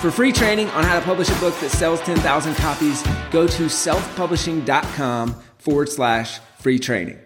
For 0.00 0.10
free 0.10 0.30
training 0.30 0.68
on 0.70 0.84
how 0.84 0.98
to 0.98 1.04
publish 1.04 1.30
a 1.30 1.40
book 1.40 1.58
that 1.60 1.70
sells 1.70 2.00
10,000 2.02 2.54
copies, 2.56 3.02
go 3.30 3.46
to 3.46 3.62
selfpublishing.com 3.64 5.34
forward 5.56 5.88
slash 5.88 6.38
free 6.58 6.78
training. 6.78 7.18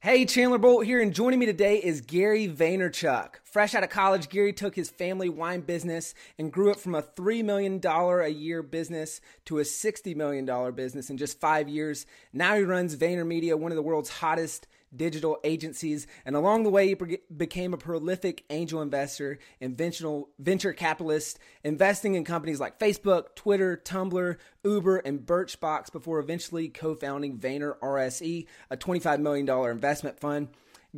Hey, 0.00 0.24
Chandler 0.26 0.58
Bolt 0.58 0.84
here, 0.84 1.00
and 1.00 1.14
joining 1.14 1.38
me 1.38 1.46
today 1.46 1.76
is 1.78 2.00
Gary 2.00 2.48
Vaynerchuk. 2.48 3.34
Fresh 3.44 3.74
out 3.74 3.84
of 3.84 3.90
college, 3.90 4.28
Gary 4.28 4.52
took 4.52 4.74
his 4.74 4.90
family 4.90 5.28
wine 5.28 5.60
business 5.60 6.12
and 6.38 6.52
grew 6.52 6.70
it 6.70 6.80
from 6.80 6.94
a 6.94 7.02
$3 7.02 7.44
million 7.44 7.80
a 7.84 8.28
year 8.28 8.62
business 8.62 9.20
to 9.44 9.58
a 9.58 9.62
$60 9.62 10.16
million 10.16 10.74
business 10.74 11.10
in 11.10 11.18
just 11.18 11.40
five 11.40 11.68
years. 11.68 12.06
Now 12.32 12.56
he 12.56 12.62
runs 12.62 12.96
VaynerMedia, 12.96 13.56
one 13.56 13.72
of 13.72 13.76
the 13.76 13.82
world's 13.82 14.10
hottest 14.10 14.66
digital 14.94 15.38
agencies, 15.44 16.06
and 16.24 16.36
along 16.36 16.62
the 16.62 16.70
way, 16.70 16.88
he 16.88 17.18
became 17.36 17.74
a 17.74 17.78
prolific 17.78 18.44
angel 18.50 18.82
investor 18.82 19.38
and 19.60 19.76
venture 19.76 20.72
capitalist, 20.72 21.38
investing 21.64 22.14
in 22.14 22.24
companies 22.24 22.60
like 22.60 22.78
Facebook, 22.78 23.34
Twitter, 23.34 23.80
Tumblr, 23.84 24.36
Uber, 24.64 24.96
and 24.98 25.20
Birchbox 25.20 25.92
before 25.92 26.18
eventually 26.18 26.68
co 26.68 26.94
founding 26.94 27.38
Vayner 27.38 27.78
RSE, 27.78 28.46
a 28.70 28.76
$25 28.76 29.20
million 29.20 29.48
investment 29.70 30.18
fund. 30.18 30.48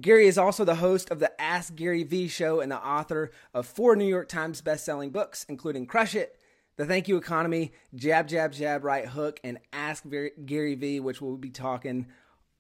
Gary 0.01 0.29
is 0.29 0.39
also 0.39 0.65
the 0.65 0.77
host 0.77 1.11
of 1.11 1.19
the 1.19 1.41
Ask 1.41 1.75
Gary 1.75 2.05
V 2.05 2.29
show 2.29 2.61
and 2.61 2.71
the 2.71 2.79
author 2.79 3.33
of 3.53 3.67
four 3.67 3.97
New 3.97 4.07
York 4.07 4.29
Times 4.29 4.61
best-selling 4.61 5.11
books, 5.11 5.45
including 5.49 5.87
Crush 5.87 6.15
It, 6.15 6.39
The 6.77 6.87
Thank 6.87 7.09
You 7.09 7.17
Economy, 7.17 7.73
Jab, 7.95 8.29
Jab, 8.29 8.53
Jab, 8.53 8.85
Right 8.85 9.07
Hook, 9.07 9.41
and 9.43 9.59
Ask 9.73 10.05
Gary 10.47 10.77
V, 10.77 11.01
which 11.01 11.21
we'll 11.21 11.37
be 11.37 11.51
talking 11.51 12.07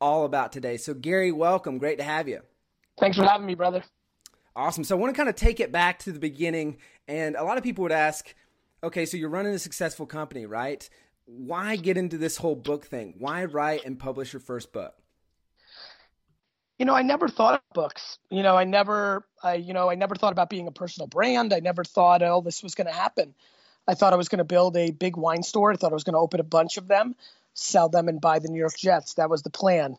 all 0.00 0.24
about 0.24 0.52
today. 0.52 0.76
So, 0.76 0.94
Gary, 0.94 1.32
welcome. 1.32 1.78
Great 1.78 1.98
to 1.98 2.04
have 2.04 2.28
you. 2.28 2.40
Thanks 2.98 3.16
for 3.16 3.24
having 3.24 3.46
me, 3.46 3.54
brother. 3.54 3.82
Awesome. 4.56 4.84
So, 4.84 4.96
I 4.96 4.98
want 5.00 5.14
to 5.14 5.16
kind 5.16 5.28
of 5.28 5.36
take 5.36 5.60
it 5.60 5.72
back 5.72 5.98
to 6.00 6.12
the 6.12 6.18
beginning. 6.18 6.78
And 7.08 7.36
a 7.36 7.44
lot 7.44 7.58
of 7.58 7.64
people 7.64 7.82
would 7.82 7.92
ask, 7.92 8.34
okay, 8.82 9.06
so 9.06 9.16
you're 9.16 9.28
running 9.28 9.54
a 9.54 9.58
successful 9.58 10.06
company, 10.06 10.46
right? 10.46 10.88
Why 11.26 11.76
get 11.76 11.96
into 11.96 12.18
this 12.18 12.36
whole 12.36 12.56
book 12.56 12.86
thing? 12.86 13.14
Why 13.18 13.44
write 13.44 13.84
and 13.84 13.98
publish 13.98 14.32
your 14.32 14.40
first 14.40 14.72
book? 14.72 14.94
You 16.78 16.86
know, 16.86 16.94
I 16.94 17.02
never 17.02 17.28
thought 17.28 17.54
of 17.54 17.60
books. 17.74 18.18
You 18.30 18.42
know, 18.42 18.56
I 18.56 18.64
never, 18.64 19.26
I, 19.42 19.54
you 19.54 19.74
know, 19.74 19.90
I 19.90 19.96
never 19.96 20.14
thought 20.14 20.32
about 20.32 20.48
being 20.48 20.66
a 20.66 20.72
personal 20.72 21.06
brand. 21.06 21.52
I 21.52 21.60
never 21.60 21.84
thought, 21.84 22.22
oh, 22.22 22.40
this 22.40 22.62
was 22.62 22.74
going 22.74 22.86
to 22.86 22.92
happen. 22.92 23.34
I 23.86 23.94
thought 23.94 24.12
I 24.12 24.16
was 24.16 24.28
going 24.28 24.38
to 24.38 24.44
build 24.44 24.76
a 24.76 24.90
big 24.90 25.16
wine 25.16 25.42
store. 25.42 25.72
I 25.72 25.76
thought 25.76 25.92
I 25.92 25.94
was 25.94 26.04
going 26.04 26.14
to 26.14 26.20
open 26.20 26.40
a 26.40 26.44
bunch 26.44 26.78
of 26.78 26.88
them 26.88 27.16
sell 27.54 27.88
them 27.88 28.08
and 28.08 28.20
buy 28.20 28.38
the 28.38 28.48
New 28.48 28.58
York 28.58 28.76
Jets. 28.76 29.14
That 29.14 29.30
was 29.30 29.42
the 29.42 29.50
plan. 29.50 29.96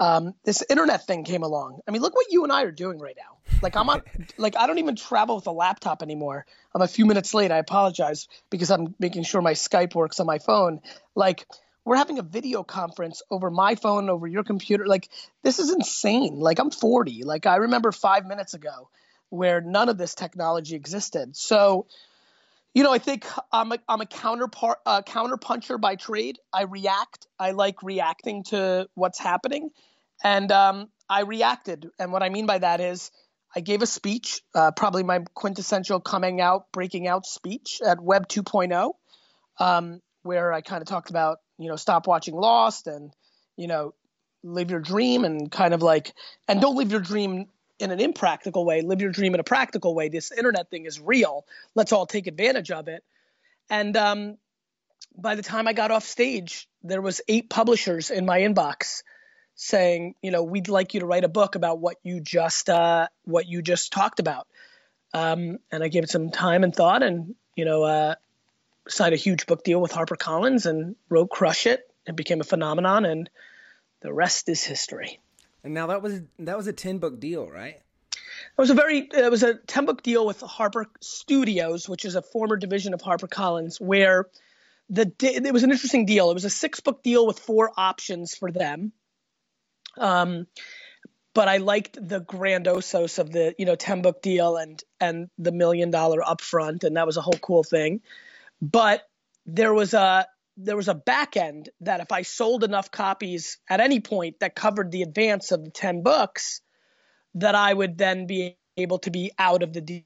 Um, 0.00 0.34
this 0.44 0.62
internet 0.68 1.06
thing 1.06 1.24
came 1.24 1.42
along. 1.42 1.80
I 1.86 1.92
mean, 1.92 2.02
look 2.02 2.16
what 2.16 2.26
you 2.30 2.42
and 2.42 2.52
I 2.52 2.64
are 2.64 2.72
doing 2.72 2.98
right 2.98 3.16
now. 3.16 3.38
Like 3.62 3.76
I'm 3.76 3.88
on, 3.88 4.02
like 4.36 4.56
I 4.56 4.66
don't 4.66 4.78
even 4.78 4.96
travel 4.96 5.36
with 5.36 5.46
a 5.46 5.52
laptop 5.52 6.02
anymore. 6.02 6.46
I'm 6.74 6.82
a 6.82 6.88
few 6.88 7.06
minutes 7.06 7.32
late. 7.32 7.52
I 7.52 7.58
apologize 7.58 8.28
because 8.50 8.70
I'm 8.70 8.94
making 8.98 9.22
sure 9.22 9.40
my 9.40 9.52
Skype 9.52 9.94
works 9.94 10.18
on 10.18 10.26
my 10.26 10.38
phone. 10.38 10.80
Like 11.14 11.46
we're 11.84 11.96
having 11.96 12.18
a 12.18 12.22
video 12.22 12.64
conference 12.64 13.22
over 13.30 13.50
my 13.50 13.76
phone, 13.76 14.10
over 14.10 14.26
your 14.26 14.42
computer. 14.42 14.86
Like 14.86 15.08
this 15.42 15.60
is 15.60 15.72
insane. 15.72 16.40
Like 16.40 16.58
I'm 16.58 16.70
40. 16.70 17.22
Like 17.22 17.46
I 17.46 17.56
remember 17.56 17.92
five 17.92 18.26
minutes 18.26 18.54
ago 18.54 18.88
where 19.28 19.60
none 19.60 19.88
of 19.88 19.98
this 19.98 20.14
technology 20.14 20.74
existed. 20.74 21.36
So 21.36 21.86
you 22.74 22.82
know, 22.82 22.92
I 22.92 22.98
think 22.98 23.24
I'm 23.52 23.72
a, 23.72 23.78
I'm 23.88 24.00
a 24.00 24.06
counterpart, 24.06 24.78
uh, 24.84 25.02
counterpuncher 25.02 25.80
by 25.80 25.94
trade. 25.94 26.38
I 26.52 26.62
react. 26.62 27.26
I 27.38 27.52
like 27.52 27.82
reacting 27.82 28.42
to 28.44 28.88
what's 28.94 29.18
happening, 29.18 29.70
and 30.22 30.50
um, 30.50 30.88
I 31.08 31.20
reacted. 31.20 31.88
And 31.98 32.12
what 32.12 32.22
I 32.22 32.28
mean 32.28 32.46
by 32.46 32.58
that 32.58 32.80
is, 32.80 33.12
I 33.54 33.60
gave 33.60 33.82
a 33.82 33.86
speech, 33.86 34.42
uh, 34.54 34.72
probably 34.72 35.04
my 35.04 35.20
quintessential 35.34 36.00
coming 36.00 36.40
out, 36.40 36.72
breaking 36.72 37.06
out 37.06 37.24
speech 37.24 37.80
at 37.86 38.00
Web 38.00 38.26
2.0, 38.26 38.92
um, 39.60 40.00
where 40.22 40.52
I 40.52 40.60
kind 40.60 40.82
of 40.82 40.88
talked 40.88 41.10
about, 41.10 41.38
you 41.58 41.68
know, 41.68 41.76
stop 41.76 42.08
watching 42.08 42.34
Lost 42.34 42.88
and, 42.88 43.12
you 43.56 43.68
know, 43.68 43.94
live 44.42 44.72
your 44.72 44.80
dream 44.80 45.24
and 45.24 45.50
kind 45.50 45.72
of 45.72 45.82
like, 45.82 46.12
and 46.48 46.60
don't 46.60 46.76
live 46.76 46.90
your 46.90 47.00
dream 47.00 47.46
in 47.84 47.90
an 47.90 48.00
impractical 48.00 48.64
way, 48.64 48.82
live 48.82 49.00
your 49.00 49.10
dream 49.10 49.34
in 49.34 49.40
a 49.40 49.44
practical 49.44 49.94
way. 49.94 50.08
This 50.08 50.32
internet 50.32 50.70
thing 50.70 50.86
is 50.86 50.98
real. 50.98 51.46
Let's 51.74 51.92
all 51.92 52.06
take 52.06 52.26
advantage 52.26 52.70
of 52.70 52.88
it. 52.88 53.04
And 53.70 53.96
um, 53.96 54.38
by 55.16 55.34
the 55.36 55.42
time 55.42 55.68
I 55.68 55.72
got 55.72 55.90
off 55.90 56.04
stage, 56.04 56.68
there 56.82 57.00
was 57.00 57.20
eight 57.28 57.48
publishers 57.48 58.10
in 58.10 58.26
my 58.26 58.40
inbox 58.40 59.02
saying, 59.54 60.14
you 60.22 60.30
know, 60.30 60.42
we'd 60.42 60.68
like 60.68 60.94
you 60.94 61.00
to 61.00 61.06
write 61.06 61.24
a 61.24 61.28
book 61.28 61.54
about 61.54 61.78
what 61.78 61.96
you 62.02 62.20
just 62.20 62.68
uh, 62.68 63.08
what 63.24 63.46
you 63.46 63.62
just 63.62 63.92
talked 63.92 64.18
about. 64.18 64.48
Um, 65.12 65.58
and 65.70 65.84
I 65.84 65.88
gave 65.88 66.02
it 66.02 66.10
some 66.10 66.30
time 66.30 66.64
and 66.64 66.74
thought, 66.74 67.02
and 67.04 67.36
you 67.54 67.64
know, 67.64 67.84
uh, 67.84 68.14
signed 68.88 69.14
a 69.14 69.18
huge 69.18 69.46
book 69.46 69.62
deal 69.62 69.80
with 69.80 69.92
HarperCollins 69.92 70.66
and 70.66 70.96
wrote 71.08 71.30
Crush 71.30 71.66
It. 71.66 71.88
It 72.06 72.16
became 72.16 72.40
a 72.40 72.44
phenomenon, 72.44 73.04
and 73.04 73.30
the 74.00 74.12
rest 74.12 74.48
is 74.48 74.64
history. 74.64 75.20
And 75.64 75.72
now 75.72 75.86
that 75.88 76.02
was 76.02 76.20
that 76.40 76.56
was 76.56 76.66
a 76.66 76.72
ten 76.72 76.98
book 76.98 77.18
deal, 77.18 77.50
right? 77.50 77.76
It 77.76 78.58
was 78.58 78.70
a 78.70 78.74
very 78.74 78.98
it 78.98 79.30
was 79.30 79.42
a 79.42 79.54
ten 79.54 79.86
book 79.86 80.02
deal 80.02 80.26
with 80.26 80.40
Harper 80.40 80.86
Studios, 81.00 81.88
which 81.88 82.04
is 82.04 82.14
a 82.14 82.22
former 82.22 82.56
division 82.56 82.92
of 82.92 83.00
Harper 83.00 83.26
Collins, 83.26 83.80
where 83.80 84.26
the 84.90 85.10
it 85.20 85.52
was 85.52 85.62
an 85.62 85.70
interesting 85.70 86.04
deal. 86.04 86.30
It 86.30 86.34
was 86.34 86.44
a 86.44 86.50
six 86.50 86.80
book 86.80 87.02
deal 87.02 87.26
with 87.26 87.38
four 87.38 87.72
options 87.76 88.34
for 88.34 88.52
them. 88.52 88.92
Um, 89.96 90.46
but 91.32 91.48
I 91.48 91.56
liked 91.56 91.96
the 92.00 92.20
grandosos 92.20 93.18
of 93.18 93.32
the 93.32 93.54
you 93.58 93.64
know 93.64 93.74
ten 93.74 94.02
book 94.02 94.20
deal 94.20 94.56
and 94.58 94.82
and 95.00 95.30
the 95.38 95.52
million 95.52 95.90
dollar 95.90 96.20
upfront, 96.20 96.84
and 96.84 96.96
that 96.96 97.06
was 97.06 97.16
a 97.16 97.22
whole 97.22 97.38
cool 97.40 97.64
thing. 97.64 98.02
But 98.60 99.08
there 99.46 99.72
was 99.72 99.94
a 99.94 100.26
there 100.56 100.76
was 100.76 100.88
a 100.88 100.94
back 100.94 101.36
end 101.36 101.68
that 101.80 102.00
if 102.00 102.12
I 102.12 102.22
sold 102.22 102.64
enough 102.64 102.90
copies 102.90 103.58
at 103.68 103.80
any 103.80 104.00
point 104.00 104.40
that 104.40 104.54
covered 104.54 104.90
the 104.90 105.02
advance 105.02 105.50
of 105.52 105.64
the 105.64 105.70
10 105.70 106.02
books, 106.02 106.60
that 107.34 107.54
I 107.54 107.72
would 107.72 107.98
then 107.98 108.26
be 108.26 108.56
able 108.76 108.98
to 109.00 109.10
be 109.10 109.32
out 109.38 109.62
of 109.62 109.72
the 109.72 109.80
deal. 109.80 110.02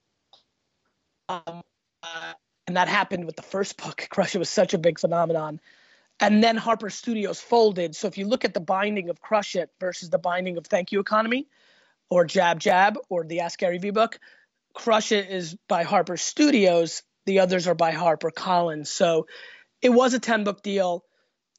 Um, 1.28 1.62
uh, 2.02 2.32
and 2.66 2.76
that 2.76 2.88
happened 2.88 3.26
with 3.26 3.36
the 3.36 3.42
first 3.42 3.76
book. 3.82 4.06
Crush 4.10 4.34
It 4.34 4.38
was 4.38 4.48
such 4.48 4.74
a 4.74 4.78
big 4.78 4.98
phenomenon. 4.98 5.60
And 6.20 6.42
then 6.42 6.56
Harper 6.56 6.90
Studios 6.90 7.40
folded. 7.40 7.94
So 7.94 8.08
if 8.08 8.18
you 8.18 8.26
look 8.26 8.44
at 8.44 8.54
the 8.54 8.60
binding 8.60 9.08
of 9.08 9.20
Crush 9.20 9.54
It 9.54 9.70
versus 9.78 10.10
the 10.10 10.18
binding 10.18 10.56
of 10.56 10.66
Thank 10.66 10.90
You 10.90 11.00
Economy 11.00 11.46
or 12.10 12.24
Jab 12.24 12.58
Jab 12.58 12.98
or 13.08 13.24
the 13.24 13.40
Ask 13.40 13.58
Gary 13.58 13.78
V 13.78 13.90
book, 13.90 14.18
Crush 14.74 15.12
It 15.12 15.30
is 15.30 15.56
by 15.68 15.84
Harper 15.84 16.16
Studios. 16.16 17.02
The 17.26 17.40
others 17.40 17.68
are 17.68 17.74
by 17.74 17.92
Harper 17.92 18.30
Collins. 18.30 18.90
So 18.90 19.26
it 19.82 19.90
was 19.90 20.14
a 20.14 20.18
10 20.18 20.44
book 20.44 20.62
deal. 20.62 21.04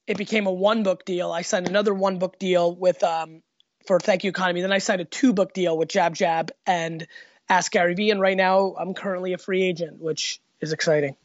It 0.06 0.16
became 0.16 0.46
a 0.46 0.52
one 0.52 0.82
book 0.82 1.04
deal. 1.04 1.30
I 1.30 1.42
signed 1.42 1.68
another 1.68 1.94
one 1.94 2.18
book 2.18 2.38
deal 2.38 2.74
with 2.74 3.02
um, 3.02 3.42
for 3.86 4.00
Thank 4.00 4.24
You 4.24 4.30
Economy. 4.30 4.60
Then 4.60 4.72
I 4.72 4.78
signed 4.78 5.00
a 5.00 5.04
two 5.04 5.32
book 5.32 5.52
deal 5.52 5.76
with 5.76 5.88
Jab 5.88 6.14
Jab 6.14 6.50
and 6.66 7.06
Ask 7.48 7.72
Gary 7.72 7.94
Vee. 7.94 8.10
And 8.10 8.20
right 8.20 8.36
now 8.36 8.74
I'm 8.78 8.94
currently 8.94 9.32
a 9.32 9.38
free 9.38 9.62
agent, 9.62 10.00
which 10.00 10.40
is 10.60 10.72
exciting. 10.72 11.16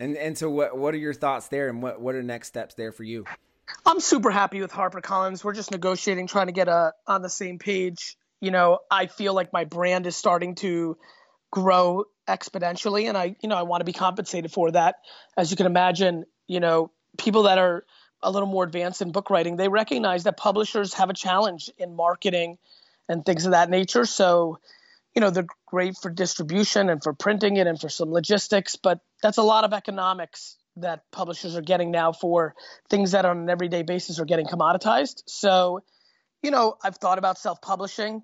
And 0.00 0.16
and 0.16 0.36
so 0.36 0.50
what 0.50 0.76
what 0.76 0.92
are 0.94 0.98
your 0.98 1.14
thoughts 1.14 1.48
there 1.48 1.68
and 1.68 1.82
what, 1.82 2.00
what 2.00 2.14
are 2.14 2.22
next 2.22 2.48
steps 2.48 2.74
there 2.74 2.92
for 2.92 3.04
you? 3.04 3.24
I'm 3.86 4.00
super 4.00 4.30
happy 4.30 4.60
with 4.60 4.72
HarperCollins. 4.72 5.42
We're 5.42 5.54
just 5.54 5.70
negotiating, 5.70 6.26
trying 6.26 6.46
to 6.46 6.52
get 6.52 6.68
a 6.68 6.72
uh, 6.72 6.90
on 7.06 7.22
the 7.22 7.30
same 7.30 7.58
page. 7.58 8.16
You 8.40 8.50
know, 8.50 8.80
I 8.90 9.06
feel 9.06 9.32
like 9.32 9.52
my 9.52 9.64
brand 9.64 10.06
is 10.06 10.16
starting 10.16 10.56
to 10.56 10.98
grow 11.50 12.04
exponentially 12.28 13.08
and 13.08 13.16
I, 13.16 13.36
you 13.40 13.48
know, 13.48 13.56
I 13.56 13.62
want 13.62 13.80
to 13.80 13.84
be 13.84 13.92
compensated 13.92 14.50
for 14.50 14.72
that. 14.72 14.96
As 15.36 15.50
you 15.50 15.56
can 15.56 15.66
imagine, 15.66 16.24
you 16.46 16.60
know, 16.60 16.90
people 17.18 17.44
that 17.44 17.58
are 17.58 17.84
a 18.22 18.30
little 18.30 18.48
more 18.48 18.64
advanced 18.64 19.02
in 19.02 19.12
book 19.12 19.30
writing, 19.30 19.56
they 19.56 19.68
recognize 19.68 20.24
that 20.24 20.36
publishers 20.36 20.94
have 20.94 21.10
a 21.10 21.14
challenge 21.14 21.70
in 21.78 21.94
marketing 21.94 22.58
and 23.08 23.24
things 23.24 23.44
of 23.44 23.52
that 23.52 23.70
nature. 23.70 24.04
So, 24.04 24.58
you 25.14 25.20
know, 25.20 25.30
they're 25.30 25.46
great 25.66 25.96
for 26.00 26.10
distribution 26.10 26.88
and 26.88 27.02
for 27.02 27.12
printing 27.12 27.56
it 27.56 27.66
and 27.66 27.80
for 27.80 27.88
some 27.88 28.10
logistics, 28.10 28.76
but 28.76 29.00
that's 29.22 29.38
a 29.38 29.42
lot 29.42 29.64
of 29.64 29.72
economics 29.72 30.56
that 30.76 31.02
publishers 31.12 31.56
are 31.56 31.62
getting 31.62 31.90
now 31.90 32.12
for 32.12 32.54
things 32.88 33.12
that 33.12 33.24
on 33.24 33.38
an 33.38 33.50
everyday 33.50 33.82
basis 33.82 34.18
are 34.18 34.24
getting 34.24 34.46
commoditized. 34.46 35.22
So, 35.26 35.84
you 36.42 36.50
know, 36.50 36.76
I've 36.82 36.96
thought 36.96 37.18
about 37.18 37.38
self 37.38 37.60
publishing, 37.62 38.22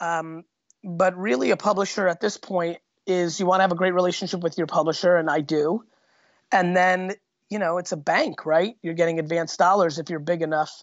um, 0.00 0.44
but 0.84 1.16
really 1.16 1.50
a 1.50 1.56
publisher 1.56 2.06
at 2.06 2.20
this 2.20 2.36
point 2.36 2.78
is 3.06 3.40
you 3.40 3.46
want 3.46 3.60
to 3.60 3.62
have 3.62 3.72
a 3.72 3.76
great 3.76 3.94
relationship 3.94 4.40
with 4.40 4.58
your 4.58 4.66
publisher, 4.66 5.16
and 5.16 5.30
I 5.30 5.40
do. 5.40 5.82
And 6.52 6.76
then 6.76 7.12
you 7.50 7.58
know, 7.58 7.78
it's 7.78 7.92
a 7.92 7.96
bank, 7.96 8.46
right? 8.46 8.76
You're 8.82 8.94
getting 8.94 9.18
advanced 9.18 9.58
dollars 9.58 9.98
if 9.98 10.10
you're 10.10 10.18
big 10.18 10.42
enough. 10.42 10.82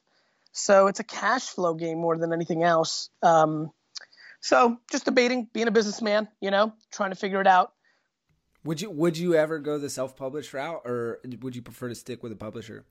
So 0.51 0.87
it's 0.87 0.99
a 0.99 1.03
cash 1.03 1.47
flow 1.47 1.73
game 1.73 1.99
more 1.99 2.17
than 2.17 2.31
anything 2.31 2.63
else. 2.63 3.09
Um, 3.21 3.71
so 4.41 4.77
just 4.91 5.05
debating, 5.05 5.49
being 5.53 5.67
a 5.67 5.71
businessman, 5.71 6.27
you 6.39 6.51
know, 6.51 6.73
trying 6.91 7.09
to 7.09 7.15
figure 7.15 7.41
it 7.41 7.47
out. 7.47 7.73
Would 8.63 8.81
you 8.81 8.89
would 8.89 9.17
you 9.17 9.35
ever 9.35 9.59
go 9.59 9.77
the 9.77 9.89
self 9.89 10.15
published 10.15 10.53
route, 10.53 10.81
or 10.85 11.19
would 11.41 11.55
you 11.55 11.61
prefer 11.61 11.89
to 11.89 11.95
stick 11.95 12.23
with 12.23 12.31
a 12.31 12.35
publisher? 12.35 12.85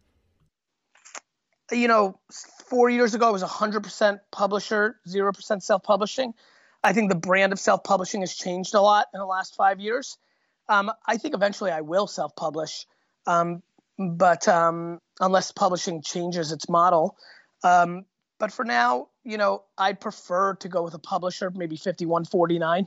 You 1.73 1.89
know, 1.89 2.21
four 2.67 2.91
years 2.91 3.15
ago, 3.15 3.29
I 3.29 3.31
was 3.31 3.43
100% 3.43 4.21
publisher, 4.31 5.01
0% 5.09 5.63
self 5.63 5.83
publishing. 5.83 6.35
I 6.85 6.93
think 6.93 7.09
the 7.09 7.17
brand 7.17 7.53
of 7.53 7.59
self 7.59 7.83
publishing 7.83 8.21
has 8.21 8.35
changed 8.35 8.75
a 8.75 8.81
lot 8.81 9.07
in 9.15 9.19
the 9.19 9.27
last 9.27 9.57
five 9.57 9.81
years. 9.81 10.19
Um, 10.69 10.93
I 11.07 11.17
think 11.17 11.35
eventually 11.35 11.71
I 11.71 11.81
will 11.81 12.07
self 12.07 12.37
publish, 12.37 12.87
um, 13.27 13.63
but 13.99 14.47
um, 14.49 15.01
unless 15.21 15.53
publishing 15.53 16.03
changes 16.03 16.53
its 16.53 16.69
model. 16.69 17.17
Um, 17.63 18.05
but 18.39 18.53
for 18.53 18.65
now, 18.65 19.09
you 19.23 19.39
know, 19.39 19.63
I'd 19.79 20.01
prefer 20.01 20.55
to 20.57 20.69
go 20.69 20.83
with 20.83 20.95
a 20.95 20.99
publisher, 20.99 21.51
maybe 21.55 21.77
5149. 21.77 22.87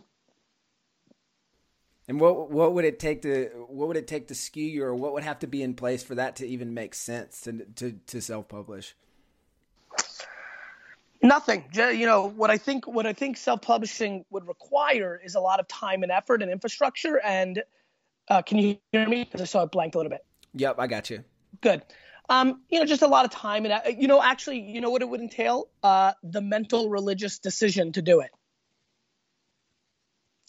And 2.10 2.22
what 2.22 2.50
what 2.50 2.74
would 2.74 2.86
it 2.86 3.00
take 3.00 3.24
to 3.24 3.50
what 3.68 3.90
would 3.90 3.98
it 3.98 4.08
take 4.08 4.30
to 4.30 4.36
skew 4.36 4.64
you, 4.64 4.86
or 4.86 4.96
what 4.96 5.14
would 5.14 5.24
have 5.24 5.40
to 5.40 5.48
be 5.48 5.62
in 5.62 5.74
place 5.74 6.04
for 6.04 6.16
that 6.16 6.38
to 6.38 6.48
even 6.48 6.74
make 6.74 6.96
sense 6.96 7.42
to 7.42 7.66
to, 7.76 8.00
to 8.08 8.22
self 8.22 8.48
publish? 8.48 8.96
Nothing. 11.22 11.66
You 11.74 12.06
know 12.06 12.30
what 12.30 12.50
I 12.50 12.58
think. 12.58 12.88
What 12.88 13.06
I 13.06 13.12
think 13.12 13.36
self 13.36 13.62
publishing 13.62 14.24
would 14.30 14.48
require 14.48 15.20
is 15.22 15.36
a 15.36 15.42
lot 15.42 15.60
of 15.60 15.68
time 15.68 16.04
and 16.04 16.12
effort 16.12 16.42
and 16.42 16.50
infrastructure. 16.50 17.20
And 17.20 17.62
uh, 18.30 18.42
can 18.42 18.60
you 18.60 18.78
hear 18.94 19.08
me? 19.08 19.26
Because 19.26 19.42
I 19.42 19.46
saw 19.46 19.64
it 19.64 19.72
blanked 19.72 19.96
a 19.96 19.98
little 19.98 20.12
bit. 20.12 20.26
Yep, 20.58 20.76
I 20.80 20.88
got 20.88 21.10
you. 21.10 21.24
Good. 21.62 21.84
Um, 22.30 22.62
you 22.70 22.80
know, 22.80 22.86
just 22.86 23.02
a 23.02 23.08
lot 23.08 23.26
of 23.26 23.32
time 23.32 23.66
and 23.66 23.74
uh, 23.74 23.82
you 23.90 24.08
know, 24.08 24.22
actually, 24.22 24.60
you 24.60 24.82
know 24.82 24.90
what 24.90 25.02
it 25.02 25.10
would 25.10 25.22
entail? 25.22 25.70
Uh, 25.82 26.14
the 26.24 26.42
mental 26.42 26.90
religious 26.90 27.40
decision 27.40 27.94
to 27.94 28.02
do 28.02 28.20
it. 28.20 28.32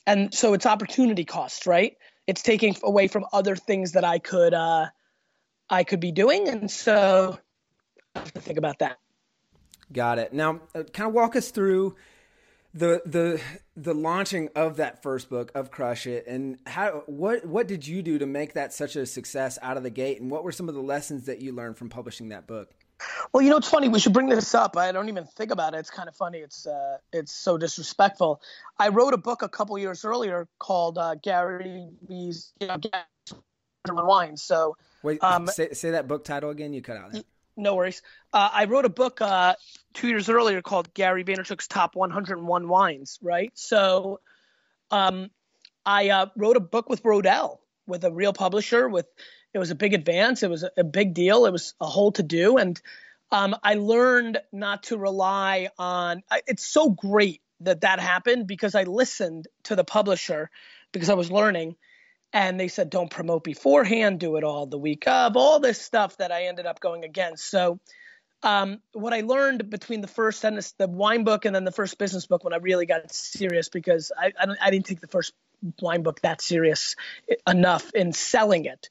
And 0.06 0.34
so 0.34 0.55
it's 0.55 0.66
opportunity 0.66 1.25
cost, 1.25 1.66
right? 1.66 1.96
It's 2.26 2.43
taking 2.43 2.76
away 2.82 3.08
from 3.08 3.26
other 3.32 3.55
things 3.55 3.93
that 3.93 4.05
I 4.05 4.19
could 4.19 4.55
uh, 4.55 4.87
I 5.70 5.84
could 5.84 6.00
be 6.00 6.12
doing, 6.12 6.49
and 6.49 6.70
so 6.70 7.38
I 8.14 8.19
have 8.19 8.32
to 8.32 8.40
think 8.40 8.58
about 8.58 8.78
that. 8.78 8.99
Got 9.93 10.19
it. 10.19 10.32
Now, 10.32 10.61
uh, 10.75 10.82
kind 10.82 11.08
of 11.08 11.14
walk 11.14 11.37
us 11.37 11.50
through 11.50 11.94
the 12.75 13.03
the 13.06 13.41
the 13.76 13.94
launching 13.94 14.49
of 14.55 14.76
that 14.76 15.03
first 15.03 15.31
book 15.31 15.50
of 15.55 15.70
Crush 15.70 16.06
It, 16.06 16.26
and 16.26 16.59
how 16.67 17.05
what 17.06 17.44
what 17.44 17.67
did 17.67 17.87
you 17.87 18.03
do 18.03 18.19
to 18.19 18.26
make 18.26 18.55
that 18.55 18.73
such 18.73 18.97
a 18.97 19.06
success 19.06 19.59
out 19.62 19.76
of 19.76 19.82
the 19.82 19.91
gate, 19.91 20.20
and 20.20 20.31
what 20.31 20.44
were 20.44 20.53
some 20.53 20.69
of 20.69 20.75
the 20.75 20.82
lessons 20.82 21.26
that 21.26 21.41
you 21.41 21.53
learned 21.53 21.76
from 21.76 21.88
publishing 21.88 22.29
that 22.31 22.47
book? 22.47 22.70
Well, 23.32 23.43
you 23.43 23.50
know, 23.50 23.56
it's 23.56 23.69
funny. 23.69 23.88
We 23.88 24.00
should 24.00 24.12
bring 24.12 24.29
this 24.29 24.55
up. 24.55 24.76
I 24.76 24.91
don't 24.93 25.09
even 25.09 25.25
think 25.25 25.50
about 25.50 25.75
it. 25.75 25.79
It's 25.79 25.91
kind 25.91 26.09
of 26.09 26.17
funny. 26.17 26.38
It's 26.38 26.67
uh, 26.67 26.99
it's 27.12 27.32
so 27.32 27.56
disrespectful. 27.56 28.43
I 28.79 28.88
wrote 28.88 29.14
a 29.14 29.19
book 29.19 29.43
a 29.43 29.49
couple 29.49 29.79
years 29.79 30.05
earlier 30.05 30.49
called 30.59 30.99
uh, 30.99 31.14
Gary 31.14 31.88
V's 32.09 32.53
you 32.61 32.67
know, 32.67 34.05
Wine. 34.05 34.37
So 34.37 34.76
wait, 35.03 35.23
um, 35.23 35.47
say 35.47 35.73
say 35.73 35.93
that 35.93 36.09
book 36.09 36.25
title 36.25 36.50
again. 36.50 36.73
You 36.73 36.82
cut 36.82 36.97
out. 36.97 37.12
That. 37.12 37.25
No 37.58 37.75
worries. 37.75 38.02
Uh, 38.32 38.49
I 38.52 38.64
wrote 38.66 38.84
a 38.84 38.88
book 38.88 39.20
uh, 39.20 39.56
two 39.93 40.08
years 40.08 40.28
earlier 40.28 40.62
called 40.62 40.94
Gary 40.94 41.25
Vaynerchuk's 41.25 41.66
Top 41.66 41.96
101 41.96 42.69
Wines, 42.69 43.19
right? 43.20 43.50
So 43.55 44.20
um, 44.93 45.31
I 45.84 46.10
uh, 46.10 46.26
wrote 46.37 46.56
a 46.56 46.60
book 46.60 46.88
with 46.88 47.02
Rodale, 47.02 47.58
with 47.87 48.05
a 48.05 48.12
real 48.12 48.32
publisher. 48.32 48.88
With 48.88 49.06
It 49.52 49.58
was 49.58 49.72
a 49.72 49.75
big 49.75 49.93
advance. 49.93 50.44
It 50.44 50.50
was 50.50 50.64
a, 50.76 50.84
big 50.84 51.14
deal. 51.14 51.46
It 51.46 51.52
was 51.52 51.75
a 51.81 51.87
whole 51.87 52.12
to 52.12 52.22
do. 52.22 52.58
And 52.58 52.81
um, 53.32 53.56
I 53.64 53.75
learned 53.75 54.38
not 54.52 54.84
to 54.84 54.96
rely 54.96 55.69
on 55.78 56.22
it's 56.46 56.64
so 56.64 56.90
great 56.90 57.43
that 57.61 57.81
that 57.81 57.99
happened 57.99 58.46
because 58.46 58.76
I 58.76 58.84
listened 58.84 59.49
to 59.64 59.75
the 59.75 59.84
publisher 59.84 60.49
because 60.93 61.11
I 61.11 61.14
was 61.14 61.31
learning– 61.32 61.75
and 62.32 62.58
they 62.58 62.69
said 62.69 62.90
don't 62.90 63.10
promote 63.10 63.44
beforehand 63.44 64.20
do 64.20 64.36
it 64.36 64.44
all 64.44 64.66
the 64.66 64.78
week 64.78 65.06
of 65.06 65.36
all 65.36 65.60
this 65.60 65.80
stuff 65.80 66.16
that 66.19 66.32
i 66.32 66.44
ended 66.44 66.66
up 66.66 66.80
going 66.80 67.04
against. 67.04 67.48
So 67.48 67.78
um, 68.42 68.80
what 68.92 69.12
i 69.12 69.20
learned 69.20 69.70
between 69.70 70.00
the 70.00 70.08
first 70.08 70.44
and 70.44 70.58
the, 70.78 70.88
wine 70.88 71.25
book 71.25 71.44
and 71.44 71.54
then 71.54 71.64
the 71.64 71.72
first 71.72 71.98
business 71.98 72.26
book 72.26 72.44
when 72.44 72.52
i 72.52 72.58
really 72.58 72.86
got 72.86 73.12
serious 73.12 73.69
because 73.69 74.12
I, 74.16 74.32
I, 74.38 74.46
I 74.60 74.70
didn't 74.70 74.86
take 74.86 75.00
the 75.00 75.08
first 75.08 75.32
wine 75.80 76.02
book 76.02 76.20
that 76.20 76.40
serious 76.40 76.94
enough 77.48 77.92
in 77.94 78.12
selling 78.12 78.66
it. 78.66 78.90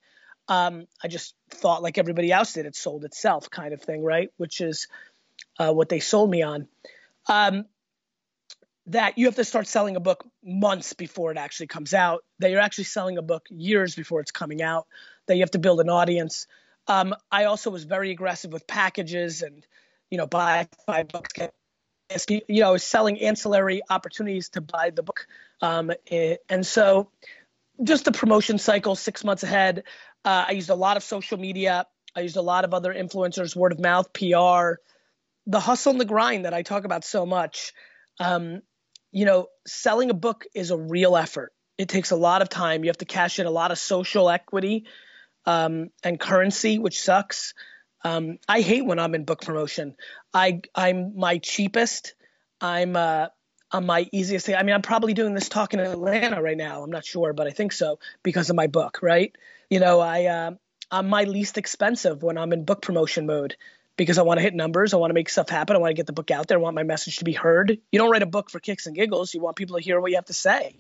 Um, 0.50 0.88
i 1.04 1.08
just 1.08 1.36
thought 1.50 1.84
like 1.84 1.98
everybody 1.98 2.32
else 2.32 2.54
did 2.54 2.66
it 2.66 2.76
sold 2.76 3.06
itself 3.06 3.50
kind 3.50 3.74
of 3.74 3.82
thing 3.82 4.04
right? 4.04 4.30
Which 4.38 4.62
is 4.62 4.88
uh, 5.60 5.74
what 5.74 5.90
they 5.90 6.00
sold 6.00 6.30
me 6.30 6.42
on. 6.42 6.68
Um, 7.28 7.66
that 8.88 9.18
you 9.18 9.26
have 9.26 9.36
to 9.36 9.44
start 9.44 9.68
selling 9.68 9.96
a 9.96 10.00
book 10.00 10.26
months 10.44 10.94
before 10.94 11.32
it 11.32 11.38
actually 11.38 11.68
comes 11.68 11.94
out, 11.94 12.24
that 12.40 12.52
you're 12.52 12.62
actually 12.62 12.86
selling 12.86 13.18
a 13.18 13.22
book 13.22 13.46
years 13.50 13.96
before 13.96 14.22
it's 14.22 14.32
coming 14.32 14.62
out, 14.62 14.88
that 15.28 15.36
you 15.36 15.42
have 15.42 15.52
to 15.52 15.60
build 15.60 15.82
an 15.82 15.90
audience. 15.90 16.48
Um, 16.88 17.14
I 17.30 17.46
also 17.46 17.70
was 17.70 17.84
very 17.84 18.12
aggressive 18.12 18.54
with 18.54 18.66
packages 18.66 19.42
and, 19.42 19.66
you 20.10 20.18
know, 20.18 20.26
buy 20.26 20.70
five 20.86 21.10
books, 21.10 21.34
get, 21.34 21.54
you 22.48 22.62
know, 22.62 22.78
selling 22.78 23.20
ancillary 23.20 23.82
opportunities 23.90 24.50
to 24.50 24.62
buy 24.62 24.92
the 24.92 25.04
book. 25.04 25.28
Um, 25.62 25.92
and 26.50 26.66
so 26.66 27.12
just 27.84 28.06
the 28.06 28.14
promotion 28.14 28.58
cycle 28.58 28.96
six 28.96 29.26
months 29.26 29.44
ahead, 29.44 29.84
uh, 30.24 30.46
I 30.48 30.52
used 30.52 30.70
a 30.70 30.76
lot 30.76 30.96
of 30.96 31.04
social 31.04 31.38
media. 31.38 31.86
I 32.16 32.22
used 32.22 32.38
a 32.38 32.42
lot 32.42 32.64
of 32.64 32.74
other 32.74 32.94
influencers, 32.94 33.54
word 33.54 33.74
of 33.74 33.80
mouth, 33.80 34.14
PR, 34.14 34.80
the 35.46 35.60
hustle 35.60 35.92
and 35.92 36.00
the 36.00 36.06
grind 36.06 36.46
that 36.46 36.54
I 36.54 36.62
talk 36.62 36.86
about 36.86 37.04
so 37.04 37.26
much. 37.26 37.74
Um, 38.20 38.62
you 39.18 39.26
know, 39.26 39.48
selling 39.66 40.12
a 40.12 40.14
book 40.14 40.46
is 40.54 40.70
a 40.70 40.78
real 40.78 41.18
effort. 41.18 41.52
It 41.76 41.90
takes 41.90 42.12
a 42.12 42.16
lot 42.16 42.44
of 42.44 42.50
time. 42.50 42.84
You 42.84 42.90
have 42.90 43.00
to 43.00 43.06
cash 43.06 43.40
in 43.40 43.48
a 43.48 43.52
lot 43.52 43.72
of 43.72 43.80
social 43.80 44.30
equity 44.30 44.86
um, 45.48 45.90
and 46.04 46.20
currency, 46.20 46.78
which 46.78 47.02
sucks. 47.02 47.56
Um, 48.04 48.38
I 48.48 48.62
hate 48.62 48.86
when 48.86 49.00
I'm 49.00 49.16
in 49.16 49.26
book 49.26 49.42
promotion. 49.42 49.96
I 50.36 50.62
I'm 50.76 51.18
my 51.18 51.40
cheapest. 51.40 52.14
I'm 52.62 52.96
uh, 52.96 53.30
I'm 53.72 53.88
my 53.88 54.08
easiest 54.12 54.46
thing. 54.46 54.54
I 54.54 54.62
mean, 54.62 54.76
I'm 54.76 54.84
probably 54.84 55.16
doing 55.16 55.34
this 55.34 55.50
talk 55.50 55.74
in 55.74 55.80
Atlanta 55.80 56.40
right 56.40 56.56
now. 56.56 56.84
I'm 56.84 56.92
not 56.92 57.04
sure, 57.04 57.34
but 57.34 57.48
I 57.48 57.52
think 57.52 57.72
so 57.72 57.98
because 58.22 58.52
of 58.52 58.56
my 58.56 58.68
book, 58.68 59.00
right? 59.02 59.36
You 59.68 59.80
know, 59.80 60.00
I 60.00 60.26
uh, 60.26 60.52
I'm 60.92 61.10
my 61.10 61.24
least 61.24 61.58
expensive 61.58 62.22
when 62.22 62.38
I'm 62.38 62.54
in 62.54 62.66
book 62.66 62.84
promotion 62.84 63.26
mode 63.26 63.56
because 63.98 64.18
I 64.18 64.22
want 64.22 64.38
to 64.38 64.42
hit 64.44 64.54
numbers. 64.54 64.94
I 64.94 64.98
want 64.98 65.10
to 65.10 65.16
make 65.16 65.28
stuff 65.28 65.50
happen. 65.50 65.76
I 65.76 65.80
want 65.80 65.92
to 65.92 65.96
get 65.96 66.06
the 66.06 66.14
book 66.14 66.32
out 66.32 66.48
there. 66.48 66.58
I 66.58 66.62
want 66.62 66.76
my 66.76 66.84
message 66.84 67.18
to 67.18 67.26
be 67.26 67.34
heard. 67.34 67.78
You 67.92 68.00
don't 68.00 68.10
write 68.10 68.22
a 68.22 68.28
book 68.28 68.50
for 68.50 68.60
kicks 68.60 68.86
and 68.86 68.96
giggles. 68.96 69.34
You 69.34 69.42
want 69.42 69.58
people 69.58 69.78
to 69.78 69.84
hear 69.84 70.00
what 70.00 70.12
you 70.12 70.18
have 70.18 70.26
to 70.26 70.34
say. 70.34 70.76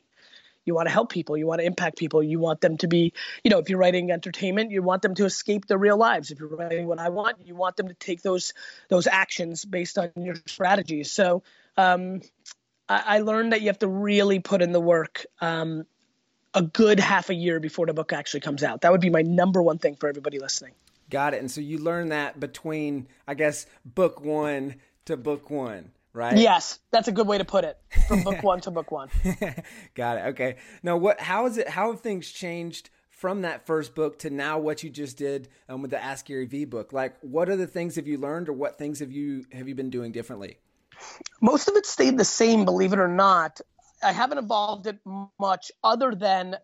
You 0.63 0.75
want 0.75 0.87
to 0.87 0.91
help 0.91 1.11
people. 1.11 1.37
You 1.37 1.47
want 1.47 1.59
to 1.59 1.65
impact 1.65 1.97
people. 1.97 2.21
You 2.21 2.39
want 2.39 2.61
them 2.61 2.77
to 2.77 2.87
be, 2.87 3.13
you 3.43 3.49
know, 3.49 3.59
if 3.59 3.69
you're 3.69 3.79
writing 3.79 4.11
entertainment, 4.11 4.69
you 4.71 4.83
want 4.83 5.01
them 5.01 5.15
to 5.15 5.25
escape 5.25 5.65
their 5.65 5.77
real 5.77 5.97
lives. 5.97 6.29
If 6.29 6.39
you're 6.39 6.49
writing 6.49 6.87
what 6.87 6.99
I 6.99 7.09
want, 7.09 7.37
you 7.45 7.55
want 7.55 7.77
them 7.77 7.87
to 7.87 7.93
take 7.93 8.21
those 8.21 8.53
those 8.89 9.07
actions 9.07 9.65
based 9.65 9.97
on 9.97 10.11
your 10.17 10.35
strategies. 10.45 11.11
So 11.11 11.43
um, 11.77 12.21
I, 12.87 13.03
I, 13.05 13.19
learned 13.19 13.53
that 13.53 13.61
you 13.61 13.67
have 13.67 13.79
to 13.79 13.87
really 13.87 14.39
put 14.39 14.61
in 14.61 14.73
the 14.73 14.81
work. 14.81 15.25
Um, 15.39 15.85
a 16.53 16.61
good 16.61 16.99
half 16.99 17.29
a 17.29 17.35
year 17.35 17.59
before 17.59 17.85
the 17.85 17.93
book 17.93 18.11
actually 18.13 18.39
comes 18.39 18.63
out. 18.63 18.81
That 18.81 18.91
would 18.91 19.01
be 19.01 19.09
my 19.09 19.21
number 19.21 19.61
one 19.61 19.77
thing 19.77 19.95
for 19.95 20.09
everybody 20.09 20.39
listening. 20.39 20.73
Got 21.09 21.33
it. 21.33 21.39
And 21.39 21.49
so 21.49 21.61
you 21.61 21.77
learn 21.77 22.09
that 22.09 22.39
between, 22.39 23.07
I 23.27 23.33
guess, 23.33 23.65
book 23.85 24.21
one 24.21 24.75
to 25.05 25.15
book 25.15 25.49
one, 25.49 25.91
right? 26.13 26.37
Yes, 26.37 26.79
that's 26.91 27.07
a 27.07 27.11
good 27.11 27.27
way 27.27 27.37
to 27.37 27.45
put 27.45 27.63
it. 27.63 27.77
From 28.07 28.23
book 28.23 28.43
one 28.43 28.59
to 28.61 28.71
book 28.71 28.91
one. 28.91 29.09
Got 29.95 30.17
it. 30.17 30.25
Okay. 30.27 30.57
Now, 30.83 30.97
what? 30.97 31.19
How 31.19 31.45
is 31.45 31.57
it? 31.57 31.69
How 31.69 31.91
have 31.91 32.01
things 32.01 32.29
changed 32.29 32.89
from 33.09 33.41
that 33.43 33.65
first 33.65 33.95
book 33.95 34.19
to 34.19 34.29
now? 34.29 34.59
What 34.59 34.83
you 34.83 34.89
just 34.89 35.17
did 35.17 35.47
um, 35.69 35.81
with 35.81 35.91
the 35.91 36.03
Ask 36.03 36.25
Gary 36.25 36.45
V 36.45 36.65
book? 36.65 36.91
Like, 36.91 37.15
what 37.21 37.49
other 37.49 37.65
things 37.65 37.95
have 37.95 38.07
you 38.07 38.17
learned, 38.17 38.49
or 38.49 38.53
what 38.53 38.77
things 38.77 38.99
have 38.99 39.11
you 39.11 39.45
have 39.53 39.67
you 39.69 39.75
been 39.75 39.89
doing 39.89 40.11
differently? 40.11 40.57
Most 41.41 41.67
of 41.67 41.75
it 41.75 41.85
stayed 41.85 42.17
the 42.17 42.25
same, 42.25 42.65
believe 42.65 42.91
it 42.91 42.99
or 42.99 43.07
not. 43.07 43.61
I 44.03 44.11
haven't 44.11 44.37
evolved 44.39 44.87
it 44.87 44.99
much, 45.39 45.71
other 45.83 46.13
than 46.13 46.57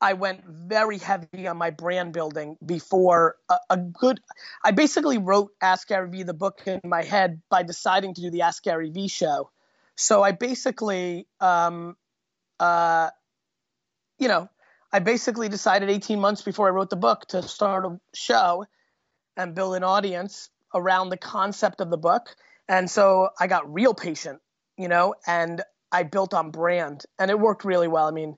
I 0.00 0.12
went 0.12 0.44
very 0.46 0.98
heavy 0.98 1.48
on 1.48 1.56
my 1.56 1.70
brand 1.70 2.12
building 2.12 2.56
before 2.64 3.36
a, 3.48 3.56
a, 3.70 3.76
good. 3.76 4.20
I 4.64 4.70
basically 4.70 5.18
wrote 5.18 5.50
Ask 5.60 5.88
Gary 5.88 6.08
V 6.08 6.22
the 6.22 6.34
book 6.34 6.62
in 6.66 6.80
my 6.84 7.02
head 7.02 7.42
by 7.50 7.64
deciding 7.64 8.14
to 8.14 8.20
do 8.20 8.30
the 8.30 8.42
Ask 8.42 8.62
Gary 8.62 8.90
V 8.90 9.08
show. 9.08 9.50
So 9.96 10.22
I 10.22 10.32
basically, 10.32 11.26
um, 11.40 11.96
uh, 12.60 13.10
you 14.18 14.28
know, 14.28 14.48
I 14.92 15.00
basically 15.00 15.48
decided 15.48 15.90
18 15.90 16.20
months 16.20 16.42
before 16.42 16.68
I 16.68 16.70
wrote 16.70 16.90
the 16.90 16.96
book 16.96 17.26
to 17.28 17.42
start 17.42 17.84
a 17.84 17.98
show 18.14 18.64
and 19.36 19.54
build 19.54 19.74
an 19.74 19.82
audience 19.82 20.48
around 20.74 21.08
the 21.08 21.16
concept 21.16 21.80
of 21.80 21.90
the 21.90 21.98
book. 21.98 22.36
And 22.68 22.88
so 22.88 23.30
I 23.38 23.48
got 23.48 23.72
real 23.72 23.94
patient, 23.94 24.40
you 24.76 24.86
know, 24.88 25.14
and 25.26 25.62
I 25.90 26.04
built 26.04 26.34
on 26.34 26.50
brand, 26.50 27.04
and 27.18 27.30
it 27.30 27.38
worked 27.40 27.64
really 27.64 27.88
well. 27.88 28.06
I 28.06 28.10
mean 28.12 28.36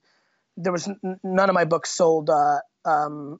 there 0.62 0.72
was 0.72 0.88
n- 0.88 1.20
none 1.22 1.48
of 1.48 1.54
my 1.54 1.64
books 1.64 1.90
sold 1.90 2.30
uh, 2.30 2.58
um, 2.84 3.38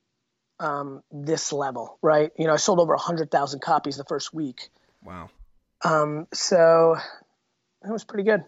um, 0.59 1.03
this 1.11 1.53
level, 1.53 1.99
right? 2.03 2.31
You 2.39 2.47
know, 2.47 2.53
I 2.53 2.57
sold 2.57 2.81
over 2.81 2.93
a 2.93 2.97
100,000 2.97 3.61
copies 3.61 3.97
the 3.97 4.05
first 4.05 4.33
week. 4.35 4.69
Wow. 5.03 5.31
Um, 5.85 6.27
so 6.33 6.97
it 7.85 7.91
was 7.91 8.05
pretty 8.05 8.25
good. 8.25 8.45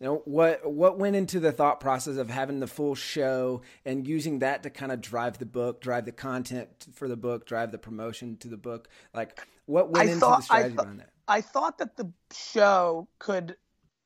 Now, 0.00 0.22
what 0.26 0.70
what 0.70 0.96
went 0.96 1.16
into 1.16 1.40
the 1.40 1.50
thought 1.50 1.80
process 1.80 2.18
of 2.18 2.30
having 2.30 2.60
the 2.60 2.68
full 2.68 2.94
show 2.94 3.62
and 3.84 4.06
using 4.06 4.38
that 4.40 4.62
to 4.62 4.70
kind 4.70 4.92
of 4.92 5.00
drive 5.00 5.38
the 5.38 5.46
book, 5.46 5.80
drive 5.80 6.04
the 6.04 6.12
content 6.12 6.68
for 6.94 7.08
the 7.08 7.16
book, 7.16 7.46
drive 7.46 7.72
the 7.72 7.78
promotion 7.78 8.36
to 8.38 8.48
the 8.48 8.56
book? 8.56 8.88
Like, 9.12 9.44
what 9.66 9.90
went 9.90 10.08
I 10.08 10.12
into 10.12 10.20
thought, 10.20 10.36
the 10.38 10.44
strategy 10.44 10.68
th- 10.68 10.76
behind 10.76 11.00
that? 11.00 11.10
I 11.26 11.40
thought 11.40 11.78
that 11.78 11.96
the 11.96 12.12
show 12.32 13.08
could 13.18 13.56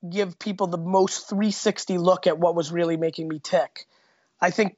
give 0.08 0.38
people 0.38 0.66
the 0.66 0.78
most 0.78 1.28
360 1.28 1.98
look 1.98 2.26
at 2.26 2.38
what 2.38 2.54
was 2.54 2.72
really 2.72 2.96
making 2.96 3.28
me 3.28 3.38
tick. 3.38 3.86
I 4.40 4.50
think, 4.50 4.76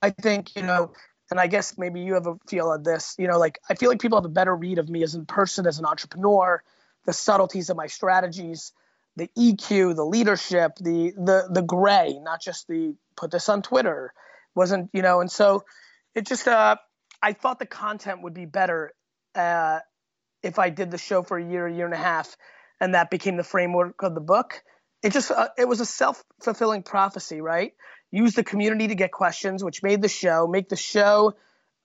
I 0.00 0.10
think 0.10 0.56
you 0.56 0.62
know, 0.62 0.92
and 1.30 1.38
I 1.38 1.46
guess 1.46 1.76
maybe 1.76 2.00
you 2.00 2.14
have 2.14 2.26
a 2.26 2.36
feel 2.48 2.68
on 2.68 2.82
this. 2.82 3.14
You 3.18 3.28
know, 3.28 3.38
like 3.38 3.58
I 3.68 3.74
feel 3.74 3.88
like 3.88 4.00
people 4.00 4.18
have 4.18 4.24
a 4.24 4.30
better 4.30 4.54
read 4.54 4.78
of 4.78 4.88
me 4.88 5.02
as 5.02 5.14
a 5.14 5.20
person, 5.20 5.66
as 5.66 5.78
an 5.78 5.84
entrepreneur, 5.84 6.62
the 7.04 7.12
subtleties 7.12 7.70
of 7.70 7.76
my 7.76 7.86
strategies 7.86 8.72
the 9.16 9.28
EQ, 9.38 9.94
the 9.94 10.04
leadership, 10.04 10.76
the 10.76 11.12
the 11.16 11.48
the 11.50 11.62
gray, 11.62 12.18
not 12.20 12.40
just 12.40 12.66
the 12.68 12.94
put 13.16 13.30
this 13.30 13.48
on 13.48 13.62
Twitter, 13.62 14.12
wasn't 14.54 14.90
you 14.92 15.02
know, 15.02 15.20
and 15.20 15.30
so 15.30 15.64
it 16.14 16.26
just 16.26 16.48
uh, 16.48 16.76
I 17.22 17.32
thought 17.32 17.58
the 17.58 17.66
content 17.66 18.22
would 18.22 18.34
be 18.34 18.46
better 18.46 18.92
uh, 19.34 19.80
if 20.42 20.58
I 20.58 20.70
did 20.70 20.90
the 20.90 20.98
show 20.98 21.22
for 21.22 21.38
a 21.38 21.44
year, 21.44 21.66
a 21.66 21.72
year 21.72 21.84
and 21.84 21.94
a 21.94 21.98
half, 21.98 22.36
and 22.82 22.94
that 22.94 23.10
became 23.10 23.36
the 23.36 23.44
framework 23.44 24.02
of 24.02 24.12
the 24.12 24.20
book. 24.20 24.64
It 25.04 25.12
just 25.12 25.30
uh, 25.30 25.48
it 25.56 25.68
was 25.68 25.80
a 25.80 25.86
self 25.86 26.22
fulfilling 26.42 26.82
prophecy, 26.82 27.40
right? 27.40 27.72
Use 28.10 28.34
the 28.34 28.42
community 28.42 28.88
to 28.88 28.96
get 28.96 29.12
questions, 29.12 29.62
which 29.62 29.84
made 29.84 30.02
the 30.02 30.08
show, 30.08 30.48
make 30.48 30.68
the 30.68 30.76
show. 30.76 31.34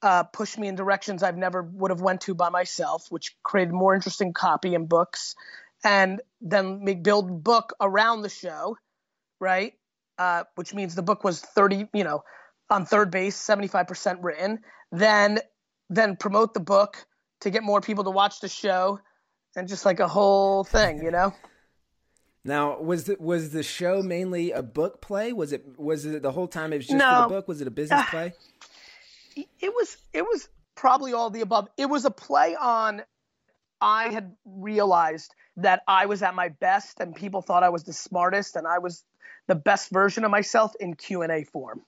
Uh, 0.02 0.24
push 0.24 0.58
me 0.58 0.68
in 0.68 0.76
directions 0.76 1.24
I've 1.24 1.38
never 1.38 1.62
would 1.62 1.92
have 1.92 2.02
went 2.02 2.22
to 2.22 2.34
by 2.36 2.50
myself, 2.50 3.06
which 3.10 3.36
created 3.44 3.74
more 3.74 3.96
interesting 3.96 4.34
copy 4.34 4.76
and 4.76 4.90
books 4.90 5.36
and 5.84 6.22
then 6.42 6.84
make 6.84 7.04
build 7.04 7.44
book 7.44 7.74
around 7.80 8.22
the 8.22 8.30
show, 8.30 8.78
right? 9.40 9.74
Uh, 10.18 10.44
which 10.56 10.74
means 10.74 10.96
the 10.96 11.04
book 11.04 11.24
was 11.24 11.42
30, 11.42 11.90
you 11.94 12.04
know, 12.04 12.24
on 12.70 12.86
third 12.86 13.12
base, 13.12 13.38
75% 13.38 14.24
written. 14.24 14.60
Then 14.92 15.40
then 15.90 16.16
promote 16.16 16.54
the 16.56 16.60
book 16.60 17.06
to 17.42 17.52
get 17.52 17.64
more 17.64 17.82
people 17.82 18.04
to 18.04 18.12
watch 18.12 18.40
the 18.40 18.50
show 18.50 19.00
and 19.58 19.68
just 19.68 19.86
like 19.86 20.00
a 20.00 20.08
whole 20.08 20.64
thing, 20.64 21.04
you 21.04 21.12
know? 21.12 21.34
Now, 22.44 22.80
was 22.80 23.04
the, 23.04 23.18
was 23.20 23.50
the 23.50 23.62
show 23.62 24.02
mainly 24.02 24.54
a 24.54 24.64
book 24.64 25.02
play? 25.02 25.34
Was 25.34 25.52
it 25.52 25.66
was 25.78 26.06
it 26.06 26.22
the 26.22 26.32
whole 26.32 26.48
time 26.48 26.72
it 26.72 26.78
was 26.78 26.88
just 26.88 26.98
no. 26.98 27.16
for 27.16 27.22
the 27.24 27.36
book? 27.36 27.48
Was 27.50 27.60
it 27.60 27.68
a 27.68 27.72
business 27.72 28.00
uh, 28.00 28.06
play? 28.06 28.34
It 29.36 29.74
was 29.76 29.98
it 30.14 30.22
was 30.22 30.48
probably 30.74 31.12
all 31.12 31.30
the 31.30 31.42
above. 31.42 31.68
It 31.76 31.88
was 31.88 32.06
a 32.06 32.12
play 32.12 32.56
on 32.56 33.02
I 33.82 34.14
had 34.14 34.34
realized 34.46 35.36
that 35.58 35.82
I 35.90 36.06
was 36.06 36.24
at 36.24 36.36
my 36.36 36.48
best 36.48 37.02
and 37.02 37.14
people 37.14 37.42
thought 37.42 37.64
I 37.64 37.70
was 37.70 37.84
the 37.84 37.92
smartest 37.92 38.56
and 38.56 38.66
I 38.66 38.80
was 38.80 39.04
the 39.48 39.56
best 39.56 39.90
version 39.92 40.24
of 40.24 40.32
myself 40.32 40.74
in 40.80 40.96
Q&A 40.96 41.44
form. 41.44 41.82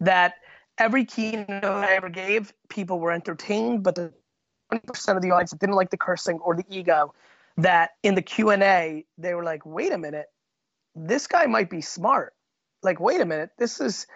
That 0.00 0.34
every 0.78 1.04
keynote 1.04 1.62
I 1.64 1.92
ever 1.94 2.08
gave, 2.08 2.52
people 2.68 2.98
were 2.98 3.12
entertained, 3.12 3.84
but 3.84 3.94
the 3.94 4.12
20% 4.72 5.16
of 5.16 5.22
the 5.22 5.30
audience 5.30 5.52
didn't 5.52 5.74
like 5.74 5.90
the 5.90 5.96
cursing 5.96 6.38
or 6.40 6.54
the 6.56 6.64
ego 6.68 7.14
that 7.56 7.90
in 8.02 8.14
the 8.14 8.22
Q&A 8.22 9.04
they 9.18 9.34
were 9.34 9.44
like, 9.44 9.64
"Wait 9.64 9.92
a 9.92 9.98
minute. 9.98 10.26
This 10.94 11.26
guy 11.26 11.46
might 11.46 11.70
be 11.70 11.80
smart." 11.80 12.34
Like, 12.82 13.00
"Wait 13.00 13.20
a 13.20 13.24
minute. 13.24 13.50
This 13.58 13.80
is 13.80 14.06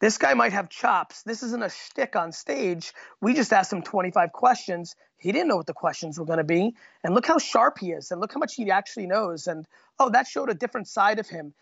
this 0.00 0.18
guy 0.18 0.34
might 0.34 0.52
have 0.52 0.68
chops. 0.68 1.22
This 1.22 1.42
isn't 1.42 1.62
a 1.62 1.70
shtick 1.70 2.14
on 2.14 2.30
stage. 2.30 2.92
We 3.20 3.34
just 3.34 3.52
asked 3.52 3.72
him 3.72 3.82
25 3.82 4.32
questions. 4.32 4.94
He 5.16 5.32
didn't 5.32 5.48
know 5.48 5.56
what 5.56 5.66
the 5.66 5.74
questions 5.74 6.18
were 6.18 6.24
going 6.24 6.38
to 6.38 6.44
be. 6.44 6.74
And 7.02 7.14
look 7.14 7.26
how 7.26 7.38
sharp 7.38 7.78
he 7.80 7.90
is. 7.90 8.10
And 8.10 8.20
look 8.20 8.32
how 8.32 8.38
much 8.38 8.54
he 8.54 8.70
actually 8.70 9.06
knows. 9.06 9.48
And 9.48 9.66
oh, 9.98 10.10
that 10.10 10.28
showed 10.28 10.50
a 10.50 10.54
different 10.54 10.86
side 10.86 11.18
of 11.18 11.28
him. 11.28 11.52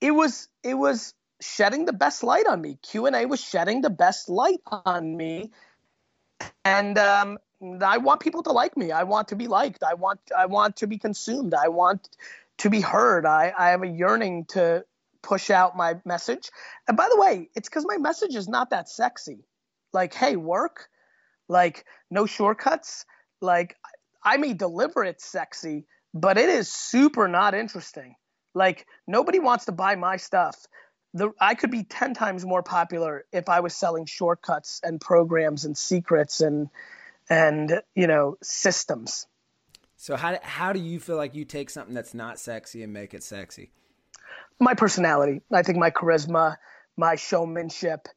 It 0.00 0.10
was 0.10 0.48
it 0.64 0.74
was 0.74 1.14
shedding 1.40 1.84
the 1.84 1.92
best 1.92 2.24
light 2.24 2.46
on 2.46 2.60
me. 2.60 2.78
Q&A 2.82 3.26
was 3.26 3.40
shedding 3.40 3.80
the 3.80 3.90
best 3.90 4.28
light 4.28 4.60
on 4.66 5.16
me. 5.16 5.52
And 6.64 6.98
um, 6.98 7.38
I 7.82 7.98
want 7.98 8.20
people 8.20 8.42
to 8.44 8.52
like 8.52 8.76
me. 8.76 8.92
I 8.92 9.04
want 9.04 9.28
to 9.28 9.36
be 9.36 9.46
liked. 9.46 9.82
I 9.82 9.94
want 9.94 10.20
I 10.36 10.46
want 10.46 10.76
to 10.76 10.86
be 10.86 10.98
consumed. 10.98 11.54
I 11.54 11.68
want 11.68 12.08
to 12.58 12.70
be 12.70 12.80
heard. 12.80 13.26
I, 13.26 13.52
I 13.56 13.70
have 13.70 13.82
a 13.82 13.88
yearning 13.88 14.46
to 14.50 14.84
push 15.22 15.50
out 15.50 15.76
my 15.76 15.94
message. 16.04 16.50
And 16.86 16.96
by 16.96 17.08
the 17.10 17.18
way, 17.18 17.48
it's 17.54 17.68
because 17.68 17.86
my 17.86 17.96
message 17.96 18.34
is 18.34 18.48
not 18.48 18.70
that 18.70 18.88
sexy. 18.88 19.44
Like, 19.92 20.14
hey, 20.14 20.36
work, 20.36 20.88
like, 21.48 21.84
no 22.10 22.26
shortcuts. 22.26 23.06
Like, 23.40 23.76
I 24.22 24.36
may 24.36 24.52
deliver 24.52 25.04
it 25.04 25.20
sexy, 25.20 25.86
but 26.12 26.36
it 26.36 26.48
is 26.48 26.72
super 26.72 27.26
not 27.26 27.54
interesting. 27.54 28.16
Like, 28.54 28.86
nobody 29.06 29.40
wants 29.40 29.64
to 29.64 29.72
buy 29.72 29.96
my 29.96 30.16
stuff. 30.16 30.56
The, 31.14 31.30
I 31.40 31.54
could 31.54 31.70
be 31.70 31.84
10 31.84 32.14
times 32.14 32.44
more 32.44 32.62
popular 32.62 33.24
if 33.32 33.48
I 33.48 33.60
was 33.60 33.74
selling 33.74 34.04
shortcuts 34.06 34.80
and 34.82 35.00
programs 35.00 35.64
and 35.64 35.76
secrets 35.76 36.40
and, 36.40 36.68
and, 37.28 37.80
you 37.94 38.06
know, 38.06 38.36
systems. 38.42 39.26
So 39.96 40.16
how, 40.16 40.38
how 40.42 40.72
do 40.72 40.80
you 40.80 41.00
feel 41.00 41.16
like 41.16 41.34
you 41.34 41.44
take 41.44 41.70
something 41.70 41.94
that's 41.94 42.14
not 42.14 42.38
sexy 42.38 42.82
and 42.82 42.92
make 42.92 43.14
it 43.14 43.22
sexy? 43.22 43.70
my 44.60 44.74
personality. 44.74 45.42
I 45.52 45.62
think 45.62 45.78
my 45.78 45.90
charisma, 45.90 46.56
my 46.96 47.16
showmanship, 47.16 48.08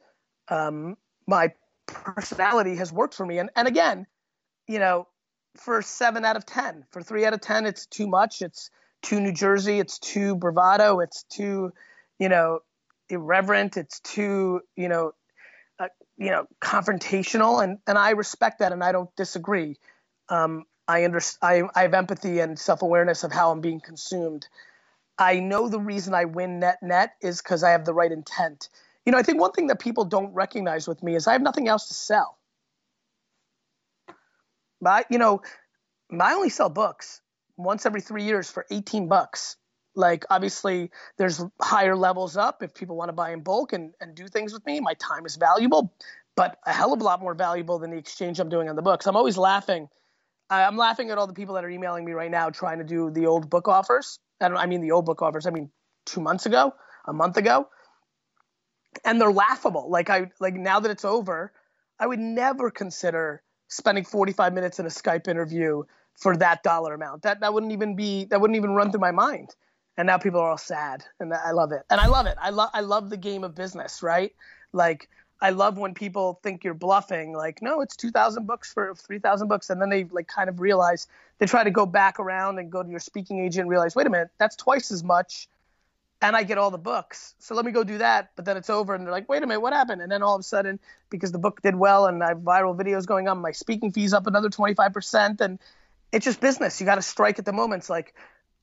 um, 0.50 0.98
my 1.26 1.54
personality 1.88 2.76
has 2.76 2.92
worked 2.92 3.16
for 3.16 3.26
me. 3.26 3.40
And 3.40 3.50
and 3.56 3.68
again, 3.68 4.06
you 4.68 4.80
know, 4.80 5.08
for 5.56 5.82
seven 5.82 6.26
out 6.26 6.38
of 6.38 6.46
ten, 6.46 6.86
for 6.92 7.02
three 7.02 7.26
out 7.26 7.34
of 7.34 7.42
ten, 7.42 7.66
it's 7.66 7.86
too 7.86 8.08
much. 8.08 8.42
It's 8.42 8.70
too 9.02 9.20
New 9.20 9.34
Jersey. 9.34 9.80
It's 9.80 10.00
too 10.00 10.36
bravado. 10.36 11.00
It's 11.00 11.24
too, 11.24 11.72
you 12.20 12.30
know, 12.30 12.60
irreverent. 13.10 13.78
It's 13.78 14.00
too, 14.00 14.62
you 14.76 14.90
know, 14.90 15.14
you 16.18 16.32
know, 16.32 16.48
confrontational. 16.62 17.64
And 17.64 17.80
and 17.88 17.98
I 17.98 18.12
respect 18.12 18.60
that, 18.60 18.72
and 18.72 18.84
I 18.84 18.92
don't 18.92 19.14
disagree. 19.16 19.78
Um, 20.30 20.66
I 20.88 21.04
understand. 21.04 21.70
I, 21.76 21.80
I 21.80 21.84
have 21.84 21.94
empathy 21.94 22.40
and 22.40 22.58
self 22.58 22.82
awareness 22.82 23.24
of 23.24 23.32
how 23.32 23.52
I'm 23.52 23.62
being 23.62 23.80
consumed. 23.80 24.48
I 25.18 25.40
know 25.40 25.68
the 25.68 25.80
reason 25.80 26.14
I 26.14 26.26
win 26.26 26.60
net 26.60 26.80
net 26.82 27.14
is 27.22 27.42
because 27.42 27.64
I 27.64 27.72
have 27.72 27.86
the 27.86 27.94
right 27.94 28.12
intent. 28.12 28.70
You 29.06 29.12
know, 29.12 29.18
I 29.18 29.24
think 29.24 29.40
one 29.40 29.52
thing 29.52 29.68
that 29.68 29.80
people 29.80 30.06
don't 30.06 30.34
recognize 30.34 30.88
with 30.88 31.02
me 31.02 31.16
is 31.16 31.28
I 31.28 31.34
have 31.34 31.42
nothing 31.42 31.68
else 31.68 31.88
to 31.88 31.94
sell. 31.94 32.38
But 34.82 35.08
you 35.10 35.18
know, 35.18 35.42
I 36.20 36.34
only 36.34 36.50
sell 36.50 36.70
books 36.70 37.22
once 37.58 37.86
every 37.86 38.02
three 38.02 38.24
years 38.24 38.50
for 38.52 38.66
18 38.70 39.08
bucks. 39.08 39.58
Like 39.98 40.25
obviously 40.30 40.92
there's 41.18 41.44
higher 41.60 41.96
levels 41.96 42.38
up 42.38 42.63
if 42.63 42.74
people 42.74 42.96
want 42.96 43.10
to 43.10 43.13
buy 43.13 43.32
in 43.32 43.42
bulk 43.42 43.74
and, 43.74 43.94
and 44.00 44.16
do 44.16 44.27
things 44.27 44.54
with 44.54 44.66
me. 44.66 44.80
My 44.80 44.94
time 44.94 45.25
is 45.25 45.36
valuable, 45.36 45.94
but 46.36 46.58
a 46.66 46.72
hell 46.72 46.94
of 46.94 47.01
a 47.01 47.04
lot 47.04 47.20
more 47.20 47.34
valuable 47.34 47.80
than 47.80 47.92
the 47.92 47.98
exchange 47.98 48.39
I'm 48.39 48.50
doing 48.50 48.70
on 48.70 48.75
the 48.75 48.82
books. 48.82 49.08
I'm 49.08 49.16
always 49.16 49.38
laughing. 49.38 49.89
I'm 50.50 50.77
laughing 50.77 51.10
at 51.12 51.18
all 51.18 51.27
the 51.27 51.34
people 51.34 51.56
that 51.56 51.66
are 51.66 51.70
emailing 51.70 52.06
me 52.06 52.13
right 52.13 52.32
now 52.32 52.50
trying 52.50 52.77
to 52.77 52.86
do 52.86 53.10
the 53.10 53.25
old 53.25 53.50
book 53.50 53.68
offers 53.68 54.20
I 54.42 54.48
I 54.48 54.66
mean 54.66 54.82
the 54.82 54.92
old 54.92 55.06
book 55.06 55.22
offers. 55.22 55.46
I 55.46 55.51
mean 55.51 55.70
two 56.06 56.22
months 56.22 56.46
ago, 56.46 56.74
a 57.06 57.13
month 57.13 57.38
ago, 57.38 57.68
and 59.06 59.20
they're 59.20 59.32
laughable. 59.32 59.89
Like 59.89 60.10
I 60.10 60.30
like 60.39 60.56
now 60.56 60.80
that 60.80 60.92
it's 60.92 61.06
over, 61.06 61.51
I 62.00 62.08
would 62.08 62.20
never 62.20 62.70
consider 62.70 63.44
spending 63.68 64.06
45 64.06 64.54
minutes 64.54 64.80
in 64.80 64.86
a 64.86 64.89
Skype 64.89 65.27
interview 65.27 65.84
for 66.16 66.38
that 66.38 66.63
dollar 66.63 66.94
amount. 66.94 67.24
That 67.24 67.42
that 67.42 67.54
wouldn't 67.54 67.72
even 67.72 67.96
be 67.96 68.25
that 68.25 68.39
wouldn't 68.42 68.58
even 68.58 68.72
run 68.72 68.92
through 68.92 69.01
my 69.01 69.12
mind. 69.12 69.56
And 69.98 70.06
now 70.06 70.20
people 70.20 70.39
are 70.39 70.51
all 70.51 70.58
sad, 70.58 71.04
and 71.20 71.34
I 71.34 71.51
love 71.51 71.72
it. 71.72 71.82
And 71.89 72.00
I 72.00 72.06
love 72.06 72.27
it. 72.27 72.36
I 72.39 72.51
love 72.51 72.70
I 72.74 72.82
love 72.82 73.10
the 73.10 73.18
game 73.18 73.44
of 73.44 73.56
business, 73.56 74.04
right? 74.04 74.34
Like 74.72 75.10
I 75.39 75.51
love 75.51 75.77
when 75.77 75.94
people 75.94 76.39
think 76.42 76.63
you're 76.63 76.74
bluffing, 76.74 77.34
like, 77.34 77.62
no, 77.62 77.82
it's 77.82 77.96
2,000 77.96 78.48
bucks 78.48 78.74
for 78.74 78.96
3,000 78.96 79.48
bucks. 79.48 79.70
And 79.70 79.80
then 79.82 79.89
they 79.89 80.06
like 80.06 80.27
kind 80.27 80.50
of 80.50 80.60
realize 80.60 81.08
they 81.38 81.46
try 81.46 81.63
to 81.63 81.70
go 81.70 81.86
back 81.86 82.20
around 82.20 82.58
and 82.58 82.72
go 82.72 82.82
to 82.82 82.89
your 82.89 83.00
speaking 83.00 83.39
agent 83.39 83.62
and 83.62 83.70
realize, 83.70 83.96
wait 83.96 84.08
a 84.08 84.10
minute, 84.10 84.30
that's 84.39 84.56
twice 84.56 84.92
as 84.92 85.04
much. 85.04 85.48
And 86.20 86.36
I 86.36 86.42
get 86.42 86.58
all 86.58 86.72
the 86.72 86.80
books. 86.80 87.36
So 87.38 87.54
let 87.54 87.63
me 87.63 87.72
go 87.72 87.84
do 87.84 88.00
that. 88.00 88.32
But 88.36 88.46
then 88.46 88.58
it's 88.58 88.72
over. 88.72 88.96
And 88.96 89.06
they're 89.06 89.12
like, 89.12 89.30
wait 89.30 89.44
a 89.44 89.48
minute, 89.48 89.60
what 89.60 89.74
happened? 89.74 90.01
And 90.01 90.12
then 90.12 90.24
all 90.24 90.34
of 90.34 90.39
a 90.39 90.44
sudden, 90.44 90.80
because 91.12 91.32
the 91.32 91.38
book 91.38 91.62
did 91.62 91.75
well 91.75 92.08
and 92.08 92.24
I 92.24 92.30
have 92.30 92.39
viral 92.39 92.75
videos 92.75 93.06
going 93.06 93.27
on, 93.27 93.38
my 93.38 93.51
speaking 93.51 93.92
fees 93.92 94.13
up 94.13 94.25
another 94.25 94.50
25%. 94.50 95.39
And 95.42 95.60
it's 96.12 96.25
just 96.25 96.42
business. 96.42 96.80
You 96.80 96.88
got 96.88 96.96
to 96.96 97.04
strike 97.04 97.38
at 97.38 97.46
the 97.46 97.54
moments. 97.54 97.88
Like, 97.88 98.16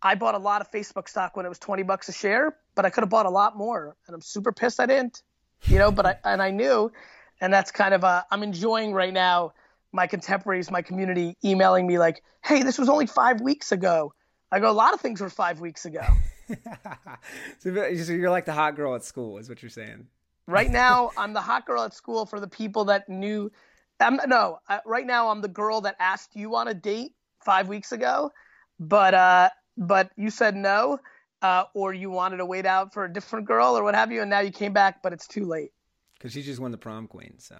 I 0.04 0.14
bought 0.14 0.34
a 0.34 0.38
lot 0.38 0.60
of 0.60 0.70
Facebook 0.70 1.08
stock 1.08 1.36
when 1.36 1.46
it 1.46 1.48
was 1.48 1.58
20 1.58 1.82
bucks 1.82 2.08
a 2.08 2.12
share, 2.12 2.56
but 2.76 2.84
I 2.84 2.90
could 2.90 3.02
have 3.02 3.10
bought 3.10 3.26
a 3.26 3.30
lot 3.30 3.56
more. 3.56 3.96
And 4.06 4.14
I'm 4.14 4.20
super 4.20 4.52
pissed 4.52 4.78
I 4.78 4.86
didn't 4.86 5.22
you 5.66 5.78
know, 5.78 5.90
but 5.90 6.06
I, 6.06 6.16
and 6.24 6.42
I 6.42 6.50
knew, 6.50 6.92
and 7.40 7.52
that's 7.52 7.70
kind 7.70 7.94
of, 7.94 8.04
a, 8.04 8.26
I'm 8.30 8.42
enjoying 8.42 8.92
right 8.92 9.12
now 9.12 9.52
my 9.92 10.06
contemporaries, 10.06 10.70
my 10.70 10.82
community 10.82 11.36
emailing 11.44 11.86
me 11.86 11.98
like, 11.98 12.22
hey, 12.42 12.62
this 12.62 12.78
was 12.78 12.88
only 12.88 13.06
five 13.06 13.40
weeks 13.40 13.72
ago. 13.72 14.12
I 14.50 14.60
go, 14.60 14.70
a 14.70 14.72
lot 14.72 14.94
of 14.94 15.00
things 15.00 15.20
were 15.20 15.30
five 15.30 15.60
weeks 15.60 15.84
ago. 15.84 16.04
so 17.58 17.70
you're 17.70 18.30
like 18.30 18.44
the 18.44 18.52
hot 18.52 18.76
girl 18.76 18.94
at 18.94 19.04
school, 19.04 19.38
is 19.38 19.48
what 19.48 19.62
you're 19.62 19.70
saying. 19.70 20.06
Right 20.46 20.70
now, 20.70 21.10
I'm 21.16 21.32
the 21.32 21.40
hot 21.40 21.64
girl 21.64 21.84
at 21.84 21.94
school 21.94 22.26
for 22.26 22.38
the 22.38 22.48
people 22.48 22.86
that 22.86 23.08
knew. 23.08 23.50
I'm, 23.98 24.18
no, 24.26 24.58
uh, 24.68 24.80
right 24.84 25.06
now 25.06 25.30
I'm 25.30 25.40
the 25.40 25.48
girl 25.48 25.82
that 25.82 25.96
asked 25.98 26.36
you 26.36 26.56
on 26.56 26.68
a 26.68 26.74
date 26.74 27.12
five 27.40 27.68
weeks 27.68 27.92
ago, 27.92 28.30
but 28.78 29.14
uh, 29.14 29.48
but 29.76 30.10
you 30.16 30.30
said 30.30 30.56
no, 30.56 30.98
uh, 31.42 31.64
or 31.74 31.92
you 31.92 32.10
wanted 32.10 32.38
to 32.38 32.46
wait 32.46 32.66
out 32.66 32.92
for 32.94 33.04
a 33.04 33.12
different 33.12 33.46
girl 33.46 33.76
or 33.76 33.84
what 33.84 33.94
have 33.94 34.12
you, 34.12 34.20
and 34.20 34.30
now 34.30 34.40
you 34.40 34.50
came 34.50 34.72
back, 34.72 35.02
but 35.02 35.12
it's 35.12 35.26
too 35.26 35.44
late. 35.44 35.72
Because 36.14 36.32
she 36.32 36.42
just 36.42 36.60
won 36.60 36.70
the 36.70 36.78
prom 36.78 37.06
queen, 37.06 37.34
so. 37.38 37.56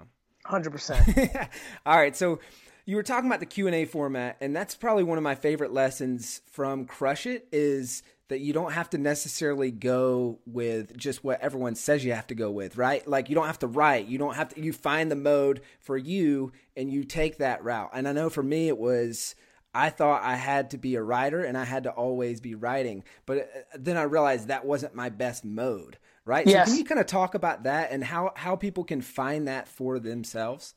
Hundred 0.46 0.70
percent. 0.70 1.06
All 1.86 1.96
right, 1.96 2.14
so 2.14 2.38
you 2.86 2.96
were 2.96 3.02
talking 3.02 3.28
about 3.28 3.40
the 3.40 3.46
q&a 3.46 3.84
format 3.84 4.36
and 4.40 4.54
that's 4.54 4.74
probably 4.74 5.04
one 5.04 5.18
of 5.18 5.24
my 5.24 5.34
favorite 5.34 5.72
lessons 5.72 6.42
from 6.50 6.84
crush 6.84 7.26
it 7.26 7.46
is 7.52 8.02
that 8.28 8.40
you 8.40 8.52
don't 8.52 8.72
have 8.72 8.88
to 8.90 8.98
necessarily 8.98 9.70
go 9.70 10.38
with 10.46 10.96
just 10.96 11.22
what 11.22 11.40
everyone 11.40 11.74
says 11.74 12.04
you 12.04 12.12
have 12.12 12.26
to 12.26 12.34
go 12.34 12.50
with 12.50 12.76
right 12.76 13.06
like 13.06 13.28
you 13.28 13.34
don't 13.34 13.46
have 13.46 13.58
to 13.58 13.66
write 13.66 14.06
you 14.06 14.18
don't 14.18 14.34
have 14.34 14.48
to 14.48 14.60
you 14.60 14.72
find 14.72 15.10
the 15.10 15.16
mode 15.16 15.60
for 15.80 15.96
you 15.96 16.52
and 16.76 16.90
you 16.90 17.04
take 17.04 17.38
that 17.38 17.62
route 17.64 17.90
and 17.92 18.06
i 18.08 18.12
know 18.12 18.30
for 18.30 18.42
me 18.42 18.68
it 18.68 18.78
was 18.78 19.34
I 19.74 19.90
thought 19.90 20.22
I 20.22 20.36
had 20.36 20.70
to 20.70 20.78
be 20.78 20.94
a 20.94 21.02
writer 21.02 21.42
and 21.42 21.58
I 21.58 21.64
had 21.64 21.84
to 21.84 21.90
always 21.90 22.40
be 22.40 22.54
writing. 22.54 23.02
But 23.26 23.38
uh, 23.38 23.44
then 23.76 23.96
I 23.96 24.02
realized 24.02 24.48
that 24.48 24.64
wasn't 24.64 24.94
my 24.94 25.08
best 25.08 25.44
mode, 25.44 25.98
right? 26.24 26.46
Yes. 26.46 26.68
So 26.68 26.72
can 26.72 26.78
you 26.78 26.84
kind 26.84 27.00
of 27.00 27.06
talk 27.06 27.34
about 27.34 27.64
that 27.64 27.90
and 27.90 28.04
how, 28.04 28.32
how 28.36 28.56
people 28.56 28.84
can 28.84 29.00
find 29.00 29.48
that 29.48 29.66
for 29.66 29.98
themselves? 29.98 30.74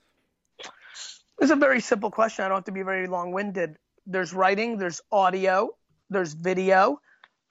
It's 1.39 1.51
a 1.51 1.55
very 1.55 1.81
simple 1.81 2.09
question. 2.09 2.43
I 2.43 2.47
don't 2.47 2.57
have 2.57 2.65
to 2.65 2.71
be 2.71 2.81
very 2.81 3.07
long 3.07 3.31
winded. 3.31 3.77
There's 4.07 4.33
writing, 4.33 4.77
there's 4.77 5.01
audio, 5.11 5.69
there's 6.09 6.33
video, 6.33 6.99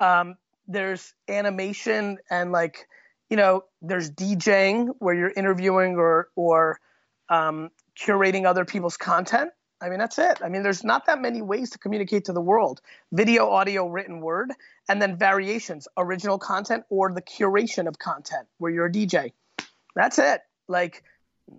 um, 0.00 0.36
there's 0.66 1.14
animation, 1.28 2.18
and 2.28 2.50
like, 2.50 2.88
you 3.30 3.36
know, 3.36 3.64
there's 3.82 4.10
DJing 4.10 4.88
where 4.98 5.14
you're 5.14 5.32
interviewing 5.36 5.96
or, 5.96 6.28
or 6.34 6.80
um, 7.28 7.70
curating 7.96 8.46
other 8.46 8.64
people's 8.64 8.96
content. 8.96 9.50
I 9.80 9.90
mean, 9.90 9.98
that's 9.98 10.18
it. 10.18 10.38
I 10.42 10.48
mean, 10.48 10.62
there's 10.62 10.84
not 10.84 11.06
that 11.06 11.20
many 11.20 11.42
ways 11.42 11.70
to 11.70 11.78
communicate 11.78 12.26
to 12.26 12.32
the 12.32 12.40
world 12.40 12.80
video, 13.12 13.50
audio, 13.50 13.86
written 13.86 14.20
word, 14.20 14.52
and 14.88 15.02
then 15.02 15.18
variations, 15.18 15.86
original 15.96 16.38
content 16.38 16.84
or 16.88 17.12
the 17.12 17.20
curation 17.20 17.86
of 17.86 17.98
content 17.98 18.46
where 18.58 18.72
you're 18.72 18.86
a 18.86 18.92
DJ. 18.92 19.32
That's 19.94 20.18
it. 20.18 20.40
Like, 20.66 21.02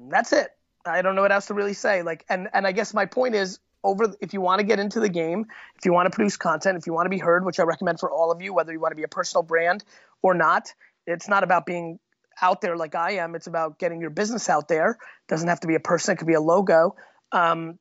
that's 0.09 0.33
it. 0.33 0.49
I 0.85 1.01
don't 1.01 1.15
know 1.15 1.21
what 1.21 1.31
else 1.31 1.47
to 1.47 1.53
really 1.53 1.73
say. 1.73 2.01
Like, 2.01 2.25
and 2.29 2.47
and 2.53 2.65
I 2.65 2.71
guess 2.71 2.93
my 2.93 3.05
point 3.05 3.35
is 3.35 3.59
over. 3.83 4.13
If 4.19 4.33
you 4.33 4.41
want 4.41 4.59
to 4.59 4.65
get 4.65 4.79
into 4.79 4.99
the 4.99 5.09
game, 5.09 5.45
if 5.77 5.85
you 5.85 5.93
want 5.93 6.11
to 6.11 6.15
produce 6.15 6.37
content, 6.37 6.77
if 6.77 6.87
you 6.87 6.93
want 6.93 7.05
to 7.05 7.09
be 7.09 7.19
heard, 7.19 7.45
which 7.45 7.59
I 7.59 7.63
recommend 7.63 7.99
for 7.99 8.09
all 8.09 8.31
of 8.31 8.41
you, 8.41 8.53
whether 8.53 8.71
you 8.71 8.79
want 8.79 8.93
to 8.93 8.95
be 8.95 9.03
a 9.03 9.07
personal 9.07 9.43
brand 9.43 9.83
or 10.21 10.33
not, 10.33 10.73
it's 11.05 11.27
not 11.27 11.43
about 11.43 11.65
being 11.65 11.99
out 12.41 12.61
there 12.61 12.77
like 12.77 12.95
I 12.95 13.13
am. 13.17 13.35
It's 13.35 13.47
about 13.47 13.79
getting 13.79 14.01
your 14.01 14.09
business 14.09 14.49
out 14.49 14.67
there. 14.67 14.91
It 14.91 15.27
doesn't 15.27 15.47
have 15.47 15.59
to 15.61 15.67
be 15.67 15.75
a 15.75 15.79
person. 15.79 16.13
It 16.13 16.17
could 16.17 16.27
be 16.27 16.33
a 16.33 16.41
logo. 16.41 16.95
Um, 17.31 17.79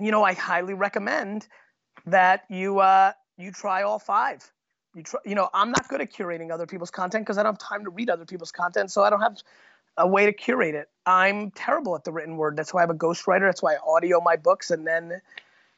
you 0.00 0.10
know, 0.10 0.22
I 0.22 0.34
highly 0.34 0.74
recommend 0.74 1.46
that 2.06 2.44
you 2.48 2.80
uh, 2.80 3.12
you 3.38 3.52
try 3.52 3.82
all 3.82 3.98
five. 3.98 4.50
You 4.94 5.02
try, 5.02 5.20
you 5.24 5.34
know, 5.34 5.48
I'm 5.52 5.70
not 5.70 5.88
good 5.88 6.00
at 6.00 6.12
curating 6.12 6.52
other 6.52 6.66
people's 6.66 6.90
content 6.90 7.24
because 7.24 7.38
I 7.38 7.42
don't 7.42 7.52
have 7.52 7.58
time 7.58 7.84
to 7.84 7.90
read 7.90 8.10
other 8.10 8.24
people's 8.24 8.52
content, 8.52 8.90
so 8.90 9.02
I 9.02 9.10
don't 9.10 9.20
have 9.20 9.36
a 9.96 10.06
way 10.06 10.26
to 10.26 10.32
curate 10.32 10.74
it. 10.74 10.88
I'm 11.06 11.50
terrible 11.50 11.94
at 11.94 12.04
the 12.04 12.12
written 12.12 12.36
word. 12.36 12.56
That's 12.56 12.74
why 12.74 12.80
I 12.80 12.82
have 12.82 12.90
a 12.90 12.94
ghostwriter. 12.94 13.48
That's 13.48 13.62
why 13.62 13.74
I 13.74 13.78
audio 13.86 14.20
my 14.20 14.36
books 14.36 14.70
and 14.70 14.86
then 14.86 15.20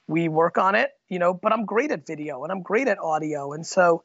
we 0.08 0.28
work 0.28 0.56
on 0.56 0.74
it, 0.74 0.92
you 1.08 1.18
know, 1.18 1.34
but 1.34 1.52
I'm 1.52 1.64
great 1.64 1.90
at 1.90 2.06
video 2.06 2.44
and 2.44 2.52
I'm 2.52 2.62
great 2.62 2.88
at 2.88 2.98
audio. 2.98 3.52
And 3.52 3.66
so 3.66 4.02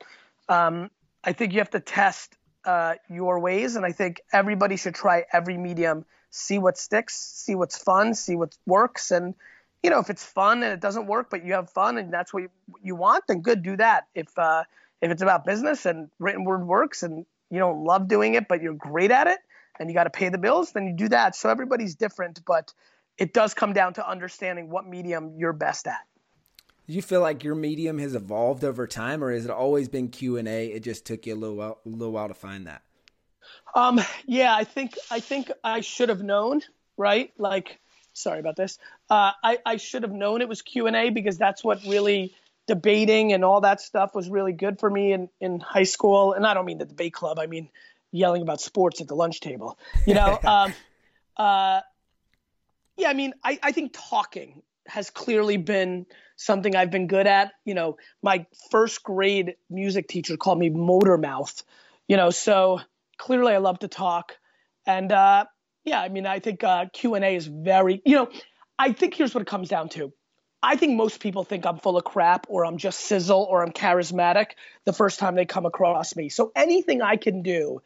um, 0.50 0.89
I 1.24 1.34
think 1.34 1.53
you 1.53 1.60
have 1.60 1.70
to 1.72 1.80
test 1.80 2.36
uh, 2.65 2.96
your 3.10 3.39
ways. 3.39 3.75
And 3.75 3.86
I 3.86 3.91
think 3.91 4.22
everybody 4.34 4.77
should 4.77 4.96
try 4.96 5.25
every 5.32 5.58
medium, 5.58 6.06
see 6.30 6.58
what 6.58 6.77
sticks, 6.77 7.15
see 7.15 7.56
what's 7.56 7.77
fun, 7.77 8.13
see 8.15 8.36
what 8.36 8.58
works. 8.65 9.12
And, 9.12 9.36
you 9.83 9.89
know, 9.89 10.00
if 10.00 10.09
it's 10.09 10.23
fun 10.23 10.63
and 10.63 10.73
it 10.73 10.79
doesn't 10.79 11.08
work, 11.08 11.29
but 11.29 11.45
you 11.45 11.53
have 11.53 11.69
fun 11.69 11.97
and 11.97 12.13
that's 12.13 12.34
what 12.34 12.43
you, 12.43 12.49
you 12.82 12.95
want, 12.95 13.23
then 13.27 13.41
good, 13.41 13.63
do 13.63 13.77
that. 13.77 14.08
If, 14.15 14.38
uh, 14.38 14.63
if 15.01 15.12
it's 15.12 15.21
about 15.21 15.45
business 15.45 15.86
and 15.86 16.10
written 16.19 16.43
word 16.43 16.65
works 16.65 17.03
and 17.03 17.25
you 17.49 17.60
don't 17.60 17.84
love 17.84 18.08
doing 18.08 18.36
it, 18.36 18.47
but 18.47 18.62
you're 18.62 18.73
great 18.73 19.12
at 19.12 19.27
it, 19.27 19.39
and 19.79 19.89
you 19.89 19.95
got 19.95 20.03
to 20.03 20.12
pay 20.12 20.29
the 20.29 20.38
bills, 20.38 20.73
then 20.73 20.86
you 20.86 20.93
do 20.93 21.10
that. 21.10 21.36
So 21.36 21.49
everybody's 21.49 21.95
different, 21.95 22.45
but 22.45 22.71
it 23.17 23.34
does 23.34 23.53
come 23.53 23.73
down 23.73 23.93
to 23.95 24.08
understanding 24.08 24.69
what 24.69 24.86
medium 24.86 25.34
you're 25.38 25.53
best 25.53 25.88
at. 25.88 26.01
Do 26.88 26.93
you 26.93 27.01
feel 27.01 27.21
like 27.21 27.43
your 27.43 27.56
medium 27.56 27.97
has 27.97 28.13
evolved 28.13 28.63
over 28.63 28.86
time, 28.86 29.23
or 29.23 29.32
has 29.32 29.45
it 29.45 29.51
always 29.51 29.88
been 29.88 30.10
Q 30.10 30.38
and 30.38 30.47
A? 30.47 30.67
It 30.67 30.84
just 30.84 31.06
took 31.06 31.25
you 31.25 31.34
a 31.34 31.36
little 31.36 31.56
while, 31.56 31.79
a 31.86 31.89
little 31.89 32.12
while 32.12 32.27
to 32.27 32.34
find 32.34 32.67
that. 32.67 32.84
Um, 33.73 33.99
yeah, 34.27 34.53
I 34.53 34.65
think 34.65 34.97
I 35.10 35.19
think 35.19 35.49
I 35.63 35.82
should 35.82 36.10
have 36.10 36.21
known, 36.21 36.62
right? 36.97 37.32
Like, 37.38 37.79
sorry 38.13 38.39
about 38.39 38.58
this. 38.58 38.77
Uh, 39.12 39.34
I 39.43 39.58
I 39.65 39.76
should 39.76 40.04
have 40.04 40.13
known 40.13 40.41
it 40.41 40.47
was 40.47 40.62
Q 40.62 40.88
and 40.88 40.95
A 40.95 41.10
because 41.10 41.38
that's 41.38 41.63
what 41.63 41.84
really 41.86 42.34
debating 42.65 43.34
and 43.34 43.43
all 43.43 43.60
that 43.62 43.82
stuff 43.82 44.15
was 44.15 44.30
really 44.30 44.54
good 44.54 44.80
for 44.80 44.89
me 44.89 45.12
in 45.12 45.30
in 45.41 45.60
high 45.60 45.84
school. 45.84 46.32
And 46.32 46.47
I 46.47 46.54
don't 46.54 46.65
mean 46.65 46.78
the 46.78 46.86
debate 46.86 47.13
club. 47.13 47.38
I 47.38 47.47
mean 47.47 47.69
yelling 48.12 48.41
about 48.41 48.62
sports 48.62 49.02
at 49.02 49.10
the 49.10 49.15
lunch 49.15 49.41
table. 49.41 49.78
You 50.06 50.13
know, 50.13 50.39
um, 50.45 50.74
uh, 51.36 51.82
yeah, 52.95 53.10
I 53.10 53.13
mean, 53.13 53.34
I, 53.43 53.60
I 53.62 53.71
think 53.74 53.91
talking 53.93 54.62
has 54.88 55.10
clearly 55.10 55.58
been 55.58 56.06
something 56.38 56.74
I've 56.74 56.91
been 56.91 57.08
good 57.08 57.28
at. 57.28 57.52
You 57.65 57.74
know, 57.74 57.97
my 58.24 58.45
first 58.69 59.04
grade 59.04 59.56
music 59.69 60.08
teacher 60.08 60.38
called 60.38 60.58
me 60.58 60.69
motor 60.69 61.17
mouth, 61.17 61.63
you 62.08 62.15
know, 62.15 62.30
so 62.30 62.80
clearly 63.17 63.54
I 63.54 63.58
love 63.58 63.80
to 63.80 63.89
talk. 63.89 64.38
And 64.86 65.12
uh, 65.12 65.45
yeah, 65.84 66.02
I 66.02 66.10
mean, 66.10 66.26
I 66.26 66.39
think 66.39 66.63
uh, 66.63 66.86
Q&A 66.93 67.36
is 67.36 67.47
very, 67.47 68.02
you 68.06 68.15
know, 68.15 68.30
I 68.82 68.94
think 68.94 69.13
here's 69.13 69.36
what 69.36 69.44
it 69.44 69.48
comes 69.48 69.70
down 69.70 69.89
to. 69.89 70.12
I 70.63 70.76
think 70.76 70.98
most 70.98 71.20
people 71.20 71.44
think 71.44 71.67
I'm 71.67 71.78
full 71.78 71.98
of 71.98 72.04
crap 72.04 72.48
or 72.50 72.65
I'm 72.65 72.78
just 72.78 73.02
sizzle 73.02 73.46
or 73.48 73.62
I'm 73.62 73.74
charismatic 73.74 74.54
the 74.86 74.94
first 74.94 75.20
time 75.20 75.36
they 75.36 75.46
come 75.46 75.67
across 75.67 76.15
me. 76.15 76.30
So 76.30 76.52
anything 76.56 77.04
I 77.04 77.17
can 77.17 77.44
do 77.44 77.84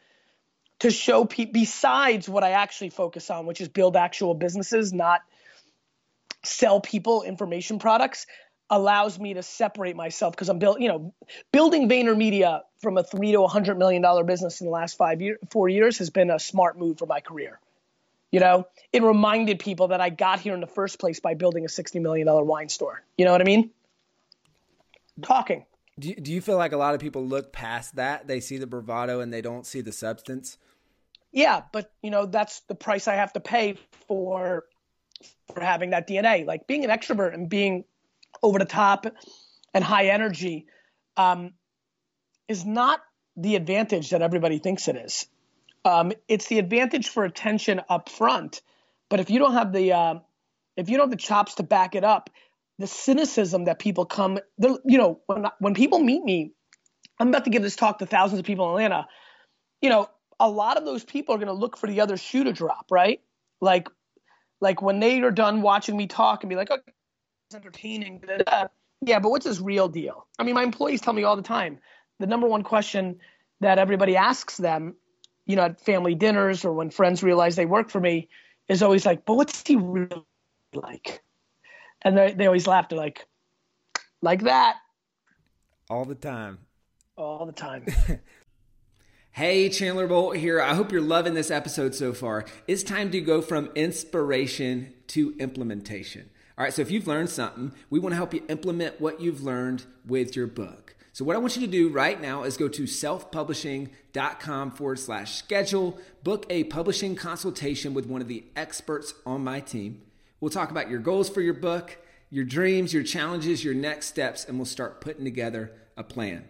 to 0.78 0.90
show 0.90 1.26
people 1.26 1.52
besides 1.52 2.30
what 2.30 2.44
I 2.44 2.52
actually 2.52 2.90
focus 2.90 3.28
on, 3.28 3.44
which 3.44 3.60
is 3.60 3.68
build 3.68 3.94
actual 3.94 4.32
businesses, 4.32 4.94
not 4.94 5.20
sell 6.42 6.80
people 6.80 7.24
information 7.24 7.78
products, 7.78 8.26
allows 8.70 9.18
me 9.18 9.34
to 9.34 9.42
separate 9.42 9.96
myself 9.96 10.32
because 10.32 10.48
I'm 10.48 10.58
building, 10.58 10.82
you 10.82 10.88
know, 10.88 11.12
building 11.52 11.90
VaynerMedia 11.90 12.62
from 12.80 12.96
a 12.96 13.02
three 13.02 13.32
to 13.32 13.42
a 13.42 13.48
hundred 13.48 13.76
million 13.76 14.00
dollar 14.00 14.24
business 14.24 14.62
in 14.62 14.66
the 14.66 14.72
last 14.72 14.96
five 14.96 15.20
years, 15.20 15.38
four 15.50 15.68
years 15.68 15.98
has 15.98 16.08
been 16.08 16.30
a 16.30 16.38
smart 16.38 16.78
move 16.78 16.96
for 16.98 17.06
my 17.06 17.20
career. 17.20 17.60
You 18.36 18.40
know, 18.40 18.66
it 18.92 19.02
reminded 19.02 19.60
people 19.60 19.88
that 19.88 20.02
I 20.02 20.10
got 20.10 20.40
here 20.40 20.52
in 20.52 20.60
the 20.60 20.66
first 20.66 20.98
place 20.98 21.20
by 21.20 21.32
building 21.32 21.64
a 21.64 21.68
$60 21.68 22.02
million 22.02 22.28
wine 22.46 22.68
store. 22.68 23.02
You 23.16 23.24
know 23.24 23.32
what 23.32 23.40
I 23.40 23.44
mean? 23.44 23.70
Talking. 25.22 25.64
Do 25.98 26.10
you, 26.10 26.16
do 26.16 26.30
you 26.30 26.42
feel 26.42 26.58
like 26.58 26.72
a 26.72 26.76
lot 26.76 26.94
of 26.94 27.00
people 27.00 27.24
look 27.24 27.50
past 27.50 27.96
that? 27.96 28.26
They 28.26 28.40
see 28.40 28.58
the 28.58 28.66
bravado 28.66 29.20
and 29.20 29.32
they 29.32 29.40
don't 29.40 29.64
see 29.64 29.80
the 29.80 29.90
substance? 29.90 30.58
Yeah, 31.32 31.62
but 31.72 31.90
you 32.02 32.10
know 32.10 32.26
that's 32.26 32.60
the 32.68 32.74
price 32.74 33.08
I 33.08 33.14
have 33.14 33.32
to 33.32 33.40
pay 33.40 33.78
for 34.06 34.66
for 35.54 35.62
having 35.62 35.90
that 35.90 36.06
DNA. 36.06 36.44
Like 36.44 36.66
being 36.66 36.84
an 36.84 36.90
extrovert 36.90 37.32
and 37.32 37.48
being 37.48 37.84
over 38.42 38.58
the 38.58 38.66
top 38.66 39.06
and 39.72 39.82
high 39.82 40.08
energy 40.08 40.66
um, 41.16 41.54
is 42.48 42.66
not 42.66 43.00
the 43.34 43.56
advantage 43.56 44.10
that 44.10 44.20
everybody 44.20 44.58
thinks 44.58 44.88
it 44.88 44.96
is. 44.96 45.26
Um, 45.86 46.12
it's 46.26 46.48
the 46.48 46.58
advantage 46.58 47.08
for 47.08 47.24
attention 47.24 47.80
up 47.88 48.08
front, 48.08 48.60
but 49.08 49.20
if 49.20 49.30
you 49.30 49.38
don't 49.38 49.52
have 49.52 49.72
the 49.72 49.92
uh, 49.92 50.14
if 50.76 50.88
you 50.88 50.96
don't 50.96 51.04
have 51.04 51.16
the 51.16 51.24
chops 51.24 51.54
to 51.54 51.62
back 51.62 51.94
it 51.94 52.02
up, 52.02 52.28
the 52.80 52.88
cynicism 52.88 53.66
that 53.66 53.78
people 53.78 54.04
come, 54.04 54.40
you 54.58 54.98
know, 54.98 55.20
when 55.26 55.46
when 55.60 55.74
people 55.74 56.00
meet 56.00 56.24
me, 56.24 56.50
I'm 57.20 57.28
about 57.28 57.44
to 57.44 57.50
give 57.50 57.62
this 57.62 57.76
talk 57.76 58.00
to 58.00 58.06
thousands 58.06 58.40
of 58.40 58.44
people 58.44 58.66
in 58.66 58.84
Atlanta. 58.84 59.06
You 59.80 59.90
know, 59.90 60.08
a 60.40 60.50
lot 60.50 60.76
of 60.76 60.84
those 60.84 61.04
people 61.04 61.36
are 61.36 61.38
going 61.38 61.46
to 61.46 61.54
look 61.54 61.76
for 61.76 61.86
the 61.86 62.00
other 62.00 62.16
shoe 62.16 62.42
to 62.42 62.52
drop, 62.52 62.86
right? 62.90 63.20
Like, 63.60 63.88
like 64.60 64.82
when 64.82 64.98
they 64.98 65.20
are 65.20 65.30
done 65.30 65.62
watching 65.62 65.96
me 65.96 66.08
talk 66.08 66.42
and 66.42 66.50
be 66.50 66.56
like, 66.56 66.72
"Okay, 66.72 66.92
it's 67.48 67.54
entertaining." 67.54 68.24
Yeah, 69.02 69.20
but 69.20 69.30
what's 69.30 69.46
his 69.46 69.60
real 69.60 69.88
deal? 69.88 70.26
I 70.36 70.42
mean, 70.42 70.56
my 70.56 70.64
employees 70.64 71.00
tell 71.00 71.12
me 71.12 71.22
all 71.22 71.36
the 71.36 71.42
time. 71.42 71.78
The 72.18 72.26
number 72.26 72.48
one 72.48 72.64
question 72.64 73.20
that 73.60 73.78
everybody 73.78 74.16
asks 74.16 74.56
them, 74.56 74.96
you 75.46 75.56
know, 75.56 75.62
at 75.62 75.80
family 75.80 76.14
dinners 76.14 76.64
or 76.64 76.72
when 76.72 76.90
friends 76.90 77.22
realize 77.22 77.56
they 77.56 77.66
work 77.66 77.90
for 77.90 78.00
me, 78.00 78.28
is 78.68 78.82
always 78.82 79.06
like, 79.06 79.24
"But 79.24 79.34
what's 79.34 79.66
he 79.66 79.76
really 79.76 80.24
like?" 80.74 81.22
And 82.02 82.16
they 82.16 82.32
they 82.32 82.46
always 82.46 82.66
laugh. 82.66 82.88
They're 82.88 82.98
like, 82.98 83.24
"Like 84.22 84.42
that." 84.42 84.76
All 85.88 86.04
the 86.04 86.14
time. 86.14 86.58
All 87.16 87.46
the 87.46 87.52
time. 87.52 87.86
Hey, 89.36 89.68
Chandler 89.68 90.06
Bolt 90.06 90.38
here. 90.38 90.62
I 90.62 90.72
hope 90.72 90.90
you're 90.90 91.02
loving 91.02 91.34
this 91.34 91.50
episode 91.50 91.94
so 91.94 92.14
far. 92.14 92.46
It's 92.66 92.82
time 92.82 93.10
to 93.10 93.20
go 93.20 93.42
from 93.42 93.68
inspiration 93.74 94.94
to 95.08 95.36
implementation. 95.38 96.30
All 96.56 96.64
right, 96.64 96.72
so 96.72 96.80
if 96.80 96.90
you've 96.90 97.06
learned 97.06 97.28
something, 97.28 97.74
we 97.90 97.98
want 97.98 98.14
to 98.14 98.16
help 98.16 98.32
you 98.32 98.42
implement 98.48 98.98
what 98.98 99.20
you've 99.20 99.42
learned 99.42 99.84
with 100.06 100.34
your 100.36 100.46
book. 100.46 100.95
So, 101.16 101.24
what 101.24 101.34
I 101.34 101.38
want 101.38 101.56
you 101.56 101.62
to 101.62 101.72
do 101.72 101.88
right 101.88 102.20
now 102.20 102.42
is 102.42 102.58
go 102.58 102.68
to 102.68 102.82
selfpublishing.com 102.82 104.70
forward 104.72 104.98
slash 104.98 105.34
schedule, 105.36 105.98
book 106.22 106.44
a 106.50 106.64
publishing 106.64 107.16
consultation 107.16 107.94
with 107.94 108.04
one 108.04 108.20
of 108.20 108.28
the 108.28 108.44
experts 108.54 109.14
on 109.24 109.42
my 109.42 109.60
team. 109.60 110.02
We'll 110.40 110.50
talk 110.50 110.70
about 110.70 110.90
your 110.90 111.00
goals 111.00 111.30
for 111.30 111.40
your 111.40 111.54
book, 111.54 111.96
your 112.28 112.44
dreams, 112.44 112.92
your 112.92 113.02
challenges, 113.02 113.64
your 113.64 113.72
next 113.72 114.08
steps, 114.08 114.44
and 114.44 114.58
we'll 114.58 114.66
start 114.66 115.00
putting 115.00 115.24
together 115.24 115.72
a 115.96 116.04
plan. 116.04 116.44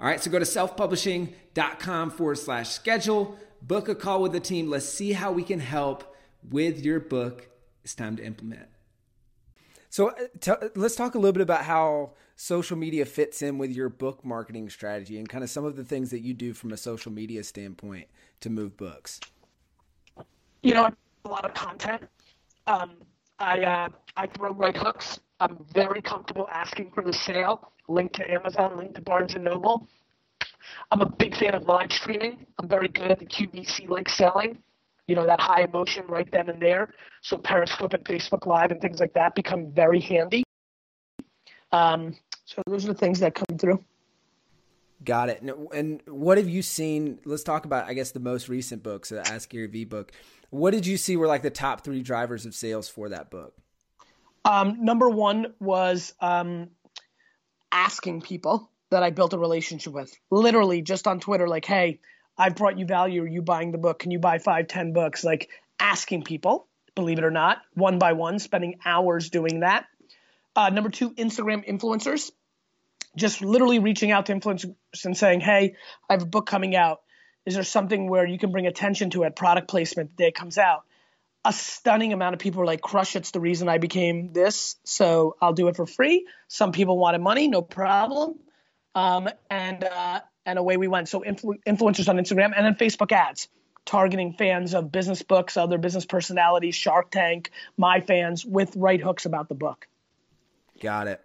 All 0.00 0.08
right, 0.08 0.20
so 0.20 0.32
go 0.32 0.40
to 0.40 0.44
selfpublishing.com 0.44 2.10
forward 2.10 2.38
slash 2.38 2.70
schedule, 2.70 3.38
book 3.62 3.88
a 3.88 3.94
call 3.94 4.20
with 4.20 4.32
the 4.32 4.40
team. 4.40 4.68
Let's 4.68 4.88
see 4.88 5.12
how 5.12 5.30
we 5.30 5.44
can 5.44 5.60
help 5.60 6.12
with 6.50 6.84
your 6.84 6.98
book. 6.98 7.48
It's 7.84 7.94
time 7.94 8.16
to 8.16 8.24
implement. 8.24 8.66
So 9.90 10.08
uh, 10.08 10.14
t- 10.40 10.52
let's 10.74 10.96
talk 10.96 11.14
a 11.14 11.18
little 11.18 11.34
bit 11.34 11.42
about 11.42 11.64
how 11.66 12.14
social 12.42 12.76
media 12.76 13.04
fits 13.04 13.40
in 13.40 13.56
with 13.56 13.70
your 13.70 13.88
book 13.88 14.24
marketing 14.24 14.68
strategy 14.68 15.16
and 15.16 15.28
kind 15.28 15.44
of 15.44 15.48
some 15.48 15.64
of 15.64 15.76
the 15.76 15.84
things 15.84 16.10
that 16.10 16.22
you 16.22 16.34
do 16.34 16.52
from 16.52 16.72
a 16.72 16.76
social 16.76 17.12
media 17.12 17.44
standpoint 17.44 18.08
to 18.40 18.50
move 18.50 18.76
books. 18.76 19.20
You 20.64 20.74
know, 20.74 20.90
a 21.24 21.28
lot 21.28 21.44
of 21.44 21.54
content. 21.54 22.02
Um, 22.66 22.94
I 23.38 23.60
uh, 23.60 23.88
I 24.16 24.26
throw 24.26 24.52
right 24.54 24.76
hooks. 24.76 25.20
I'm 25.38 25.64
very 25.72 26.02
comfortable 26.02 26.48
asking 26.52 26.90
for 26.90 27.04
the 27.04 27.12
sale. 27.12 27.70
Link 27.86 28.12
to 28.14 28.28
Amazon, 28.28 28.76
link 28.76 28.96
to 28.96 29.02
Barnes 29.02 29.34
and 29.34 29.44
Noble. 29.44 29.86
I'm 30.90 31.00
a 31.00 31.08
big 31.08 31.36
fan 31.36 31.54
of 31.54 31.62
live 31.68 31.92
streaming. 31.92 32.44
I'm 32.58 32.68
very 32.68 32.88
good 32.88 33.12
at 33.12 33.20
the 33.20 33.26
QVC 33.26 33.88
link 33.88 34.08
selling 34.08 34.58
you 35.08 35.16
know, 35.16 35.26
that 35.26 35.40
high 35.40 35.62
emotion 35.62 36.04
right 36.06 36.30
then 36.30 36.48
and 36.48 36.62
there. 36.62 36.94
So 37.22 37.36
Periscope 37.36 37.92
and 37.92 38.04
Facebook 38.04 38.46
Live 38.46 38.70
and 38.70 38.80
things 38.80 39.00
like 39.00 39.12
that 39.14 39.34
become 39.34 39.72
very 39.72 40.00
handy. 40.00 40.44
Um, 41.72 42.14
so 42.44 42.62
those 42.66 42.84
are 42.84 42.88
the 42.88 42.98
things 42.98 43.20
that 43.20 43.34
come 43.34 43.58
through. 43.58 43.82
Got 45.04 45.30
it. 45.30 45.42
And 45.42 46.00
what 46.06 46.38
have 46.38 46.48
you 46.48 46.62
seen? 46.62 47.18
Let's 47.24 47.42
talk 47.42 47.64
about, 47.64 47.88
I 47.88 47.94
guess, 47.94 48.12
the 48.12 48.20
most 48.20 48.48
recent 48.48 48.82
book, 48.82 49.04
so 49.04 49.16
the 49.16 49.28
Ask 49.28 49.48
Gary 49.48 49.66
V 49.66 49.84
book. 49.84 50.12
What 50.50 50.70
did 50.70 50.86
you 50.86 50.96
see 50.96 51.16
were 51.16 51.26
like 51.26 51.42
the 51.42 51.50
top 51.50 51.82
three 51.82 52.02
drivers 52.02 52.46
of 52.46 52.54
sales 52.54 52.88
for 52.88 53.08
that 53.08 53.30
book? 53.30 53.54
Um, 54.44 54.84
number 54.84 55.08
one 55.08 55.54
was 55.60 56.14
um, 56.20 56.68
asking 57.72 58.20
people 58.20 58.70
that 58.90 59.02
I 59.02 59.10
built 59.10 59.32
a 59.32 59.38
relationship 59.38 59.92
with, 59.92 60.14
literally 60.30 60.82
just 60.82 61.08
on 61.08 61.18
Twitter, 61.18 61.48
like, 61.48 61.64
hey, 61.64 62.00
I've 62.36 62.54
brought 62.54 62.78
you 62.78 62.86
value. 62.86 63.22
Are 63.22 63.28
you 63.28 63.42
buying 63.42 63.72
the 63.72 63.78
book? 63.78 63.98
Can 63.98 64.10
you 64.10 64.18
buy 64.18 64.38
five, 64.38 64.68
ten 64.68 64.92
books? 64.92 65.24
Like 65.24 65.48
asking 65.80 66.24
people, 66.24 66.68
believe 66.94 67.18
it 67.18 67.24
or 67.24 67.30
not, 67.30 67.58
one 67.74 67.98
by 67.98 68.12
one, 68.12 68.38
spending 68.38 68.78
hours 68.84 69.30
doing 69.30 69.60
that. 69.60 69.86
Uh, 70.54 70.70
number 70.70 70.90
two, 70.90 71.12
Instagram 71.12 71.66
influencers. 71.68 72.30
Just 73.16 73.42
literally 73.42 73.78
reaching 73.78 74.10
out 74.10 74.26
to 74.26 74.34
influencers 74.34 74.74
and 75.04 75.16
saying, 75.16 75.40
hey, 75.40 75.76
I 76.08 76.12
have 76.12 76.22
a 76.22 76.26
book 76.26 76.46
coming 76.46 76.74
out. 76.74 77.02
Is 77.44 77.54
there 77.54 77.64
something 77.64 78.08
where 78.08 78.26
you 78.26 78.38
can 78.38 78.52
bring 78.52 78.66
attention 78.66 79.10
to 79.10 79.24
it? 79.24 79.36
Product 79.36 79.68
placement 79.68 80.16
the 80.16 80.24
day 80.24 80.28
it 80.28 80.34
comes 80.34 80.58
out. 80.58 80.84
A 81.44 81.52
stunning 81.52 82.12
amount 82.12 82.34
of 82.34 82.38
people 82.38 82.62
are 82.62 82.66
like, 82.66 82.80
crush 82.80 83.16
it's 83.16 83.32
the 83.32 83.40
reason 83.40 83.68
I 83.68 83.78
became 83.78 84.32
this. 84.32 84.76
So 84.84 85.36
I'll 85.40 85.52
do 85.52 85.68
it 85.68 85.76
for 85.76 85.86
free. 85.86 86.26
Some 86.48 86.72
people 86.72 86.96
wanted 86.96 87.20
money, 87.20 87.48
no 87.48 87.60
problem. 87.60 88.38
Um, 88.94 89.28
and 89.50 89.82
uh, 89.82 90.20
and 90.46 90.58
away 90.58 90.76
we 90.76 90.88
went. 90.88 91.08
So 91.08 91.20
influ- 91.20 91.58
influencers 91.66 92.08
on 92.08 92.16
Instagram 92.16 92.52
and 92.56 92.64
then 92.64 92.74
Facebook 92.76 93.10
ads, 93.10 93.48
targeting 93.84 94.34
fans 94.34 94.74
of 94.74 94.92
business 94.92 95.22
books, 95.22 95.56
other 95.56 95.78
business 95.78 96.06
personalities, 96.06 96.74
Shark 96.74 97.10
Tank, 97.10 97.50
my 97.76 98.00
fans 98.00 98.44
with 98.44 98.76
right 98.76 99.00
hooks 99.00 99.26
about 99.26 99.48
the 99.48 99.54
book. 99.54 99.88
Got 100.82 101.08
it. 101.08 101.20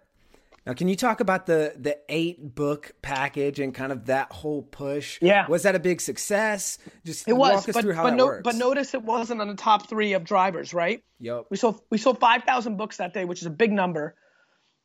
Now, 0.64 0.74
can 0.74 0.88
you 0.88 0.96
talk 0.96 1.20
about 1.20 1.46
the 1.46 1.74
the 1.76 1.98
eight 2.08 2.54
book 2.54 2.92
package 3.02 3.58
and 3.58 3.74
kind 3.74 3.92
of 3.92 4.06
that 4.06 4.32
whole 4.32 4.62
push? 4.62 5.18
Yeah, 5.20 5.46
was 5.46 5.64
that 5.64 5.74
a 5.74 5.78
big 5.78 6.00
success? 6.00 6.78
Just 7.04 7.28
it 7.28 7.32
was, 7.32 7.66
but, 7.66 7.84
but, 7.84 8.14
no, 8.14 8.40
but 8.42 8.54
notice 8.54 8.94
it 8.94 9.02
wasn't 9.02 9.40
on 9.40 9.48
the 9.48 9.54
top 9.54 9.88
three 9.88 10.14
of 10.14 10.24
drivers, 10.24 10.72
right? 10.72 11.02
Yep. 11.20 11.46
We 11.50 11.56
sold 11.56 11.80
we 11.90 11.98
sold 11.98 12.20
five 12.20 12.44
thousand 12.44 12.76
books 12.76 12.98
that 12.98 13.12
day, 13.12 13.24
which 13.24 13.40
is 13.40 13.46
a 13.46 13.50
big 13.50 13.72
number. 13.72 14.14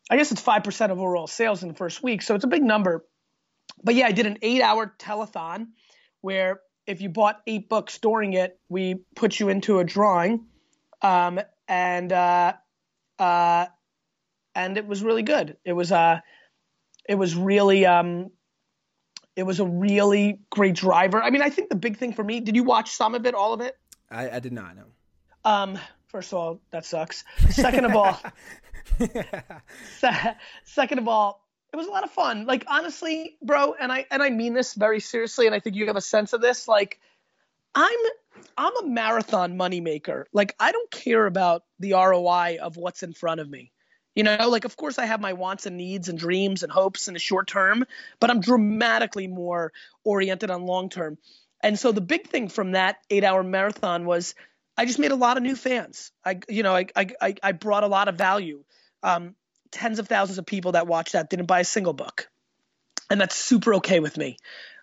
I 0.09 0.17
guess 0.17 0.31
it's 0.31 0.41
five 0.41 0.63
percent 0.63 0.91
of 0.91 0.99
overall 0.99 1.27
sales 1.27 1.63
in 1.63 1.69
the 1.69 1.75
first 1.75 2.03
week, 2.03 2.21
so 2.21 2.35
it's 2.35 2.43
a 2.43 2.49
big 2.49 2.63
number 2.63 3.05
but 3.83 3.95
yeah, 3.95 4.07
I 4.07 4.11
did 4.11 4.25
an 4.25 4.37
eight 4.41 4.61
hour 4.61 4.93
telethon 4.97 5.67
where 6.21 6.61
if 6.85 7.01
you 7.01 7.09
bought 7.09 7.41
eight 7.47 7.69
books 7.69 7.97
during 7.97 8.33
it, 8.33 8.59
we 8.69 8.95
put 9.15 9.39
you 9.39 9.49
into 9.49 9.79
a 9.79 9.83
drawing. 9.83 10.45
Um, 11.01 11.39
and, 11.67 12.11
uh, 12.11 12.53
uh, 13.19 13.67
and 14.55 14.77
it 14.77 14.85
was 14.85 15.03
really 15.03 15.23
good. 15.23 15.57
It 15.65 15.73
was, 15.73 15.91
uh, 15.91 16.19
it 17.07 17.15
was 17.15 17.35
really, 17.35 17.85
um, 17.85 18.31
it 19.35 19.43
was 19.43 19.59
a 19.59 19.65
really 19.65 20.39
great 20.49 20.75
driver. 20.75 21.21
I 21.21 21.29
mean, 21.29 21.41
I 21.41 21.49
think 21.49 21.69
the 21.69 21.75
big 21.75 21.97
thing 21.97 22.13
for 22.13 22.23
me, 22.23 22.39
did 22.39 22.55
you 22.55 22.63
watch 22.63 22.91
some 22.91 23.15
of 23.15 23.25
it, 23.25 23.33
all 23.33 23.53
of 23.53 23.61
it? 23.61 23.77
I, 24.11 24.29
I 24.29 24.39
did 24.39 24.53
not 24.53 24.75
know. 24.75 24.85
Um, 25.43 25.79
first 26.07 26.31
of 26.31 26.37
all, 26.37 26.61
that 26.71 26.85
sucks. 26.85 27.23
Second 27.49 27.85
of 27.85 27.95
all, 27.95 28.19
second 30.63 30.99
of 30.99 31.07
all, 31.07 31.43
it 31.73 31.75
was 31.75 31.87
a 31.87 31.91
lot 31.91 32.03
of 32.03 32.11
fun. 32.11 32.45
Like 32.45 32.65
honestly, 32.67 33.35
bro, 33.41 33.73
and 33.73 33.91
I 33.91 34.05
and 34.11 34.21
I 34.21 34.29
mean 34.29 34.53
this 34.53 34.75
very 34.75 34.99
seriously, 34.99 35.47
and 35.47 35.55
I 35.55 35.59
think 35.59 35.75
you 35.75 35.87
have 35.87 35.95
a 35.95 36.01
sense 36.01 36.31
of 36.33 36.39
this. 36.39 36.67
Like, 36.67 36.99
I'm 37.73 37.97
I'm 38.55 38.85
a 38.85 38.87
marathon 38.87 39.57
moneymaker. 39.57 40.25
Like, 40.31 40.55
I 40.59 40.71
don't 40.71 40.91
care 40.91 41.25
about 41.25 41.63
the 41.79 41.93
ROI 41.93 42.59
of 42.61 42.77
what's 42.77 43.01
in 43.01 43.13
front 43.13 43.41
of 43.41 43.49
me. 43.49 43.72
You 44.15 44.23
know, 44.23 44.49
like 44.49 44.65
of 44.65 44.77
course 44.77 44.99
I 44.99 45.05
have 45.05 45.21
my 45.21 45.33
wants 45.33 45.65
and 45.65 45.77
needs 45.77 46.09
and 46.09 46.17
dreams 46.17 46.63
and 46.63 46.71
hopes 46.71 47.07
in 47.07 47.13
the 47.13 47.19
short 47.19 47.47
term, 47.47 47.85
but 48.19 48.29
I'm 48.29 48.41
dramatically 48.41 49.27
more 49.27 49.73
oriented 50.03 50.51
on 50.51 50.65
long 50.65 50.89
term. 50.89 51.17
And 51.61 51.79
so 51.79 51.91
the 51.91 52.01
big 52.01 52.27
thing 52.27 52.49
from 52.49 52.73
that 52.73 52.97
eight 53.09 53.23
hour 53.23 53.41
marathon 53.41 54.05
was 54.05 54.35
I 54.77 54.85
just 54.85 54.99
made 54.99 55.11
a 55.11 55.15
lot 55.15 55.37
of 55.37 55.43
new 55.43 55.55
fans. 55.55 56.11
I, 56.25 56.39
you 56.49 56.63
know, 56.63 56.75
I, 56.75 56.87
I, 56.95 57.35
I 57.41 57.51
brought 57.53 57.83
a 57.83 57.87
lot 57.87 58.07
of 58.07 58.15
value. 58.15 58.63
Um, 59.01 59.35
tens 59.71 59.99
of 59.99 60.07
thousands 60.07 60.37
of 60.37 60.45
people 60.45 60.73
that 60.73 60.87
watched 60.87 61.13
that 61.13 61.29
didn't 61.29 61.45
buy 61.45 61.61
a 61.61 61.65
single 61.65 61.93
book. 61.93 62.29
And 63.09 63.19
that's 63.19 63.35
super 63.35 63.75
okay 63.75 63.99
with 63.99 64.17
me. 64.17 64.37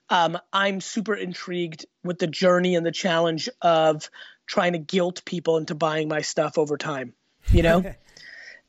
Um, 0.08 0.38
I'm 0.52 0.80
super 0.80 1.14
intrigued 1.14 1.86
with 2.02 2.18
the 2.18 2.26
journey 2.26 2.74
and 2.74 2.84
the 2.84 2.92
challenge 2.92 3.48
of 3.62 4.10
trying 4.46 4.72
to 4.72 4.78
guilt 4.78 5.22
people 5.24 5.56
into 5.56 5.74
buying 5.74 6.08
my 6.08 6.22
stuff 6.22 6.58
over 6.58 6.76
time, 6.76 7.14
you 7.52 7.62
know? 7.62 7.94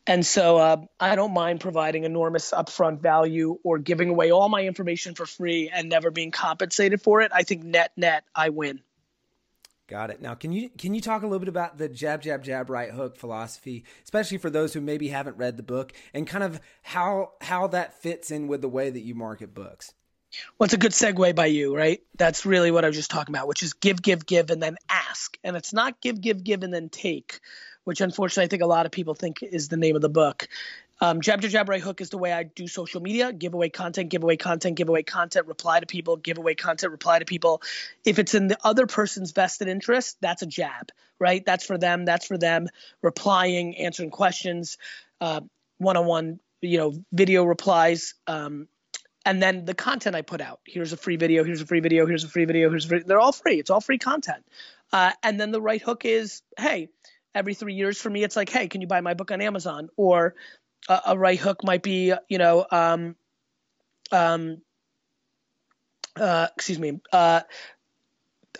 and 0.08 0.26
so 0.26 0.58
uh, 0.58 0.78
I 1.00 1.16
don't 1.16 1.34
mind 1.34 1.60
providing 1.60 2.04
enormous 2.04 2.52
upfront 2.52 3.02
value 3.02 3.58
or 3.64 3.78
giving 3.78 4.10
away 4.10 4.32
all 4.32 4.50
my 4.50 4.64
information 4.64 5.16
for 5.16 5.26
free 5.26 5.70
and 5.74 5.90
never 5.90 6.12
being 6.12 6.32
compensated 6.32 7.02
for 7.02 7.22
it. 7.22 7.32
I 7.34 7.44
think 7.44 7.64
net 7.64 7.92
net, 7.96 8.24
I 8.36 8.50
win. 8.50 8.82
Got 9.88 10.10
it. 10.10 10.22
Now, 10.22 10.36
can 10.36 10.54
you 10.54 10.70
can 10.70 10.94
you 10.94 11.02
talk 11.02 11.22
a 11.22 11.26
little 11.26 11.40
bit 11.40 11.50
about 11.50 11.78
the 11.78 11.90
jab 11.90 12.22
jab 12.22 12.44
jab 12.44 12.70
right 12.70 12.92
hook 12.92 13.18
philosophy, 13.18 13.84
especially 14.04 14.38
for 14.38 14.50
those 14.50 14.74
who 14.74 14.80
maybe 14.80 15.10
haven't 15.10 15.38
read 15.38 15.58
the 15.58 15.64
book, 15.64 15.92
and 16.14 16.26
kind 16.26 16.46
of 16.46 16.62
how 16.82 17.34
how 17.42 17.68
that 17.68 18.02
fits 18.02 18.32
in 18.32 18.48
with 18.48 18.62
the 18.62 18.70
way 18.70 18.90
that 18.90 19.02
you 19.02 19.16
market 19.16 19.54
books? 19.54 19.94
Well, 20.58 20.66
it's 20.66 20.74
a 20.74 20.78
good 20.78 20.94
segue 20.94 21.36
by 21.36 21.48
you, 21.48 21.76
right? 21.76 22.02
That's 22.18 22.46
really 22.46 22.72
what 22.72 22.86
I 22.86 22.88
was 22.88 22.96
just 22.96 23.12
talking 23.12 23.36
about, 23.36 23.50
which 23.50 23.64
is 23.64 23.74
give, 23.74 24.02
give, 24.02 24.26
give, 24.26 24.50
and 24.50 24.64
then 24.64 24.78
ask. 24.90 25.38
And 25.44 25.58
it's 25.58 25.74
not 25.74 26.00
give, 26.00 26.22
give, 26.22 26.44
give, 26.44 26.64
and 26.64 26.74
then 26.74 26.88
take, 26.88 27.42
which 27.84 28.02
unfortunately 28.02 28.46
I 28.46 28.48
think 28.48 28.62
a 28.63 28.67
lot 28.67 28.86
of 28.86 28.91
people 28.91 29.13
think 29.13 29.44
is 29.44 29.67
the 29.67 29.78
name 29.78 29.96
of 29.96 30.02
the 30.02 30.10
book. 30.10 30.48
Um, 31.04 31.22
jab, 31.22 31.41
jab, 31.41 31.50
jab, 31.50 31.70
right 31.70 31.82
hook 31.82 32.00
is 32.00 32.12
the 32.12 32.20
way 32.20 32.32
I 32.32 32.44
do 32.44 32.67
social 32.67 33.02
media. 33.02 33.34
Give 33.34 33.56
away 33.56 33.70
content, 33.70 34.10
give 34.10 34.22
away 34.22 34.38
content, 34.38 34.78
give 34.78 34.88
away 34.88 35.02
content, 35.02 35.48
reply 35.48 35.80
to 35.80 35.88
people, 35.88 36.15
give 36.15 36.38
away 36.38 36.54
content, 36.54 36.91
reply 36.91 37.17
to 37.17 37.26
people. 37.26 37.63
If 38.06 38.20
it's 38.20 38.36
in 38.36 38.48
the 38.48 38.58
other 38.63 38.86
person's 38.86 39.32
vested 39.32 39.67
interest, 39.67 40.17
that's 40.22 40.44
a 40.44 40.46
jab, 40.46 40.91
right? 41.20 41.44
That's 41.44 41.65
for 41.65 41.80
them. 41.80 42.06
That's 42.06 42.28
for 42.28 42.38
them. 42.38 42.67
Replying, 43.02 43.78
answering 43.78 44.12
questions, 44.12 44.78
one 45.20 45.98
on 45.98 46.06
one, 46.06 46.39
you 46.62 46.78
know, 46.78 46.94
video 47.12 47.46
replies. 47.46 48.13
Um, 48.28 48.67
and 49.26 49.41
then 49.41 49.65
the 49.65 49.74
content 49.74 50.15
I 50.15 50.22
put 50.22 50.39
out. 50.39 50.60
Here's 50.65 50.94
a 50.94 50.98
free 50.98 51.15
video. 51.15 51.44
Here's 51.44 51.62
a 51.62 51.65
free 51.65 51.80
video. 51.80 52.06
Here's 52.06 52.24
a 52.24 52.30
free 52.30 52.46
video. 52.46 52.70
Here's 52.70 52.86
free. 52.86 53.02
They're 53.04 53.20
all 53.20 53.32
free. 53.32 53.60
It's 53.60 53.72
all 53.72 53.82
free 53.82 53.98
content. 53.98 54.46
Uh, 54.94 55.12
and 55.24 55.39
then 55.39 55.52
the 55.52 55.62
right 55.62 55.82
hook 55.82 56.06
is, 56.06 56.44
hey, 56.60 56.89
every 57.34 57.54
three 57.54 57.74
years 57.74 58.00
for 58.00 58.10
me, 58.10 58.24
it's 58.24 58.36
like, 58.36 58.50
hey, 58.50 58.67
can 58.67 58.82
you 58.82 58.88
buy 58.88 59.02
my 59.02 59.13
book 59.13 59.32
on 59.32 59.41
Amazon? 59.41 59.89
Or 59.98 60.36
a, 60.88 61.02
a 61.08 61.17
right 61.17 61.39
hook 61.39 61.63
might 61.63 61.84
be, 61.84 62.13
you 62.28 62.38
know, 62.38 62.65
um, 62.72 63.15
um, 64.12 64.62
uh, 66.15 66.48
excuse 66.56 66.80
me, 66.80 67.00
uh, 67.13 67.41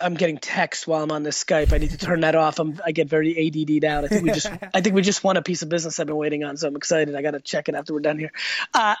I'm 0.00 0.14
getting 0.14 0.38
text 0.38 0.86
while 0.86 1.02
I'm 1.02 1.12
on 1.12 1.22
this 1.22 1.42
Skype. 1.42 1.72
I 1.72 1.78
need 1.78 1.90
to 1.90 1.98
turn 1.98 2.20
that 2.20 2.34
off. 2.34 2.58
I'm, 2.58 2.80
I 2.84 2.92
get 2.92 3.08
very 3.08 3.36
ADD'd 3.48 3.84
out. 3.84 4.04
I 4.04 4.08
think 4.08 4.24
we 4.24 4.32
just, 4.32 4.50
I 4.74 4.80
think 4.80 4.94
we 4.94 5.02
just 5.02 5.22
won 5.22 5.36
a 5.36 5.42
piece 5.42 5.62
of 5.62 5.68
business 5.68 6.00
I've 6.00 6.06
been 6.06 6.16
waiting 6.16 6.44
on, 6.44 6.56
so 6.56 6.68
I'm 6.68 6.76
excited. 6.76 7.14
I 7.14 7.22
got 7.22 7.32
to 7.32 7.40
check 7.40 7.68
it 7.68 7.74
after 7.74 7.92
we're 7.92 8.00
done 8.00 8.18
here. 8.18 8.32
Uh, 8.72 8.94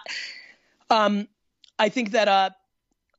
um, 0.90 1.28
I 1.78 1.88
think 1.88 2.10
that, 2.12 2.28
uh, 2.28 2.50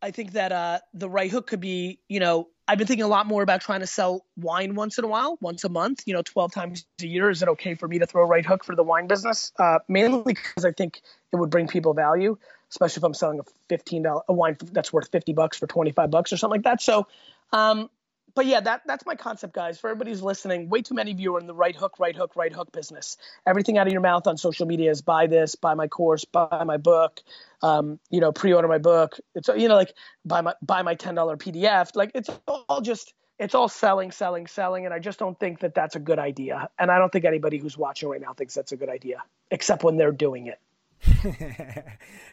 I 0.02 0.12
think 0.12 0.34
that 0.34 0.52
uh, 0.52 0.80
the 0.94 1.10
right 1.10 1.32
hook 1.32 1.48
could 1.48 1.62
be, 1.62 2.00
you 2.08 2.20
know, 2.20 2.50
I've 2.68 2.78
been 2.78 2.88
thinking 2.88 3.04
a 3.04 3.10
lot 3.10 3.28
more 3.28 3.44
about 3.44 3.62
trying 3.62 3.82
to 3.82 3.88
sell 3.88 4.26
wine 4.38 4.76
once 4.76 4.98
in 4.98 5.04
a 5.04 5.08
while, 5.08 5.38
once 5.42 5.64
a 5.66 5.70
month, 5.70 6.04
you 6.06 6.14
know, 6.14 6.22
12 6.22 6.54
times 6.54 6.86
a 7.02 7.08
year. 7.08 7.30
Is 7.30 7.42
it 7.42 7.50
okay 7.50 7.76
for 7.76 7.88
me 7.88 8.00
to 8.00 8.06
throw 8.06 8.24
a 8.24 8.26
right 8.26 8.46
hook 8.46 8.64
for 8.64 8.76
the 8.76 8.84
wine 8.84 9.08
business? 9.08 9.52
Uh, 9.60 9.80
mainly 9.90 10.34
because 10.34 10.64
I 10.64 10.72
think 10.72 11.02
it 11.34 11.36
would 11.36 11.50
bring 11.50 11.68
people 11.68 11.94
value, 11.94 12.38
especially 12.70 13.02
if 13.02 13.04
I'm 13.04 13.14
selling 13.14 13.40
a 13.40 13.74
$15 13.74 14.22
a 14.28 14.34
wine 14.34 14.58
that's 14.72 14.94
worth 14.94 15.12
50 15.12 15.34
bucks 15.34 15.58
for 15.58 15.68
25 15.68 16.10
bucks 16.10 16.32
or 16.32 16.38
something 16.38 16.62
like 16.62 16.64
that. 16.64 16.82
So, 16.82 17.08
um, 17.52 17.90
but 18.36 18.46
yeah, 18.46 18.60
that 18.62 18.82
that's 18.86 19.06
my 19.06 19.16
concept, 19.16 19.54
guys. 19.54 19.80
For 19.80 19.90
everybody 19.90 20.12
who's 20.12 20.24
listening, 20.24 20.70
way 20.70 20.82
too 20.82 20.96
many 20.96 21.12
of 21.12 21.20
you 21.20 21.36
are 21.36 21.40
in 21.40 21.48
the 21.48 21.54
right 21.54 21.76
hook, 21.76 22.00
right 22.00 22.16
hook, 22.16 22.36
right 22.36 22.52
hook 22.52 22.72
business. 22.72 23.18
Everything 23.46 23.78
out 23.78 23.88
of 23.88 23.94
your 23.94 24.02
mouth 24.02 24.26
on 24.28 24.38
social 24.38 24.66
media 24.66 24.90
is 24.90 25.02
buy 25.02 25.28
this, 25.28 25.56
buy 25.56 25.76
my 25.76 25.88
course, 25.88 26.26
buy 26.26 26.64
my 26.66 26.78
book, 26.78 27.22
um, 27.62 28.00
you 28.10 28.20
know, 28.20 28.32
pre-order 28.32 28.68
my 28.68 28.80
book. 28.80 29.20
It's 29.36 29.50
you 29.50 29.68
know 29.68 29.76
like 29.76 29.94
buy 30.26 30.42
my 30.42 30.54
buy 30.62 30.82
my 30.82 30.96
ten 30.96 31.16
dollar 31.16 31.38
PDF. 31.38 31.96
Like 31.96 32.12
it's 32.16 32.30
all 32.48 32.82
just 32.82 33.14
it's 33.40 33.56
all 33.56 33.68
selling, 33.68 34.12
selling, 34.12 34.48
selling, 34.48 34.86
and 34.86 34.94
I 34.94 35.00
just 35.00 35.20
don't 35.20 35.40
think 35.40 35.60
that 35.60 35.76
that's 35.76 35.96
a 35.96 36.00
good 36.00 36.20
idea. 36.20 36.70
And 36.80 36.90
I 36.90 36.98
don't 36.98 37.12
think 37.12 37.26
anybody 37.26 37.58
who's 37.58 37.78
watching 37.78 38.10
right 38.10 38.22
now 38.22 38.34
thinks 38.34 38.54
that's 38.54 38.72
a 38.72 38.78
good 38.78 38.90
idea, 38.90 39.24
except 39.52 39.84
when 39.84 39.98
they're 39.98 40.12
doing 40.12 40.48
it. 40.48 40.60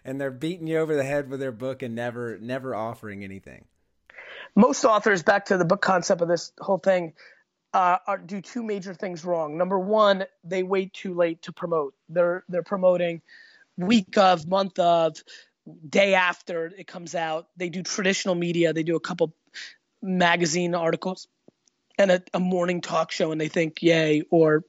and 0.04 0.20
they're 0.20 0.30
beating 0.30 0.66
you 0.66 0.78
over 0.78 0.94
the 0.94 1.04
head 1.04 1.28
with 1.28 1.40
their 1.40 1.52
book 1.52 1.82
and 1.82 1.94
never 1.94 2.38
never 2.38 2.74
offering 2.74 3.24
anything 3.24 3.64
most 4.54 4.84
authors, 4.84 5.22
back 5.22 5.46
to 5.46 5.56
the 5.56 5.64
book 5.64 5.80
concept 5.80 6.20
of 6.22 6.28
this 6.28 6.52
whole 6.58 6.78
thing, 6.78 7.14
uh, 7.72 7.98
are, 8.06 8.18
do 8.18 8.40
two 8.40 8.62
major 8.62 8.94
things 8.94 9.24
wrong. 9.24 9.56
Number 9.56 9.78
one, 9.78 10.24
they 10.44 10.62
wait 10.62 10.92
too 10.92 11.14
late 11.14 11.42
to 11.42 11.52
promote. 11.52 11.94
They're 12.08 12.44
they're 12.48 12.62
promoting 12.62 13.22
week 13.76 14.18
of, 14.18 14.46
month 14.46 14.78
of, 14.78 15.16
day 15.88 16.14
after 16.14 16.66
it 16.66 16.86
comes 16.86 17.14
out. 17.14 17.48
They 17.56 17.68
do 17.68 17.82
traditional 17.82 18.34
media. 18.34 18.72
They 18.72 18.82
do 18.82 18.96
a 18.96 19.00
couple 19.00 19.34
magazine 20.02 20.74
articles 20.74 21.28
and 21.98 22.10
a, 22.10 22.22
a 22.34 22.40
morning 22.40 22.80
talk 22.80 23.12
show, 23.12 23.32
and 23.32 23.40
they 23.40 23.48
think 23.48 23.82
yay, 23.82 24.22
or 24.30 24.64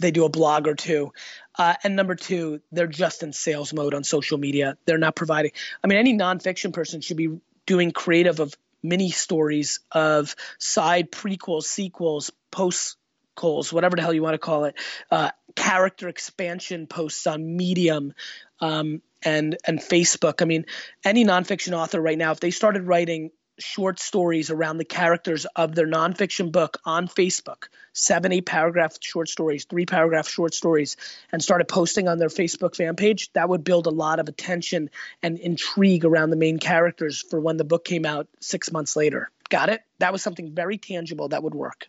they 0.00 0.10
do 0.10 0.24
a 0.24 0.28
blog 0.28 0.66
or 0.66 0.74
two. 0.74 1.12
Uh, 1.58 1.74
and 1.84 1.96
number 1.96 2.14
two, 2.14 2.60
they're 2.72 2.86
just 2.86 3.22
in 3.22 3.32
sales 3.32 3.72
mode 3.72 3.94
on 3.94 4.04
social 4.04 4.38
media. 4.38 4.76
They're 4.86 4.98
not 4.98 5.16
providing. 5.16 5.52
I 5.82 5.86
mean, 5.86 5.98
any 5.98 6.14
nonfiction 6.16 6.72
person 6.72 7.00
should 7.00 7.16
be 7.16 7.38
doing 7.66 7.92
creative 7.92 8.40
of 8.40 8.54
mini 8.82 9.10
stories 9.10 9.80
of 9.90 10.34
side 10.58 11.10
prequels, 11.10 11.64
sequels, 11.64 12.30
post 12.50 12.96
calls, 13.34 13.72
whatever 13.72 13.96
the 13.96 14.02
hell 14.02 14.12
you 14.12 14.22
want 14.22 14.34
to 14.34 14.38
call 14.38 14.64
it, 14.64 14.74
uh, 15.10 15.30
character 15.56 16.08
expansion 16.08 16.86
posts 16.86 17.26
on 17.26 17.56
Medium 17.56 18.14
um, 18.60 19.02
and 19.22 19.56
and 19.66 19.78
Facebook. 19.78 20.42
I 20.42 20.44
mean, 20.44 20.66
any 21.04 21.24
nonfiction 21.24 21.72
author 21.72 22.00
right 22.00 22.18
now, 22.18 22.32
if 22.32 22.40
they 22.40 22.50
started 22.50 22.86
writing 22.86 23.30
short 23.58 23.98
stories 24.00 24.50
around 24.50 24.78
the 24.78 24.84
characters 24.84 25.46
of 25.56 25.74
their 25.74 25.86
nonfiction 25.86 26.50
book 26.50 26.78
on 26.84 27.08
Facebook, 27.08 27.64
seven, 27.92 28.32
eight 28.32 28.46
paragraph 28.46 28.96
short 29.00 29.28
stories, 29.28 29.64
three 29.64 29.86
paragraph 29.86 30.28
short 30.28 30.54
stories, 30.54 30.96
and 31.30 31.42
started 31.42 31.66
posting 31.66 32.08
on 32.08 32.18
their 32.18 32.28
Facebook 32.28 32.76
fan 32.76 32.96
page, 32.96 33.32
that 33.32 33.48
would 33.48 33.64
build 33.64 33.86
a 33.86 33.90
lot 33.90 34.18
of 34.18 34.28
attention 34.28 34.90
and 35.22 35.38
intrigue 35.38 36.04
around 36.04 36.30
the 36.30 36.36
main 36.36 36.58
characters 36.58 37.20
for 37.22 37.40
when 37.40 37.56
the 37.56 37.64
book 37.64 37.84
came 37.84 38.06
out 38.06 38.28
six 38.40 38.72
months 38.72 38.96
later. 38.96 39.30
Got 39.48 39.68
it? 39.68 39.82
That 39.98 40.12
was 40.12 40.22
something 40.22 40.54
very 40.54 40.78
tangible 40.78 41.28
that 41.28 41.42
would 41.42 41.54
work. 41.54 41.88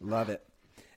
Love 0.00 0.28
it. 0.28 0.44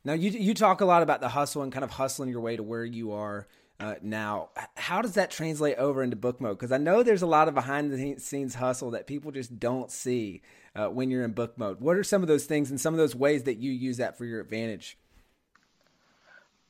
Now 0.04 0.14
you 0.14 0.32
you 0.32 0.54
talk 0.54 0.82
a 0.82 0.86
lot 0.86 1.04
about 1.04 1.22
the 1.22 1.30
hustle 1.30 1.64
and 1.64 1.72
kind 1.72 1.84
of 1.84 1.92
hustling 1.92 2.30
your 2.30 2.40
way 2.40 2.56
to 2.56 2.64
where 2.64 2.86
you 2.86 3.12
are 3.12 3.46
uh, 3.80 3.96
now. 4.02 4.50
How 4.76 5.02
does 5.02 5.14
that 5.14 5.32
translate 5.32 5.78
over 5.78 6.04
into 6.04 6.16
book 6.16 6.42
mode? 6.42 6.58
Because 6.58 6.72
I 6.72 6.78
know 6.78 7.04
there's 7.04 7.22
a 7.22 7.28
lot 7.28 7.48
of 7.48 7.54
behind 7.54 7.92
the 7.92 8.20
scenes 8.20 8.56
hustle 8.56 8.92
that 8.92 9.08
people 9.08 9.32
just 9.32 9.60
don't 9.60 9.92
see 9.92 10.42
uh, 10.76 10.88
when 10.88 11.10
you're 11.10 11.24
in 11.24 11.32
book 11.32 11.58
mode. 11.58 11.80
What 11.80 11.98
are 11.98 12.04
some 12.04 12.22
of 12.22 12.28
those 12.28 12.46
things 12.46 12.70
and 12.70 12.80
some 12.80 12.94
of 12.94 12.98
those 12.98 13.16
ways 13.16 13.44
that 13.44 13.58
you 13.58 13.72
use 13.72 13.98
that 13.98 14.18
for 14.18 14.26
your 14.26 14.42
advantage? 14.42 14.98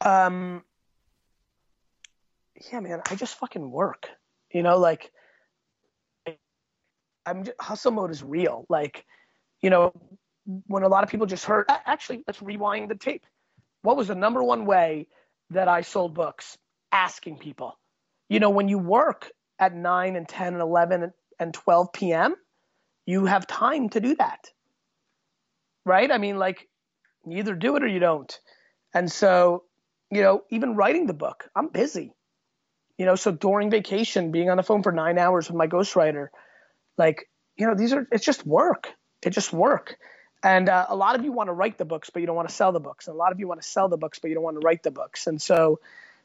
Um, 0.02 0.64
yeah, 2.72 2.80
man, 2.80 3.02
I 3.10 3.16
just 3.16 3.38
fucking 3.40 3.72
work. 3.72 4.10
You 4.52 4.64
know, 4.64 4.78
like 4.78 5.12
I'm 7.26 7.44
just, 7.44 7.60
hustle 7.60 7.92
mode 7.92 8.12
is 8.12 8.24
real. 8.24 8.66
Like, 8.70 9.06
you 9.62 9.70
know, 9.70 9.94
when 10.68 10.84
a 10.84 10.88
lot 10.88 11.04
of 11.04 11.10
people 11.10 11.26
just 11.26 11.46
heard, 11.46 11.66
actually, 11.68 12.24
let's 12.26 12.42
rewind 12.42 12.90
the 12.90 12.96
tape. 12.96 13.26
What 13.82 13.98
was 13.98 14.08
the 14.08 14.16
number 14.16 14.42
one 14.42 14.66
way 14.66 15.08
that 15.50 15.68
I 15.68 15.82
sold 15.82 16.14
books? 16.14 16.58
Asking 16.92 17.38
people. 17.38 17.78
You 18.30 18.40
know, 18.40 18.50
when 18.50 18.68
you 18.68 18.78
work 18.78 19.32
at 19.60 19.74
9 19.74 20.16
and 20.16 20.28
10 20.28 20.54
and 20.54 20.62
11 20.62 21.14
and 21.40 21.54
12 21.54 21.94
p.m., 21.94 22.36
you 23.06 23.26
have 23.26 23.48
time 23.48 23.90
to 23.90 24.00
do 24.00 24.16
that. 24.16 24.50
Right? 25.86 26.12
I 26.12 26.18
mean, 26.18 26.38
like, 26.38 26.68
you 27.26 27.38
either 27.40 27.56
do 27.56 27.76
it 27.76 27.84
or 27.84 27.88
you 27.88 28.00
don't. 28.00 28.38
And 28.94 29.12
so, 29.12 29.64
you 30.12 30.22
know, 30.22 30.44
even 30.50 30.76
writing 30.76 31.06
the 31.08 31.14
book, 31.14 31.50
I'm 31.56 31.70
busy. 31.70 32.14
You 32.98 33.06
know, 33.06 33.16
so 33.16 33.32
during 33.32 33.70
vacation, 33.70 34.32
being 34.32 34.50
on 34.50 34.58
the 34.58 34.64
phone 34.64 34.84
for 34.84 34.92
nine 34.92 35.18
hours 35.18 35.48
with 35.48 35.56
my 35.56 35.68
ghostwriter, 35.68 36.30
like, 36.98 37.30
you 37.56 37.68
know, 37.68 37.76
these 37.76 37.94
are, 37.94 38.08
it's 38.12 38.26
just 38.26 38.46
work. 38.46 38.90
It 39.22 39.32
just 39.32 39.54
work. 39.54 39.98
And 40.44 40.70
uh, 40.70 40.86
a 40.90 40.96
lot 40.96 41.16
of 41.16 41.24
you 41.24 41.32
want 41.32 41.48
to 41.48 41.54
write 41.54 41.78
the 41.78 41.86
books, 41.86 42.10
but 42.10 42.20
you 42.22 42.28
don't 42.28 42.36
want 42.36 42.50
to 42.50 42.56
sell 42.56 42.72
the 42.72 42.80
books. 42.80 43.08
And 43.08 43.16
a 43.16 43.18
lot 43.18 43.32
of 43.32 43.40
you 43.40 43.48
want 43.48 43.62
to 43.62 43.68
sell 43.68 43.90
the 43.90 43.98
books, 43.98 44.20
but 44.20 44.30
you 44.30 44.36
don't 44.36 44.44
want 44.44 44.60
to 44.60 44.66
write 44.66 44.84
the 44.84 44.92
books. 44.92 45.28
And 45.28 45.42
so 45.42 45.80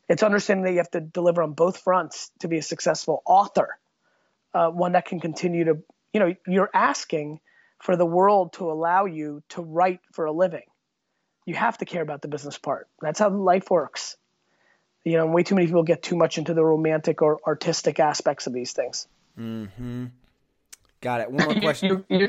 it's 0.09 0.23
understanding 0.23 0.65
that 0.65 0.73
you 0.73 0.79
have 0.79 0.91
to 0.91 1.01
deliver 1.01 1.43
on 1.43 1.53
both 1.53 1.79
fronts 1.79 2.31
to 2.41 2.49
be 2.49 2.59
a 2.59 2.63
successful 2.63 3.23
author, 3.25 3.79
uh, 4.55 4.69
one 4.69 4.93
that 4.93 5.07
can 5.07 5.21
continue 5.21 5.65
to 5.65 5.83
you 6.13 6.21
know, 6.21 6.35
you're 6.47 6.71
asking 6.73 7.41
for 7.79 7.97
the 7.97 8.07
world 8.07 8.53
to 8.55 8.71
allow 8.71 9.07
you 9.07 9.43
to 9.51 9.63
write 9.63 10.01
for 10.13 10.27
a 10.27 10.33
living. 10.33 10.65
You 11.47 11.55
have 11.55 11.79
to 11.79 11.85
care 11.85 12.03
about 12.03 12.23
the 12.23 12.29
business 12.29 12.59
part. 12.59 12.89
That's 13.01 13.19
how 13.19 13.31
life 13.31 13.71
works. 13.71 14.17
You 15.05 15.17
know, 15.17 15.27
way 15.27 15.43
too 15.43 15.57
many 15.57 15.67
people 15.67 15.83
get 15.83 16.03
too 16.03 16.15
much 16.15 16.39
into 16.39 16.55
the 16.55 16.65
romantic 16.65 17.23
or 17.23 17.41
artistic 17.45 17.99
aspects 17.99 18.47
of 18.47 18.53
these 18.53 18.73
things. 18.73 19.09
Mm-hmm. 19.37 20.07
Got 21.01 21.23
it. 21.23 21.33
One 21.33 21.45
more 21.45 21.55
question. 21.61 22.05
you, 22.09 22.19
you, 22.19 22.29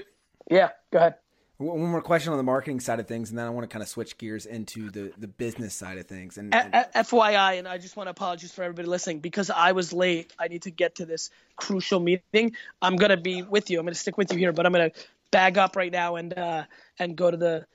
yeah. 0.49 0.69
Go 0.91 0.97
ahead. 0.97 1.15
One 1.57 1.79
more 1.79 2.01
question 2.01 2.31
on 2.31 2.37
the 2.37 2.43
marketing 2.43 2.79
side 2.79 2.99
of 2.99 3.07
things, 3.07 3.29
and 3.29 3.37
then 3.37 3.45
I 3.45 3.49
want 3.51 3.69
to 3.69 3.71
kind 3.71 3.83
of 3.83 3.87
switch 3.87 4.17
gears 4.17 4.47
into 4.47 4.89
the, 4.89 5.13
the 5.17 5.27
business 5.27 5.75
side 5.75 5.99
of 5.99 6.07
things. 6.07 6.37
And, 6.37 6.53
and... 6.53 6.73
FYI, 6.73 7.59
and 7.59 7.67
I 7.67 7.77
just 7.77 7.95
want 7.95 8.07
to 8.07 8.11
apologize 8.11 8.51
for 8.51 8.63
everybody 8.63 8.87
listening 8.87 9.19
because 9.19 9.51
I 9.51 9.73
was 9.73 9.93
late. 9.93 10.33
I 10.39 10.47
need 10.47 10.63
to 10.63 10.71
get 10.71 10.95
to 10.95 11.05
this 11.05 11.29
crucial 11.55 11.99
meeting. 11.99 12.55
I'm 12.81 12.95
gonna 12.95 13.17
be 13.17 13.43
with 13.43 13.69
you. 13.69 13.79
I'm 13.79 13.85
gonna 13.85 13.93
stick 13.93 14.17
with 14.17 14.33
you 14.33 14.39
here, 14.39 14.51
but 14.51 14.65
I'm 14.65 14.71
gonna 14.71 14.91
bag 15.29 15.59
up 15.59 15.75
right 15.75 15.91
now 15.91 16.15
and 16.15 16.35
uh, 16.37 16.63
and 16.97 17.15
go 17.15 17.29
to 17.29 17.37
the 17.37 17.67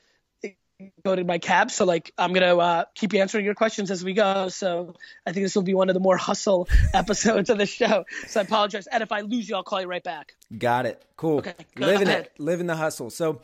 go 1.04 1.14
to 1.14 1.24
my 1.24 1.38
cab. 1.38 1.70
So 1.70 1.84
like 1.84 2.12
I'm 2.18 2.32
gonna 2.32 2.56
uh, 2.56 2.84
keep 2.94 3.14
answering 3.14 3.44
your 3.44 3.54
questions 3.54 3.90
as 3.90 4.04
we 4.04 4.12
go. 4.12 4.48
So 4.48 4.94
I 5.26 5.32
think 5.32 5.44
this 5.44 5.54
will 5.54 5.62
be 5.62 5.74
one 5.74 5.88
of 5.88 5.94
the 5.94 6.00
more 6.00 6.16
hustle 6.16 6.68
episodes 6.94 7.50
of 7.50 7.58
the 7.58 7.66
show. 7.66 8.04
So 8.26 8.40
I 8.40 8.42
apologize. 8.42 8.86
And 8.86 9.02
if 9.02 9.12
I 9.12 9.20
lose 9.20 9.48
you, 9.48 9.56
I'll 9.56 9.62
call 9.62 9.80
you 9.80 9.86
right 9.86 10.02
back. 10.02 10.34
Got 10.56 10.86
it. 10.86 11.02
Cool. 11.16 11.38
Okay. 11.38 11.54
Living 11.76 12.08
it. 12.08 12.32
Living 12.38 12.66
the 12.66 12.76
hustle. 12.76 13.10
So 13.10 13.40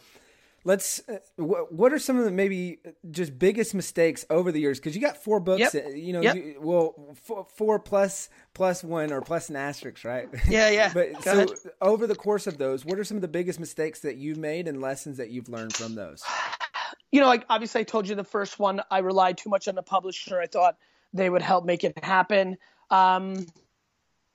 let's 0.64 1.02
uh, 1.08 1.18
what 1.36 1.92
are 1.92 1.98
some 1.98 2.18
of 2.18 2.24
the 2.24 2.30
maybe 2.30 2.78
just 3.10 3.38
biggest 3.38 3.74
mistakes 3.74 4.24
over 4.30 4.50
the 4.50 4.60
years? 4.60 4.80
Because 4.80 4.96
you 4.96 5.00
got 5.00 5.16
four 5.16 5.40
books 5.40 5.74
yep. 5.74 5.86
Uh, 5.86 5.90
you 5.90 6.12
know 6.12 6.20
yep. 6.20 6.36
you, 6.36 6.56
well 6.60 7.14
four, 7.22 7.46
four 7.54 7.78
plus 7.78 8.30
plus 8.54 8.82
one 8.82 9.12
or 9.12 9.20
plus 9.20 9.50
an 9.50 9.56
asterisk 9.56 10.04
right? 10.04 10.28
Yeah 10.48 10.70
yeah. 10.70 10.92
But 10.92 11.12
Go 11.12 11.20
so 11.20 11.32
ahead. 11.32 11.50
over 11.80 12.06
the 12.06 12.16
course 12.16 12.46
of 12.46 12.58
those 12.58 12.84
what 12.84 12.98
are 12.98 13.04
some 13.04 13.16
of 13.16 13.22
the 13.22 13.28
biggest 13.28 13.60
mistakes 13.60 14.00
that 14.00 14.16
you've 14.16 14.38
made 14.38 14.66
and 14.66 14.80
lessons 14.80 15.18
that 15.18 15.30
you've 15.30 15.48
learned 15.48 15.74
from 15.74 15.94
those? 15.94 16.22
You 17.12 17.20
know 17.20 17.26
like 17.26 17.44
obviously 17.48 17.80
i 17.80 17.84
told 17.84 18.08
you 18.08 18.16
the 18.16 18.24
first 18.24 18.58
one 18.58 18.80
i 18.90 18.98
relied 18.98 19.38
too 19.38 19.48
much 19.48 19.68
on 19.68 19.76
the 19.76 19.84
publisher. 19.84 20.40
I 20.40 20.48
thought 20.48 20.76
they 21.12 21.30
would 21.30 21.42
help 21.42 21.64
make 21.64 21.84
it 21.84 21.96
happen. 22.02 22.56
Um 22.90 23.46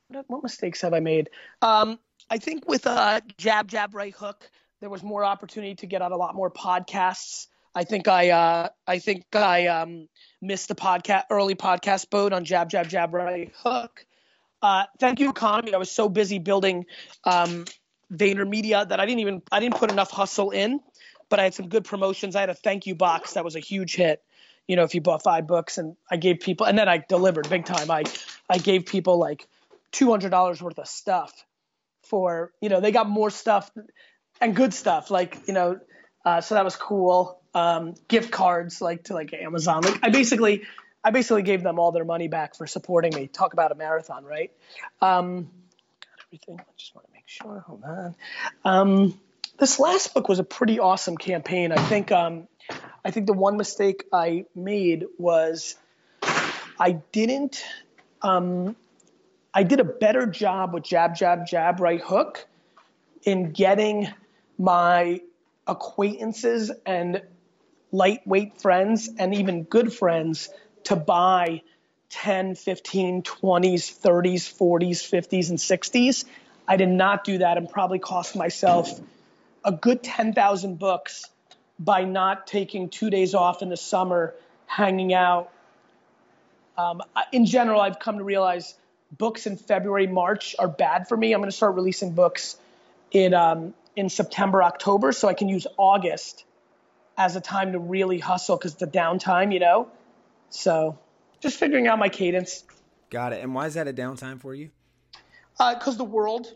what, 0.07 0.23
what 0.29 0.43
mistakes 0.43 0.79
have 0.81 0.93
i 0.93 1.01
made? 1.01 1.29
Um 1.61 1.99
i 2.29 2.37
think 2.37 2.69
with 2.69 2.87
uh 2.87 3.19
jab 3.37 3.67
jab 3.67 3.93
right 3.93 4.13
hook 4.13 4.49
there 4.81 4.89
was 4.89 5.03
more 5.03 5.23
opportunity 5.23 5.75
to 5.75 5.85
get 5.85 6.01
on 6.01 6.11
a 6.11 6.17
lot 6.17 6.35
more 6.35 6.49
podcasts. 6.49 7.47
I 7.75 7.83
think 7.83 8.07
I 8.07 8.29
uh, 8.29 8.69
I 8.87 8.99
think 8.99 9.25
I 9.33 9.67
um, 9.67 10.07
missed 10.41 10.67
the 10.69 10.75
podcast 10.75 11.23
early 11.29 11.55
podcast 11.55 12.09
boat 12.09 12.33
on 12.33 12.45
Jab 12.45 12.69
Jab 12.69 12.89
Jab 12.89 13.13
Right 13.13 13.51
Hook. 13.57 14.05
Uh, 14.61 14.85
thank 14.99 15.19
you, 15.19 15.29
economy. 15.29 15.73
I 15.73 15.77
was 15.77 15.91
so 15.91 16.09
busy 16.09 16.39
building 16.39 16.85
um, 17.23 17.65
VaynerMedia 18.11 18.89
that 18.89 18.99
I 18.99 19.05
didn't 19.05 19.19
even 19.19 19.41
I 19.51 19.59
didn't 19.59 19.75
put 19.75 19.91
enough 19.91 20.11
hustle 20.11 20.51
in. 20.51 20.79
But 21.29 21.39
I 21.39 21.43
had 21.43 21.53
some 21.53 21.69
good 21.69 21.85
promotions. 21.85 22.35
I 22.35 22.39
had 22.39 22.49
a 22.49 22.55
thank 22.55 22.87
you 22.87 22.95
box 22.95 23.33
that 23.33 23.45
was 23.45 23.55
a 23.55 23.59
huge 23.59 23.95
hit. 23.95 24.23
You 24.67 24.75
know, 24.75 24.83
if 24.83 24.95
you 24.95 25.01
bought 25.01 25.21
five 25.21 25.45
books, 25.45 25.77
and 25.77 25.95
I 26.09 26.17
gave 26.17 26.39
people, 26.39 26.65
and 26.65 26.77
then 26.77 26.89
I 26.89 27.03
delivered 27.07 27.47
big 27.49 27.65
time. 27.65 27.91
I 27.91 28.03
I 28.49 28.57
gave 28.57 28.87
people 28.87 29.19
like 29.19 29.47
two 29.91 30.09
hundred 30.09 30.29
dollars 30.31 30.59
worth 30.61 30.79
of 30.79 30.87
stuff 30.87 31.45
for 32.03 32.51
you 32.61 32.69
know 32.69 32.81
they 32.81 32.91
got 32.91 33.07
more 33.07 33.29
stuff 33.29 33.69
and 34.41 34.55
good 34.55 34.73
stuff 34.73 35.11
like 35.11 35.37
you 35.47 35.53
know 35.53 35.79
uh, 36.25 36.41
so 36.41 36.55
that 36.55 36.65
was 36.65 36.75
cool. 36.75 37.39
Um, 37.53 37.95
gift 38.07 38.31
cards 38.31 38.81
like 38.81 39.05
to 39.05 39.13
like 39.13 39.33
amazon. 39.33 39.81
Like 39.81 39.99
i 40.03 40.09
basically 40.09 40.63
i 41.03 41.11
basically 41.11 41.43
gave 41.43 41.63
them 41.63 41.79
all 41.79 41.91
their 41.91 42.05
money 42.05 42.27
back 42.27 42.55
for 42.55 42.67
supporting 42.67 43.15
me. 43.15 43.27
Talk 43.27 43.53
about 43.53 43.71
a 43.71 43.75
marathon 43.75 44.23
right? 44.23 44.51
Um, 45.01 45.49
everything 46.27 46.59
i 46.59 46.63
just 46.77 46.93
want 46.93 47.07
to 47.07 47.13
make 47.13 47.27
sure. 47.27 47.63
Hold 47.65 47.83
on. 47.83 48.15
Um, 48.63 49.19
this 49.57 49.79
last 49.79 50.13
book 50.13 50.29
was 50.29 50.39
a 50.39 50.43
pretty 50.43 50.79
awesome 50.79 51.17
campaign. 51.17 51.71
I 51.71 51.77
think 51.87 52.11
um, 52.11 52.47
I 53.03 53.11
think 53.11 53.25
the 53.25 53.33
one 53.33 53.57
mistake 53.57 54.03
I 54.13 54.45
made 54.53 55.05
was 55.17 55.75
I 56.79 56.91
didn't 57.11 57.63
um, 58.21 58.75
I 59.53 59.63
did 59.63 59.79
a 59.79 59.85
better 59.85 60.27
job 60.27 60.73
with 60.73 60.83
jab 60.83 61.15
jab 61.15 61.47
jab 61.47 61.79
right 61.79 62.01
hook 62.01 62.45
in 63.23 63.51
getting 63.51 64.09
my 64.59 65.21
acquaintances 65.65 66.71
and 66.85 67.21
lightweight 67.91 68.61
friends 68.61 69.09
and 69.17 69.33
even 69.33 69.63
good 69.63 69.91
friends 69.91 70.49
to 70.83 70.95
buy 70.95 71.61
10, 72.09 72.55
15, 72.55 73.23
20s, 73.23 73.99
30s, 73.99 74.57
40s, 74.57 74.99
50s, 74.99 75.49
and 75.49 75.57
60s. 75.57 76.25
I 76.67 76.75
did 76.75 76.89
not 76.89 77.23
do 77.23 77.39
that 77.39 77.57
and 77.57 77.69
probably 77.69 77.99
cost 77.99 78.35
myself 78.35 78.99
a 79.63 79.71
good 79.71 80.03
10,000 80.03 80.77
books 80.77 81.25
by 81.79 82.03
not 82.03 82.45
taking 82.45 82.89
two 82.89 83.09
days 83.09 83.33
off 83.33 83.61
in 83.61 83.69
the 83.69 83.77
summer, 83.77 84.35
hanging 84.65 85.13
out. 85.13 85.51
Um, 86.77 87.01
in 87.31 87.45
general, 87.45 87.79
I've 87.79 87.99
come 87.99 88.17
to 88.17 88.23
realize 88.23 88.75
books 89.11 89.47
in 89.47 89.57
February, 89.57 90.07
March 90.07 90.55
are 90.59 90.67
bad 90.67 91.07
for 91.07 91.15
me. 91.15 91.33
I'm 91.33 91.39
going 91.39 91.49
to 91.49 91.55
start 91.55 91.75
releasing 91.75 92.13
books 92.13 92.57
in 93.11 93.33
um, 93.33 93.73
in 93.95 94.09
September, 94.09 94.63
October, 94.63 95.11
so 95.11 95.27
I 95.27 95.33
can 95.33 95.49
use 95.49 95.67
August 95.77 96.45
as 97.17 97.35
a 97.35 97.41
time 97.41 97.73
to 97.73 97.79
really 97.79 98.19
hustle 98.19 98.57
because 98.57 98.75
the 98.75 98.87
downtime, 98.87 99.53
you 99.53 99.59
know. 99.59 99.89
So, 100.49 100.97
just 101.41 101.57
figuring 101.57 101.87
out 101.87 101.99
my 101.99 102.09
cadence. 102.09 102.63
Got 103.09 103.33
it. 103.33 103.43
And 103.43 103.53
why 103.53 103.65
is 103.65 103.73
that 103.73 103.87
a 103.87 103.93
downtime 103.93 104.39
for 104.39 104.53
you? 104.53 104.69
Because 105.57 105.95
uh, 105.95 105.97
the 105.97 106.05
world 106.05 106.47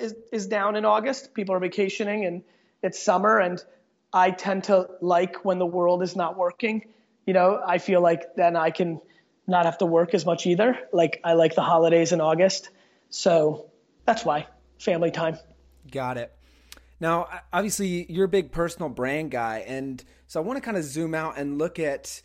is 0.00 0.14
is 0.30 0.46
down 0.46 0.76
in 0.76 0.84
August. 0.84 1.34
People 1.34 1.54
are 1.54 1.60
vacationing, 1.60 2.24
and 2.24 2.42
it's 2.82 3.02
summer, 3.02 3.38
and 3.38 3.62
I 4.12 4.30
tend 4.30 4.64
to 4.64 4.88
like 5.00 5.44
when 5.44 5.58
the 5.58 5.66
world 5.66 6.02
is 6.02 6.14
not 6.14 6.36
working. 6.36 6.86
You 7.26 7.34
know, 7.34 7.62
I 7.64 7.78
feel 7.78 8.00
like 8.00 8.34
then 8.36 8.56
I 8.56 8.70
can 8.70 9.00
not 9.46 9.64
have 9.64 9.78
to 9.78 9.86
work 9.86 10.14
as 10.14 10.26
much 10.26 10.46
either. 10.46 10.78
Like 10.92 11.20
I 11.24 11.34
like 11.34 11.54
the 11.54 11.62
holidays 11.62 12.12
in 12.12 12.20
August. 12.20 12.70
So 13.10 13.70
that's 14.04 14.24
why 14.24 14.46
family 14.78 15.10
time. 15.10 15.38
Got 15.90 16.18
it. 16.18 16.32
Now, 17.02 17.26
obviously, 17.52 18.10
you're 18.10 18.26
a 18.26 18.28
big 18.28 18.52
personal 18.52 18.88
brand 18.88 19.32
guy. 19.32 19.64
And 19.66 20.02
so 20.28 20.40
I 20.40 20.44
want 20.44 20.56
to 20.58 20.60
kind 20.60 20.76
of 20.76 20.84
zoom 20.84 21.16
out 21.16 21.36
and 21.36 21.58
look 21.58 21.80
at 21.80 22.22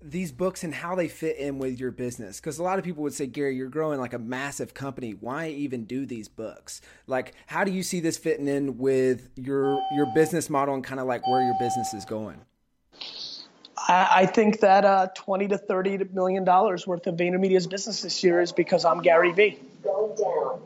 these 0.00 0.32
books 0.32 0.64
and 0.64 0.74
how 0.74 0.94
they 0.94 1.08
fit 1.08 1.36
in 1.36 1.58
with 1.58 1.78
your 1.78 1.90
business 1.90 2.40
because 2.40 2.58
a 2.58 2.62
lot 2.62 2.78
of 2.78 2.84
people 2.84 3.02
would 3.02 3.14
say 3.14 3.26
gary 3.26 3.56
you're 3.56 3.70
growing 3.70 3.98
like 3.98 4.12
a 4.12 4.18
massive 4.18 4.74
company 4.74 5.12
why 5.12 5.48
even 5.48 5.86
do 5.86 6.04
these 6.04 6.28
books 6.28 6.82
like 7.06 7.32
how 7.46 7.64
do 7.64 7.72
you 7.72 7.82
see 7.82 8.00
this 8.00 8.18
fitting 8.18 8.46
in 8.46 8.76
with 8.76 9.30
your 9.34 9.80
your 9.94 10.04
business 10.14 10.50
model 10.50 10.74
and 10.74 10.84
kind 10.84 11.00
of 11.00 11.06
like 11.06 11.26
where 11.26 11.42
your 11.42 11.54
business 11.58 11.94
is 11.94 12.04
going 12.04 12.38
I, 13.88 14.26
think 14.26 14.60
that 14.60 14.84
uh, 14.84 15.08
20 15.14 15.48
to 15.48 15.58
30 15.58 16.04
million 16.12 16.44
dollars 16.44 16.86
worth 16.86 17.06
of 17.06 17.16
VaynerMedia's 17.16 17.66
business 17.66 18.02
this 18.02 18.22
year 18.22 18.40
is 18.40 18.52
because 18.52 18.84
I'm 18.86 19.02
Gary 19.02 19.32
Vee. 19.32 19.58
Going 19.82 20.16
down. 20.16 20.60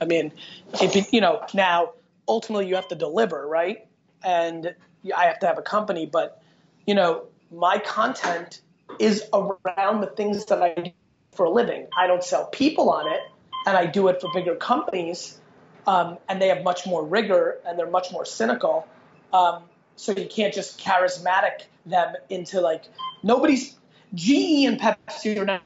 I 0.00 0.04
mean, 0.04 0.32
if 0.74 0.94
you, 0.94 1.04
you 1.10 1.20
know, 1.22 1.42
now 1.54 1.92
ultimately 2.30 2.68
you 2.68 2.76
have 2.76 2.88
to 2.88 2.94
deliver, 2.94 3.46
right? 3.46 3.86
And 4.24 4.74
I 5.16 5.24
have 5.24 5.40
to 5.40 5.46
have 5.46 5.58
a 5.58 5.62
company, 5.62 6.06
but 6.06 6.40
you 6.86 6.94
know, 6.94 7.24
my 7.50 7.78
content 7.78 8.62
is 8.98 9.24
around 9.32 10.00
the 10.00 10.12
things 10.16 10.44
that 10.46 10.62
I 10.62 10.74
do 10.74 10.90
for 11.32 11.46
a 11.46 11.50
living. 11.50 11.88
I 11.98 12.06
don't 12.06 12.22
sell 12.22 12.46
people 12.46 12.90
on 12.90 13.12
it, 13.12 13.20
and 13.66 13.76
I 13.76 13.86
do 13.86 14.08
it 14.08 14.20
for 14.20 14.30
bigger 14.32 14.54
companies, 14.54 15.40
um, 15.86 16.18
and 16.28 16.40
they 16.40 16.48
have 16.48 16.62
much 16.62 16.86
more 16.86 17.04
rigor 17.04 17.58
and 17.66 17.78
they're 17.78 17.90
much 17.90 18.12
more 18.12 18.24
cynical. 18.24 18.86
Um, 19.32 19.64
so 19.96 20.12
you 20.12 20.26
can't 20.26 20.54
just 20.54 20.80
charismatic 20.80 21.64
them 21.84 22.14
into 22.28 22.60
like 22.60 22.84
nobody's 23.22 23.76
GE 24.14 24.64
and 24.66 24.80
Pepsi 24.80 25.38
are 25.38 25.44
not 25.44 25.62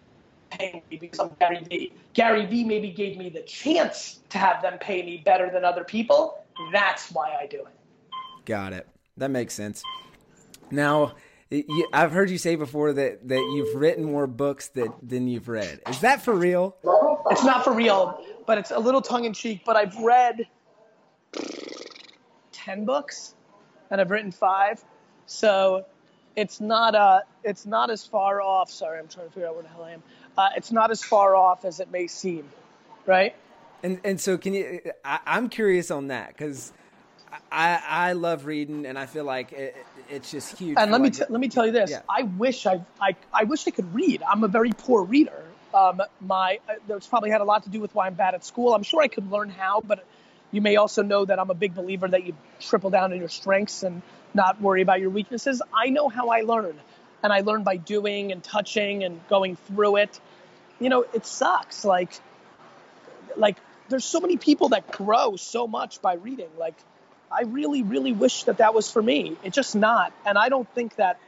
paying 0.50 0.82
me 0.90 0.96
because 0.96 1.20
I'm 1.20 1.30
Gary 1.38 1.64
Vee. 1.68 1.92
Gary 2.14 2.46
Vee 2.46 2.64
maybe 2.64 2.90
gave 2.90 3.16
me 3.16 3.28
the 3.28 3.42
chance 3.42 4.20
to 4.30 4.38
have 4.38 4.62
them 4.62 4.78
pay 4.78 5.02
me 5.02 5.22
better 5.24 5.50
than 5.50 5.64
other 5.64 5.84
people. 5.84 6.43
That's 6.72 7.10
why 7.10 7.36
I 7.40 7.46
do 7.46 7.58
it. 7.58 7.74
Got 8.44 8.72
it. 8.72 8.88
That 9.16 9.30
makes 9.30 9.54
sense. 9.54 9.82
Now, 10.70 11.14
I've 11.92 12.12
heard 12.12 12.30
you 12.30 12.38
say 12.38 12.56
before 12.56 12.92
that, 12.92 13.28
that 13.28 13.38
you've 13.38 13.80
written 13.80 14.04
more 14.04 14.26
books 14.26 14.68
that, 14.68 14.92
than 15.02 15.28
you've 15.28 15.48
read. 15.48 15.80
Is 15.88 16.00
that 16.00 16.22
for 16.22 16.34
real? 16.34 16.76
It's 17.30 17.44
not 17.44 17.64
for 17.64 17.72
real, 17.72 18.24
but 18.46 18.58
it's 18.58 18.70
a 18.70 18.78
little 18.78 19.00
tongue 19.00 19.24
in 19.24 19.32
cheek. 19.32 19.62
But 19.64 19.76
I've 19.76 19.96
read 19.98 20.46
10 22.52 22.84
books 22.84 23.34
and 23.90 24.00
I've 24.00 24.10
written 24.10 24.32
five. 24.32 24.82
So 25.26 25.86
it's 26.36 26.60
not 26.60 26.94
uh, 26.94 27.20
it's 27.42 27.66
not 27.66 27.90
as 27.90 28.04
far 28.04 28.40
off. 28.40 28.70
Sorry, 28.70 28.98
I'm 28.98 29.08
trying 29.08 29.28
to 29.28 29.32
figure 29.32 29.48
out 29.48 29.54
where 29.54 29.62
the 29.62 29.68
hell 29.68 29.84
I 29.84 29.92
am. 29.92 30.02
Uh, 30.36 30.48
it's 30.56 30.72
not 30.72 30.90
as 30.90 31.02
far 31.02 31.36
off 31.36 31.64
as 31.64 31.80
it 31.80 31.90
may 31.90 32.06
seem, 32.06 32.48
right? 33.06 33.34
And 33.84 34.00
and 34.02 34.18
so 34.18 34.38
can 34.38 34.54
you? 34.54 34.80
I, 35.04 35.20
am 35.26 35.50
curious 35.50 35.90
on 35.90 36.08
that 36.08 36.28
because 36.28 36.72
I 37.52 37.82
I 37.86 38.12
love 38.14 38.46
reading 38.46 38.86
and 38.86 38.98
I 38.98 39.04
feel 39.04 39.24
like 39.24 39.52
it, 39.52 39.76
it's 40.08 40.30
just 40.30 40.58
huge. 40.58 40.78
And 40.78 40.90
let 40.90 41.02
me 41.02 41.10
t- 41.10 41.24
let 41.28 41.38
me 41.38 41.48
tell 41.50 41.66
you 41.66 41.72
this: 41.72 41.90
yeah. 41.90 42.00
I 42.08 42.22
wish 42.22 42.64
I 42.64 42.82
I 42.98 43.14
I 43.30 43.44
wish 43.44 43.68
I 43.68 43.72
could 43.72 43.94
read. 43.94 44.22
I'm 44.22 44.42
a 44.42 44.48
very 44.48 44.72
poor 44.72 45.04
reader. 45.04 45.44
Um, 45.74 46.00
my 46.22 46.60
uh, 46.66 46.76
that's 46.88 47.06
probably 47.06 47.28
had 47.28 47.42
a 47.42 47.44
lot 47.44 47.64
to 47.64 47.68
do 47.68 47.78
with 47.78 47.94
why 47.94 48.06
I'm 48.06 48.14
bad 48.14 48.34
at 48.34 48.42
school. 48.42 48.74
I'm 48.74 48.84
sure 48.84 49.02
I 49.02 49.08
could 49.08 49.30
learn 49.30 49.50
how, 49.50 49.82
but 49.82 50.02
you 50.50 50.62
may 50.62 50.76
also 50.76 51.02
know 51.02 51.26
that 51.26 51.38
I'm 51.38 51.50
a 51.50 51.54
big 51.54 51.74
believer 51.74 52.08
that 52.08 52.24
you 52.24 52.34
triple 52.60 52.88
down 52.88 53.12
on 53.12 53.18
your 53.18 53.28
strengths 53.28 53.82
and 53.82 54.00
not 54.32 54.62
worry 54.62 54.80
about 54.80 55.00
your 55.02 55.10
weaknesses. 55.10 55.60
I 55.74 55.90
know 55.90 56.08
how 56.08 56.30
I 56.30 56.40
learn, 56.40 56.74
and 57.22 57.34
I 57.34 57.40
learn 57.40 57.64
by 57.64 57.76
doing 57.76 58.32
and 58.32 58.42
touching 58.42 59.04
and 59.04 59.20
going 59.28 59.56
through 59.56 59.96
it. 59.96 60.18
You 60.80 60.88
know, 60.88 61.04
it 61.12 61.26
sucks. 61.26 61.84
Like, 61.84 62.18
like 63.36 63.58
there's 63.88 64.04
so 64.04 64.20
many 64.20 64.36
people 64.36 64.70
that 64.70 64.90
grow 64.90 65.36
so 65.36 65.66
much 65.66 66.00
by 66.00 66.14
reading. 66.14 66.48
Like, 66.58 66.74
I 67.30 67.42
really, 67.42 67.82
really 67.82 68.12
wish 68.12 68.44
that 68.44 68.58
that 68.58 68.74
was 68.74 68.90
for 68.90 69.02
me. 69.02 69.36
It's 69.42 69.54
just 69.54 69.74
not, 69.74 70.12
and 70.24 70.38
I 70.38 70.48
don't 70.48 70.68
think 70.74 70.96
that. 70.96 71.18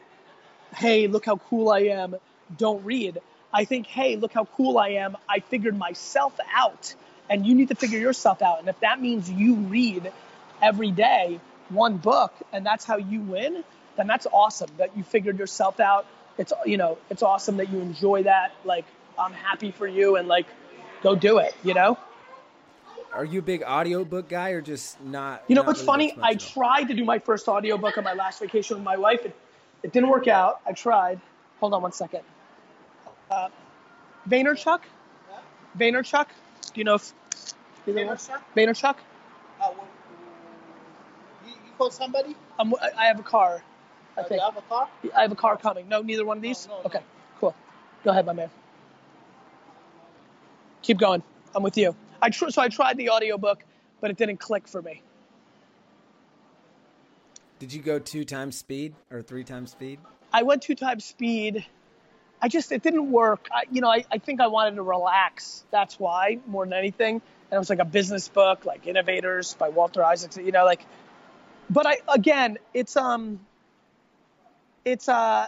Hey, 0.74 1.06
look 1.06 1.24
how 1.24 1.36
cool 1.36 1.70
I 1.70 1.80
am. 1.80 2.16
Don't 2.58 2.84
read. 2.84 3.18
I 3.52 3.64
think, 3.64 3.86
hey, 3.86 4.16
look 4.16 4.32
how 4.32 4.44
cool 4.44 4.78
I 4.78 4.88
am. 4.90 5.16
I 5.28 5.40
figured 5.40 5.78
myself 5.78 6.38
out, 6.52 6.94
and 7.30 7.46
you 7.46 7.54
need 7.54 7.68
to 7.68 7.74
figure 7.74 7.98
yourself 7.98 8.42
out. 8.42 8.58
And 8.60 8.68
if 8.68 8.78
that 8.80 9.00
means 9.00 9.30
you 9.30 9.54
read 9.54 10.12
every 10.60 10.90
day, 10.90 11.40
one 11.68 11.96
book 11.96 12.32
and 12.52 12.64
that's 12.64 12.84
how 12.84 12.96
you 12.96 13.20
win, 13.20 13.64
then 13.96 14.06
that's 14.06 14.26
awesome 14.32 14.70
that 14.78 14.96
you 14.96 15.02
figured 15.02 15.38
yourself 15.38 15.80
out. 15.80 16.06
It's 16.38 16.52
you 16.64 16.76
know, 16.76 16.98
it's 17.10 17.22
awesome 17.22 17.56
that 17.58 17.70
you 17.70 17.80
enjoy 17.80 18.24
that. 18.24 18.52
Like 18.64 18.84
I'm 19.18 19.32
happy 19.32 19.70
for 19.70 19.86
you 19.86 20.16
and 20.16 20.28
like 20.28 20.46
go 21.02 21.14
do 21.14 21.38
it, 21.38 21.54
you 21.62 21.74
know? 21.74 21.98
Are 23.16 23.24
you 23.24 23.38
a 23.38 23.42
big 23.42 23.62
audiobook 23.62 24.28
guy 24.28 24.50
or 24.50 24.60
just 24.60 25.00
not? 25.00 25.42
You 25.48 25.54
know 25.54 25.62
not 25.62 25.68
what's 25.68 25.80
really 25.80 26.10
funny? 26.10 26.18
I 26.22 26.34
tried 26.34 26.84
to 26.88 26.94
do 26.94 27.02
my 27.02 27.18
first 27.18 27.48
audiobook 27.48 27.96
on 27.96 28.04
my 28.04 28.12
last 28.12 28.40
vacation 28.40 28.76
with 28.76 28.84
my 28.84 28.98
wife. 28.98 29.24
It, 29.24 29.34
it 29.82 29.92
didn't 29.92 30.10
work 30.10 30.28
out. 30.28 30.60
I 30.66 30.72
tried. 30.72 31.18
Hold 31.60 31.72
on 31.72 31.80
one 31.80 31.92
second. 31.92 32.20
Uh, 33.30 33.48
Vaynerchuk? 34.28 34.80
Yeah. 35.30 35.38
Vaynerchuk? 35.78 36.26
Do 36.74 36.80
you 36.80 36.84
know 36.84 36.96
if 36.96 37.14
Vaynerchuk? 37.86 38.38
Vaynerchuk? 38.54 38.96
Uh, 39.62 39.70
call 41.78 41.90
somebody? 41.90 42.36
I'm, 42.58 42.74
I 42.96 43.06
have 43.06 43.18
a 43.18 43.22
car. 43.22 43.62
I 44.16 44.20
uh, 44.20 44.24
think. 44.24 44.40
You 44.40 44.44
have 44.44 44.56
a 44.58 44.62
car? 44.62 44.88
I 45.16 45.22
have 45.22 45.32
a 45.32 45.36
car 45.36 45.56
coming. 45.56 45.88
No, 45.88 46.02
neither 46.02 46.26
one 46.26 46.36
of 46.36 46.42
these? 46.42 46.68
No, 46.68 46.74
no, 46.74 46.82
okay, 46.84 46.98
no. 46.98 47.04
cool. 47.40 47.54
Go 48.04 48.10
ahead, 48.10 48.26
my 48.26 48.34
man. 48.34 48.50
Keep 50.82 50.98
going. 50.98 51.22
I'm 51.54 51.62
with 51.62 51.78
you. 51.78 51.96
I 52.26 52.30
tr- 52.30 52.50
so 52.50 52.60
I 52.60 52.68
tried 52.68 52.96
the 52.96 53.10
audiobook, 53.10 53.62
but 54.00 54.10
it 54.10 54.16
didn't 54.16 54.38
click 54.38 54.66
for 54.66 54.82
me. 54.82 55.00
Did 57.60 57.72
you 57.72 57.80
go 57.80 58.00
two 58.00 58.24
times 58.24 58.58
speed 58.58 58.94
or 59.12 59.22
three 59.22 59.44
times 59.44 59.70
speed? 59.70 60.00
I 60.32 60.42
went 60.42 60.62
two 60.62 60.74
times 60.74 61.04
speed. 61.04 61.64
I 62.42 62.48
just 62.48 62.72
it 62.72 62.82
didn't 62.82 63.12
work. 63.12 63.48
I, 63.52 63.62
you 63.70 63.80
know, 63.80 63.88
I, 63.88 64.04
I 64.10 64.18
think 64.18 64.40
I 64.40 64.48
wanted 64.48 64.74
to 64.74 64.82
relax. 64.82 65.64
That's 65.70 66.00
why 66.00 66.40
more 66.48 66.64
than 66.64 66.72
anything. 66.72 67.14
And 67.14 67.52
it 67.52 67.58
was 67.58 67.70
like 67.70 67.78
a 67.78 67.84
business 67.84 68.26
book, 68.26 68.64
like 68.64 68.88
Innovators 68.88 69.54
by 69.54 69.68
Walter 69.68 70.02
Isaacson. 70.02 70.44
You 70.44 70.50
know, 70.50 70.64
like 70.64 70.84
but 71.70 71.86
I 71.86 71.98
again, 72.12 72.58
it's 72.74 72.96
um, 72.96 73.38
it's 74.84 75.08
uh, 75.08 75.46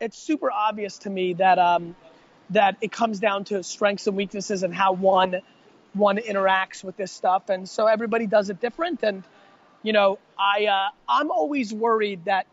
it's 0.00 0.16
super 0.16 0.50
obvious 0.50 0.96
to 1.00 1.10
me 1.10 1.34
that 1.34 1.58
um, 1.58 1.94
that 2.50 2.78
it 2.80 2.90
comes 2.90 3.20
down 3.20 3.44
to 3.44 3.62
strengths 3.62 4.06
and 4.06 4.16
weaknesses 4.16 4.62
and 4.62 4.74
how 4.74 4.94
one 4.94 5.42
one 5.96 6.18
interacts 6.18 6.84
with 6.84 6.96
this 6.96 7.12
stuff, 7.12 7.48
and 7.48 7.68
so 7.68 7.86
everybody 7.86 8.26
does 8.26 8.50
it 8.50 8.60
different. 8.60 9.02
And 9.02 9.22
you 9.82 9.92
know, 9.92 10.18
I 10.38 10.66
uh, 10.66 10.88
I'm 11.08 11.30
always 11.30 11.72
worried 11.72 12.24
that 12.26 12.46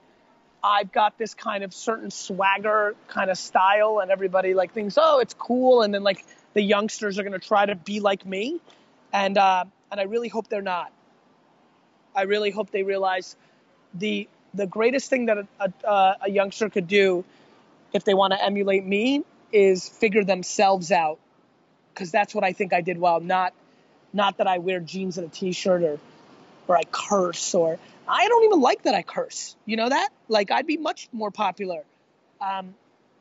I've 0.64 0.92
got 0.92 1.18
this 1.18 1.34
kind 1.34 1.64
of 1.64 1.74
certain 1.74 2.12
swagger 2.12 2.96
kind 3.08 3.30
of 3.30 3.38
style, 3.38 4.00
and 4.00 4.12
everybody 4.12 4.54
like 4.54 4.74
thinks, 4.74 4.98
oh, 4.98 5.20
it's 5.20 5.34
cool, 5.34 5.82
and 5.82 5.94
then 5.94 6.04
like 6.04 6.26
the 6.54 6.62
youngsters 6.62 7.20
are 7.20 7.24
gonna 7.24 7.40
try 7.40 7.66
to 7.66 7.76
be 7.76 8.00
like 8.00 8.26
me, 8.26 8.60
and 9.12 9.38
uh, 9.38 9.66
and 9.92 10.00
I 10.00 10.04
really 10.04 10.30
hope 10.30 10.48
they're 10.48 10.62
not. 10.62 10.92
I 12.16 12.24
really 12.24 12.52
hope 12.52 12.72
they 12.72 12.84
realize 12.84 13.36
the 13.94 14.28
the 14.54 14.68
greatest 14.68 15.10
thing 15.10 15.26
that 15.26 15.38
a, 15.38 15.74
a, 15.84 16.18
a 16.24 16.30
youngster 16.30 16.70
could 16.70 16.88
do 16.88 17.26
if 17.92 18.04
they 18.04 18.14
want 18.14 18.34
to 18.34 18.44
emulate 18.44 18.86
me 18.86 19.24
is 19.52 19.88
figure 19.88 20.24
themselves 20.24 20.92
out 20.92 21.20
because 21.94 22.12
that's 22.12 22.34
what 22.34 22.44
I 22.44 22.54
think 22.54 22.74
I 22.74 22.82
did 22.82 23.00
well. 23.00 23.20
Not 23.20 23.54
not 24.14 24.38
that 24.38 24.48
I 24.48 24.60
wear 24.60 24.80
jeans 24.80 25.18
and 25.18 25.28
a 25.28 25.30
t-shirt 25.30 25.84
or 25.84 26.00
or 26.68 26.78
I 26.78 26.84
curse 26.92 27.54
or 27.54 27.80
I 28.08 28.28
don't 28.28 28.44
even 28.46 28.62
like 28.62 28.84
that 28.84 28.94
I 28.94 29.02
curse. 29.02 29.56
You 29.66 29.78
know 29.78 29.90
that? 29.90 30.10
Like 30.28 30.52
I'd 30.52 30.68
be 30.68 30.78
much 30.78 31.10
more 31.12 31.32
popular. 31.32 31.84
Um, 32.42 32.74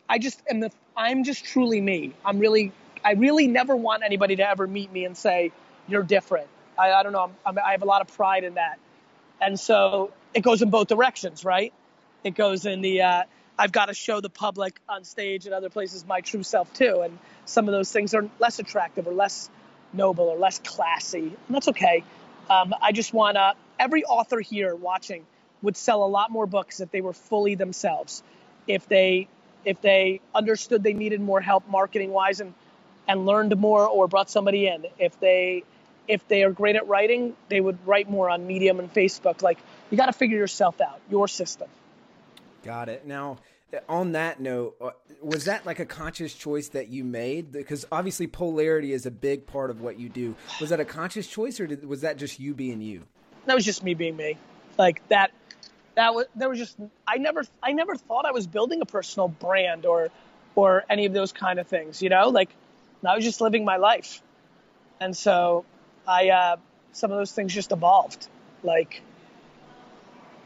I 0.09 0.19
just 0.19 0.43
am 0.49 0.61
the 0.61 0.71
I'm 0.97 1.25
just 1.25 1.45
truly 1.45 1.81
me. 1.81 2.15
I'm 2.25 2.39
really 2.39 2.73
I 3.05 3.13
really 3.13 3.49
never 3.49 3.75
want 3.75 4.03
anybody 4.03 4.37
to 4.37 4.49
ever 4.49 4.67
meet 4.67 4.93
me 4.93 5.05
and 5.05 5.17
say 5.17 5.53
you're 5.89 6.03
different. 6.03 6.49
I, 6.79 6.93
I 6.93 7.03
don't 7.03 7.13
know. 7.13 7.25
I'm, 7.25 7.35
I'm, 7.45 7.59
I 7.65 7.73
have 7.73 7.83
a 7.83 7.87
lot 7.87 8.01
of 8.01 8.15
pride 8.17 8.45
in 8.45 8.55
that, 8.55 8.79
and 9.41 9.59
so 9.59 10.13
it 10.35 10.41
goes 10.41 10.63
in 10.63 10.71
both 10.71 10.89
directions, 10.89 11.45
right? 11.45 11.73
It 12.25 12.35
goes 12.35 12.67
in 12.67 12.81
the 12.81 13.03
uh, 13.03 13.23
I've 13.59 13.73
got 13.73 13.87
to 13.87 13.95
show 13.95 14.21
the 14.21 14.31
public 14.31 14.81
on 14.89 15.05
stage 15.05 15.47
and 15.47 15.55
other 15.55 15.69
places 15.69 16.07
my 16.07 16.21
true 16.21 16.43
self 16.43 16.73
too, 16.75 17.03
and 17.03 17.19
some 17.45 17.69
of 17.69 17.73
those 17.73 17.93
things 17.93 18.15
are 18.15 18.29
less 18.39 18.59
attractive 18.59 19.07
or 19.07 19.13
less 19.13 19.51
noble 19.93 20.25
or 20.25 20.39
less 20.39 20.59
classy, 20.59 21.21
and 21.21 21.55
that's 21.55 21.69
okay. 21.69 22.03
Um, 22.51 22.75
I 22.81 22.93
just 22.93 23.13
want 23.13 23.37
to 23.37 23.55
every 23.79 24.05
author 24.05 24.41
here 24.41 24.75
watching 24.75 25.27
would 25.61 25.77
sell 25.77 26.03
a 26.03 26.07
lot 26.09 26.31
more 26.31 26.47
books 26.47 26.81
if 26.81 26.91
they 26.91 27.01
were 27.01 27.13
fully 27.13 27.55
themselves, 27.55 28.23
if 28.67 28.89
they 28.89 29.29
if 29.65 29.81
they 29.81 30.21
understood 30.35 30.83
they 30.83 30.93
needed 30.93 31.21
more 31.21 31.41
help 31.41 31.69
marketing 31.69 32.11
wise 32.11 32.41
and 32.41 32.55
and 33.07 33.27
learned 33.27 33.57
more 33.59 33.87
or 33.87 34.09
brought 34.09 34.31
somebody 34.31 34.67
in. 34.67 34.87
If 34.99 35.19
they 35.21 35.65
if 36.09 36.27
they 36.27 36.43
are 36.43 36.51
great 36.51 36.77
at 36.77 36.89
writing, 36.89 37.37
they 37.49 37.61
would 37.61 37.79
write 37.87 38.11
more 38.11 38.29
on 38.29 38.47
Medium 38.47 38.81
and 38.81 38.93
Facebook. 38.93 39.43
Like 39.43 39.59
you 39.91 39.97
got 39.97 40.07
to 40.07 40.13
figure 40.13 40.39
yourself 40.39 40.81
out, 40.81 41.01
your 41.11 41.29
system. 41.29 41.69
Got 42.63 42.89
it. 42.89 43.07
Now, 43.07 43.39
on 43.89 44.13
that 44.13 44.41
note, 44.41 44.77
uh, 44.81 44.91
was 45.23 45.47
that 45.47 45.67
like 45.67 45.79
a 45.79 45.87
conscious 45.87 46.35
choice 46.35 46.69
that 46.69 46.89
you 46.89 47.05
made? 47.05 47.53
Because 47.53 47.87
obviously, 47.91 48.27
polarity 48.27 48.93
is 48.93 49.07
a 49.07 49.11
big 49.11 49.47
part 49.47 49.71
of 49.71 49.81
what 49.81 49.99
you 49.99 50.09
do. 50.09 50.37
Was 50.61 50.71
that 50.71 50.81
a 50.81 50.85
conscious 50.85 51.27
choice, 51.27 51.59
or 51.61 51.67
did, 51.67 51.85
was 51.85 52.03
that 52.03 52.17
just 52.17 52.39
you 52.39 52.55
being 52.55 52.81
you? 52.81 53.05
That 53.47 53.55
was 53.55 53.65
just 53.65 53.83
me 53.83 53.95
being 53.95 54.17
me. 54.17 54.37
Like 54.79 55.07
that. 55.09 55.33
That 55.95 56.15
was 56.15 56.27
there 56.35 56.49
was 56.49 56.59
just 56.59 56.77
I 57.07 57.19
never 57.19 57.45
I 57.63 57.73
never 57.73 57.97
thought 57.97 58.25
I 58.25 58.33
was 58.33 58.47
building 58.47 58.81
a 58.81 58.87
personal 58.87 59.29
brand 59.29 59.85
or 59.85 60.09
or 60.55 60.85
any 60.89 61.05
of 61.07 61.13
those 61.13 61.33
kind 61.33 61.59
of 61.59 61.67
things. 61.67 62.01
You 62.01 62.09
know, 62.09 62.29
like 62.29 62.49
I 63.05 63.15
was 63.15 63.25
just 63.25 63.41
living 63.41 63.65
my 63.65 63.77
life. 63.77 64.23
And 65.01 65.17
so 65.17 65.65
I, 66.07 66.29
uh, 66.29 66.57
some 66.93 67.11
of 67.11 67.19
those 67.19 67.33
things 67.33 67.53
just 67.53 67.73
evolved. 67.73 68.29
Like, 68.63 69.03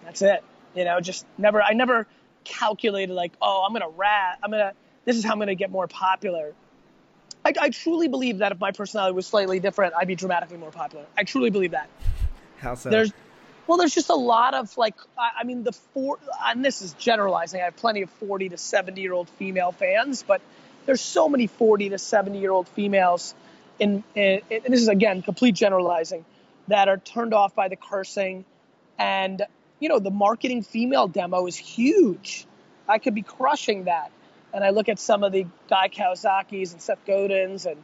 that's 0.04 0.22
it. 0.22 0.42
You 0.76 0.84
know, 0.84 1.00
just 1.00 1.26
never, 1.38 1.62
I 1.62 1.72
never 1.72 2.06
calculated 2.44 3.12
like, 3.12 3.32
oh, 3.42 3.66
I'm 3.66 3.74
to 3.74 3.88
rat, 3.88 4.38
I'm 4.42 4.50
to, 4.52 4.72
this 5.04 5.16
is 5.16 5.24
how 5.24 5.32
I'm 5.32 5.40
to 5.40 5.54
get 5.54 5.70
more 5.70 5.88
popular. 5.88 6.52
I, 7.44 7.52
I 7.60 7.70
truly 7.70 8.08
believe 8.08 8.38
that 8.38 8.52
if 8.52 8.60
my 8.60 8.72
personality 8.72 9.14
was 9.14 9.26
slightly 9.26 9.60
different, 9.60 9.94
I'd 9.96 10.08
be 10.08 10.14
dramatically 10.14 10.56
more 10.56 10.70
popular. 10.70 11.06
I 11.16 11.24
truly 11.24 11.50
believe 11.50 11.72
that. 11.72 11.88
How 12.58 12.74
so? 12.74 12.90
There's, 12.90 13.12
well, 13.66 13.78
there's 13.78 13.94
just 13.94 14.10
a 14.10 14.14
lot 14.14 14.54
of 14.54 14.76
like, 14.76 14.94
I, 15.18 15.30
I 15.40 15.44
mean, 15.44 15.62
the 15.62 15.72
four, 15.72 16.18
and 16.44 16.64
this 16.64 16.82
is 16.82 16.92
generalizing. 16.94 17.60
I 17.60 17.64
have 17.64 17.76
plenty 17.76 18.02
of 18.02 18.10
40 18.10 18.50
to 18.50 18.58
70 18.58 19.00
year 19.00 19.12
old 19.12 19.28
female 19.30 19.72
fans, 19.72 20.22
but 20.22 20.40
there's 20.86 21.00
so 21.00 21.28
many 21.28 21.46
40 21.46 21.90
to 21.90 21.98
70 21.98 22.38
year 22.38 22.50
old 22.50 22.68
females 22.68 23.34
in, 23.78 24.02
in, 24.14 24.40
in, 24.50 24.62
this 24.68 24.80
is 24.80 24.88
again 24.88 25.22
complete 25.22 25.54
generalizing 25.54 26.24
that 26.68 26.88
are 26.88 26.96
turned 26.96 27.34
off 27.34 27.54
by 27.54 27.68
the 27.68 27.76
cursing 27.76 28.44
and 28.98 29.42
you 29.80 29.88
know 29.88 29.98
the 29.98 30.10
marketing 30.10 30.62
female 30.62 31.08
demo 31.08 31.46
is 31.46 31.56
huge. 31.56 32.46
I 32.88 32.98
could 32.98 33.14
be 33.14 33.22
crushing 33.22 33.84
that. 33.84 34.10
And 34.54 34.64
i 34.64 34.70
look 34.70 34.88
at 34.88 34.98
some 34.98 35.22
of 35.22 35.32
the 35.32 35.46
Guy 35.68 35.88
Kawasaki's 35.88 36.72
and 36.72 36.80
Seth 36.80 37.04
Godins 37.06 37.66
and 37.66 37.82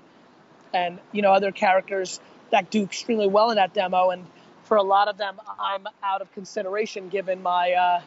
and 0.72 0.98
you 1.12 1.22
know 1.22 1.32
other 1.32 1.52
characters 1.52 2.20
that 2.50 2.70
do 2.70 2.82
extremely 2.82 3.28
well 3.28 3.50
in 3.50 3.56
that 3.56 3.74
demo. 3.74 4.10
And 4.10 4.26
for 4.64 4.76
a 4.76 4.82
lot 4.82 5.08
of 5.08 5.18
them 5.18 5.40
i'm 5.58 5.86
out 6.02 6.22
of 6.22 6.32
consideration 6.32 7.08
given 7.08 7.42
my 7.42 7.72
uh, 7.72 8.02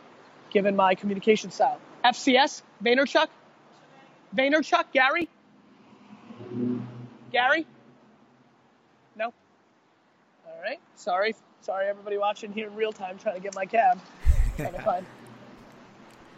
given 0.49 0.75
my 0.75 0.95
communication 0.95 1.51
style. 1.51 1.79
Fcs 2.03 2.61
vaynerchuk? 2.83 3.27
Vaynerchuk, 4.35 4.85
Gary? 4.93 5.29
Gary? 7.31 7.65
Right. 10.65 10.79
Sorry. 10.95 11.35
Sorry, 11.61 11.87
everybody 11.87 12.17
watching 12.17 12.51
here 12.51 12.65
in 12.65 12.75
real 12.75 12.91
time 12.91 13.19
trying 13.19 13.35
to 13.35 13.41
get 13.41 13.53
my 13.53 13.67
cab. 13.67 13.99
trying 14.57 14.73
to 14.73 14.81
find. 14.81 15.05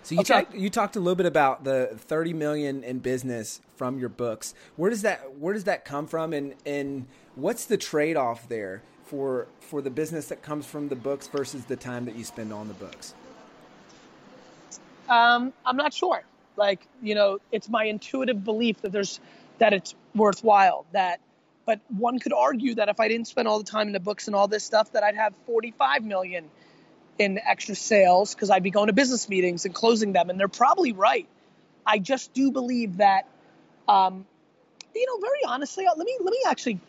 So 0.04 0.16
you 0.16 0.22
okay. 0.22 0.34
talked 0.34 0.54
you 0.54 0.70
talked 0.70 0.98
a 0.98 1.00
little 1.00 1.16
bit 1.16 1.26
about 1.26 1.64
the 1.64 1.92
30 1.96 2.34
million 2.34 2.84
in 2.84 3.00
business 3.00 3.62
from 3.78 4.00
your 4.00 4.10
books. 4.10 4.54
Where 4.76 4.90
does 4.90 5.02
that 5.04 5.38
where 5.38 5.54
does 5.54 5.64
that 5.64 5.86
come 5.86 6.08
from 6.08 6.34
and 6.34 6.56
and 6.66 7.06
what's 7.36 7.66
the 7.66 7.78
trade-off 7.78 8.50
there 8.50 8.84
for 9.06 9.48
for 9.62 9.82
the 9.82 9.90
business 9.90 10.28
that 10.28 10.42
comes 10.42 10.66
from 10.66 10.90
the 10.90 10.96
books 10.98 11.28
versus 11.28 11.64
the 11.64 11.78
time 11.78 12.04
that 12.04 12.16
you 12.16 12.26
spend 12.26 12.52
on 12.52 12.68
the 12.68 12.74
books? 12.74 13.14
Um, 15.08 15.54
I'm 15.66 15.78
not 15.78 15.94
sure. 15.94 16.22
Like, 16.58 16.86
you 17.02 17.16
know, 17.16 17.40
it's 17.54 17.70
my 17.70 17.86
intuitive 17.86 18.44
belief 18.44 18.82
that 18.82 18.92
there's 18.92 19.22
that 19.60 19.72
it's 19.72 19.96
worthwhile. 20.14 20.86
That 20.92 21.22
but 21.68 21.82
one 21.90 22.18
could 22.18 22.32
argue 22.32 22.76
that 22.76 22.88
if 22.88 23.02
I 23.02 23.10
didn't 23.10 23.28
spend 23.28 23.46
all 23.46 23.60
the 23.60 23.70
time 23.70 23.88
in 23.88 23.94
the 23.94 24.00
books 24.00 24.28
and 24.28 24.36
all 24.36 24.48
this 24.48 24.64
stuff, 24.64 24.94
that 24.94 25.04
I'd 25.04 25.18
have 25.18 25.36
45 25.46 26.04
million 26.06 26.46
in 27.20 27.40
extra 27.46 27.76
sales 27.76 28.34
because 28.34 28.50
I'd 28.50 28.64
be 28.64 28.72
going 28.72 28.88
to 28.88 28.94
business 28.94 29.28
meetings 29.28 29.66
and 29.66 29.76
closing 29.76 30.14
them. 30.14 30.30
And 30.30 30.40
they're 30.40 30.48
probably 30.48 30.94
right. 30.94 31.28
I 31.86 32.00
just 32.00 32.34
do 32.34 32.52
believe 32.52 32.98
that, 32.98 33.28
um, 33.86 34.26
you 34.96 35.06
know, 35.06 35.20
very 35.20 35.44
honestly, 35.46 35.86
let 35.86 35.98
me 35.98 36.18
let 36.22 36.32
me 36.32 36.40
actually 36.48 36.80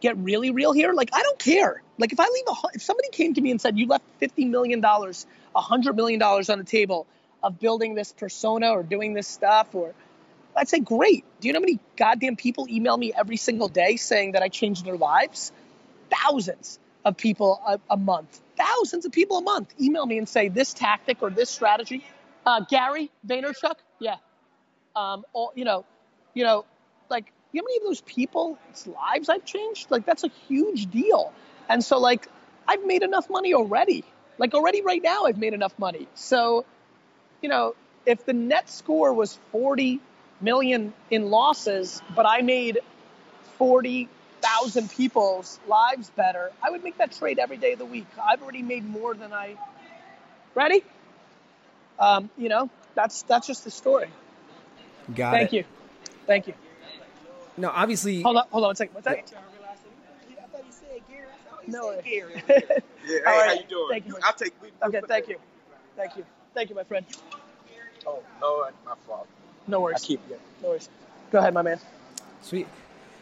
get 0.00 0.18
really 0.18 0.50
real 0.50 0.72
here. 0.72 0.92
Like, 0.92 1.08
I 1.14 1.22
don't 1.22 1.38
care. 1.38 1.82
Like, 1.96 2.12
if 2.12 2.20
I 2.20 2.28
leave 2.28 2.44
a, 2.48 2.54
if 2.74 2.82
somebody 2.82 3.08
came 3.08 3.32
to 3.34 3.40
me 3.40 3.50
and 3.50 3.60
said 3.60 3.78
you 3.78 3.86
left 3.86 4.04
50 4.18 4.44
million 4.44 4.82
dollars, 4.82 5.26
100 5.52 5.96
million 5.96 6.20
dollars 6.20 6.50
on 6.50 6.58
the 6.58 6.64
table, 6.64 7.06
of 7.42 7.58
building 7.58 7.94
this 7.94 8.12
persona 8.12 8.68
or 8.68 8.82
doing 8.82 9.14
this 9.14 9.26
stuff 9.26 9.74
or 9.74 9.94
I'd 10.56 10.68
say 10.68 10.80
great. 10.80 11.24
Do 11.40 11.48
you 11.48 11.52
know 11.52 11.58
how 11.58 11.66
many 11.66 11.78
goddamn 11.96 12.36
people 12.36 12.66
email 12.68 12.96
me 12.96 13.12
every 13.12 13.36
single 13.36 13.68
day 13.68 13.96
saying 13.96 14.32
that 14.32 14.42
I 14.42 14.48
changed 14.48 14.84
their 14.84 14.96
lives? 14.96 15.52
Thousands 16.10 16.78
of 17.04 17.16
people 17.16 17.60
a, 17.66 17.78
a 17.90 17.96
month. 17.96 18.40
Thousands 18.56 19.04
of 19.04 19.12
people 19.12 19.38
a 19.38 19.42
month 19.42 19.74
email 19.80 20.06
me 20.06 20.16
and 20.18 20.28
say 20.28 20.48
this 20.48 20.72
tactic 20.72 21.22
or 21.22 21.30
this 21.30 21.50
strategy. 21.50 22.04
Uh, 22.46 22.60
Gary 22.60 23.10
Vaynerchuk, 23.26 23.74
yeah. 24.00 24.16
Um, 24.94 25.24
all, 25.34 25.52
you 25.54 25.64
know, 25.64 25.84
you 26.32 26.44
know, 26.44 26.64
like 27.10 27.32
you 27.52 27.60
know 27.60 27.64
how 27.64 27.72
many 27.72 27.76
of 27.78 27.82
those 27.84 28.00
people's 28.00 28.86
lives 28.86 29.28
I've 29.28 29.44
changed? 29.44 29.90
Like 29.90 30.06
that's 30.06 30.24
a 30.24 30.30
huge 30.48 30.90
deal. 30.90 31.32
And 31.68 31.84
so 31.84 31.98
like 31.98 32.28
I've 32.66 32.84
made 32.84 33.02
enough 33.02 33.28
money 33.28 33.52
already. 33.52 34.04
Like 34.38 34.54
already 34.54 34.82
right 34.82 35.02
now 35.02 35.24
I've 35.24 35.38
made 35.38 35.52
enough 35.52 35.78
money. 35.78 36.08
So 36.14 36.64
you 37.42 37.50
know, 37.50 37.74
if 38.06 38.24
the 38.24 38.32
net 38.32 38.70
score 38.70 39.12
was 39.12 39.38
40 39.52 40.00
million 40.40 40.92
in 41.10 41.30
losses, 41.30 42.02
but 42.14 42.26
I 42.26 42.42
made 42.42 42.78
40,000 43.58 44.90
people's 44.90 45.58
lives 45.66 46.10
better, 46.10 46.50
I 46.62 46.70
would 46.70 46.84
make 46.84 46.98
that 46.98 47.12
trade 47.12 47.38
every 47.38 47.56
day 47.56 47.72
of 47.72 47.78
the 47.78 47.86
week. 47.86 48.06
I've 48.22 48.42
already 48.42 48.62
made 48.62 48.84
more 48.84 49.14
than 49.14 49.32
I. 49.32 49.56
Ready? 50.54 50.82
Um, 51.98 52.30
you 52.36 52.48
know, 52.48 52.70
that's 52.94 53.22
that's 53.22 53.46
just 53.46 53.64
the 53.64 53.70
story. 53.70 54.08
Got 55.14 55.32
Thank 55.32 55.52
it. 55.52 55.56
you. 55.56 55.64
Thank 56.26 56.46
you. 56.46 56.54
No, 57.56 57.70
obviously. 57.70 58.22
Hold 58.22 58.36
on, 58.36 58.44
hold 58.50 58.64
on 58.64 58.68
one 58.68 58.76
second. 58.76 58.94
What's 58.94 59.06
that? 59.06 59.32
No. 61.68 62.00
Gary. 62.02 62.34
yeah, 62.48 62.58
hey, 63.06 63.20
right. 63.24 63.46
how 63.46 63.52
you 63.52 63.64
doing? 63.68 63.88
Thank 63.90 64.06
you. 64.06 64.18
I'll 64.22 64.32
take. 64.32 64.54
We, 64.62 64.68
Okay, 64.84 65.00
thank 65.08 65.28
you. 65.28 65.36
Thank 65.96 66.16
you. 66.16 66.24
Thank 66.54 66.70
you, 66.70 66.76
my 66.76 66.84
friend. 66.84 67.04
Oh, 68.06 68.22
no, 68.40 68.68
my 68.84 68.94
fault. 69.06 69.26
No 69.66 69.80
worries. 69.80 70.02
I 70.02 70.06
keep 70.06 70.20
you. 70.28 70.36
No 70.62 70.70
worries. 70.70 70.88
Go 71.30 71.38
ahead, 71.38 71.54
my 71.54 71.62
man. 71.62 71.80
Sweet. 72.42 72.66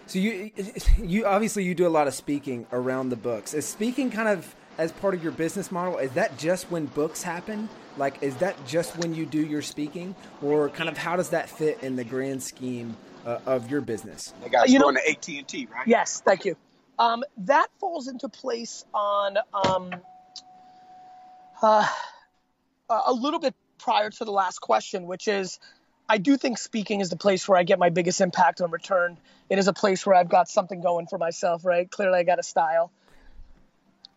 So 0.06 0.18
you 0.18 0.50
you 0.98 1.24
obviously 1.26 1.64
you 1.64 1.74
do 1.74 1.86
a 1.86 1.88
lot 1.88 2.06
of 2.06 2.14
speaking 2.14 2.66
around 2.72 3.08
the 3.08 3.16
books. 3.16 3.54
Is 3.54 3.66
speaking 3.66 4.10
kind 4.10 4.28
of 4.28 4.54
as 4.76 4.92
part 4.92 5.14
of 5.14 5.22
your 5.22 5.32
business 5.32 5.72
model? 5.72 5.98
Is 5.98 6.10
that 6.12 6.36
just 6.36 6.70
when 6.70 6.86
books 6.86 7.22
happen? 7.22 7.68
Like, 7.96 8.22
is 8.22 8.34
that 8.36 8.56
just 8.66 8.98
when 8.98 9.14
you 9.14 9.24
do 9.24 9.40
your 9.40 9.62
speaking, 9.62 10.14
or 10.42 10.68
kind 10.68 10.88
of 10.88 10.98
how 10.98 11.16
does 11.16 11.30
that 11.30 11.48
fit 11.48 11.78
in 11.82 11.94
the 11.96 12.02
grand 12.04 12.42
scheme 12.42 12.96
uh, 13.24 13.38
of 13.46 13.70
your 13.70 13.80
business? 13.80 14.34
They 14.42 14.48
got 14.48 14.62
Uh, 14.62 14.72
you 14.72 14.78
know- 14.80 14.86
going 14.86 14.96
to 14.96 15.08
AT 15.10 15.38
and 15.38 15.46
T, 15.48 15.68
right? 15.72 15.86
Yes, 15.86 16.20
thank 16.24 16.44
you. 16.44 16.56
Um, 16.98 17.22
that 17.38 17.68
falls 17.78 18.08
into 18.08 18.28
place 18.28 18.84
on 18.92 19.38
um, 19.52 19.90
uh, 21.62 21.86
a 22.90 23.12
little 23.12 23.40
bit 23.40 23.54
prior 23.78 24.10
to 24.10 24.24
the 24.24 24.32
last 24.32 24.58
question, 24.60 25.06
which 25.06 25.28
is 25.28 25.58
I 26.08 26.18
do 26.18 26.36
think 26.36 26.58
speaking 26.58 27.00
is 27.00 27.10
the 27.10 27.16
place 27.16 27.48
where 27.48 27.58
I 27.58 27.62
get 27.62 27.78
my 27.78 27.90
biggest 27.90 28.20
impact 28.20 28.60
on 28.60 28.70
return. 28.70 29.16
It 29.48 29.58
is 29.58 29.68
a 29.68 29.72
place 29.72 30.04
where 30.06 30.14
I've 30.16 30.28
got 30.28 30.48
something 30.48 30.80
going 30.80 31.06
for 31.06 31.18
myself, 31.18 31.64
right? 31.64 31.90
Clearly, 31.90 32.18
I 32.20 32.22
got 32.24 32.38
a 32.38 32.42
style. 32.42 32.90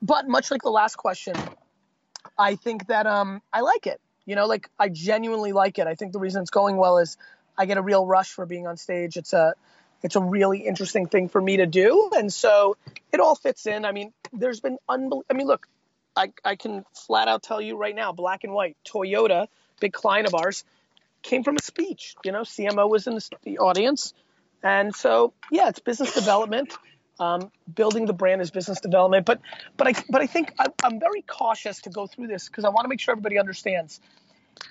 but 0.02 0.28
much 0.28 0.52
like 0.52 0.62
the 0.62 0.70
last 0.70 0.96
question, 0.96 1.36
I 2.38 2.56
think 2.56 2.88
that 2.88 3.08
um, 3.08 3.42
I 3.54 3.62
like 3.62 3.88
it. 3.88 4.00
You 4.26 4.36
know, 4.36 4.46
like 4.46 4.70
I 4.78 4.90
genuinely 4.90 5.54
like 5.54 5.80
it. 5.80 5.88
I 5.88 5.96
think 5.96 6.14
the 6.14 6.20
reason 6.20 6.42
it's 6.42 6.52
going 6.52 6.78
well 6.78 6.98
is 7.00 7.18
I 7.58 7.66
get 7.66 7.78
a 7.78 7.82
real 7.82 8.06
rush 8.06 8.32
for 8.32 8.46
being 8.46 8.68
on 8.68 8.78
stage. 8.78 9.18
It's 9.18 9.34
a 9.34 9.54
it's 10.04 10.16
a 10.16 10.22
really 10.22 10.60
interesting 10.60 11.08
thing 11.08 11.30
for 11.30 11.42
me 11.42 11.58
to 11.58 11.66
do, 11.66 12.12
and 12.16 12.32
so 12.32 12.78
it 13.12 13.20
all 13.20 13.36
fits 13.36 13.66
in. 13.66 13.86
I 13.86 13.92
mean, 13.94 14.14
there's 14.34 14.60
been 14.60 14.78
unbel- 14.90 15.24
I 15.30 15.34
mean, 15.34 15.48
look, 15.48 15.68
I 16.16 16.32
I 16.44 16.56
can 16.56 16.86
flat 16.94 17.28
out 17.28 17.44
tell 17.44 17.62
you 17.62 17.78
right 17.78 17.96
now, 17.96 18.12
black 18.12 18.44
and 18.44 18.54
white, 18.54 18.78
Toyota, 18.86 19.48
big 19.80 19.94
client 19.94 20.28
of 20.28 20.36
ours, 20.36 20.64
came 21.22 21.44
from 21.44 21.56
a 21.56 21.62
speech. 21.62 22.16
You 22.24 22.32
know, 22.32 22.42
CMO 22.42 22.90
was 22.90 23.08
in 23.08 23.18
the 23.44 23.60
audience, 23.60 24.14
and 24.64 24.96
so 24.96 25.34
yeah, 25.52 25.70
it's 25.70 25.80
business 25.80 26.14
development. 26.14 26.74
Um, 27.20 27.52
building 27.74 28.06
the 28.06 28.14
brand 28.14 28.42
is 28.42 28.52
business 28.52 28.80
development, 28.80 29.26
but 29.26 29.42
but 29.76 29.88
I 29.88 29.94
but 30.10 30.22
I 30.22 30.28
think 30.28 30.54
I, 30.60 30.68
I'm 30.84 31.00
very 31.00 31.24
cautious 31.24 31.82
to 31.82 31.90
go 31.90 32.08
through 32.08 32.28
this 32.28 32.48
because 32.48 32.64
I 32.64 32.70
want 32.70 32.86
to 32.86 32.90
make 32.90 33.00
sure 33.00 33.14
everybody 33.14 33.40
understands. 33.40 34.00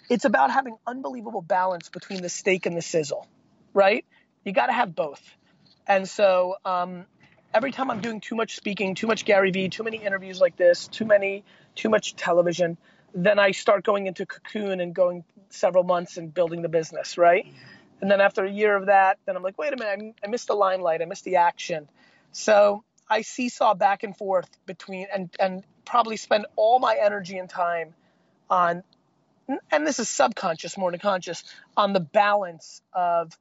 It's 0.09 0.24
about 0.24 0.51
having 0.51 0.76
unbelievable 0.86 1.42
balance 1.42 1.88
between 1.88 2.22
the 2.22 2.28
steak 2.28 2.66
and 2.66 2.76
the 2.76 2.82
sizzle, 2.82 3.26
right? 3.74 4.05
You 4.44 4.53
got 4.53 4.66
to 4.66 4.72
have 4.72 4.94
both. 4.94 5.22
And 5.86 6.09
so 6.09 6.57
um, 6.64 7.07
every 7.55 7.72
time 7.72 7.90
I'm 7.90 8.01
doing 8.01 8.20
too 8.20 8.34
much 8.34 8.57
speaking, 8.57 8.94
too 8.94 9.07
much 9.07 9.24
Gary 9.24 9.51
Vee, 9.51 9.68
too 9.68 9.82
many 9.82 9.99
interviews 9.99 10.40
like 10.40 10.57
this, 10.57 10.88
too 10.88 11.05
many, 11.05 11.44
too 11.74 11.88
much 11.88 12.16
television, 12.16 12.76
then 13.14 13.38
I 13.38 13.53
start 13.53 13.84
going 13.84 14.07
into 14.07 14.26
cocoon 14.26 14.80
and 14.80 14.94
going 14.94 15.24
several 15.51 15.84
months 15.84 16.16
and 16.16 16.32
building 16.32 16.62
the 16.62 16.68
business, 16.68 17.18
right? 17.18 17.47
And 18.01 18.11
then 18.11 18.20
after 18.20 18.44
a 18.44 18.51
year 18.51 18.76
of 18.76 18.86
that, 18.86 19.18
then 19.26 19.36
I'm 19.36 19.42
like, 19.42 19.59
wait 19.59 19.72
a 19.72 19.76
minute, 19.76 20.14
I, 20.22 20.26
I 20.26 20.30
missed 20.30 20.49
the 20.49 20.55
limelight, 20.55 21.01
I 21.03 21.07
missed 21.07 21.24
the 21.24 21.36
action. 21.36 21.88
So 22.32 22.84
I 23.09 23.22
seesaw 23.22 23.74
back 23.74 24.03
and 24.03 24.16
forth 24.16 24.49
between 24.66 25.07
and 25.12 25.30
and 25.38 25.64
probably 25.84 26.16
spend 26.16 26.47
all 26.57 26.78
my 26.78 26.99
energy 27.01 27.38
and 27.38 27.49
time 27.49 27.94
on 28.51 28.82
and 29.70 29.86
this 29.86 29.99
is 29.99 30.09
subconscious 30.09 30.76
more 30.76 30.90
than 30.90 31.01
conscious 31.01 31.44
on 31.76 31.92
the 31.92 32.01
balance 32.01 32.82
of 32.92 33.36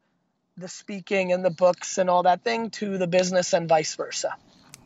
the 0.58 0.68
speaking 0.68 1.32
and 1.32 1.44
the 1.44 1.50
books 1.50 1.98
and 1.98 2.10
all 2.10 2.24
that 2.24 2.44
thing 2.44 2.70
to 2.70 2.98
the 2.98 3.08
business 3.08 3.54
and 3.54 3.68
vice 3.68 3.96
versa. 3.96 4.36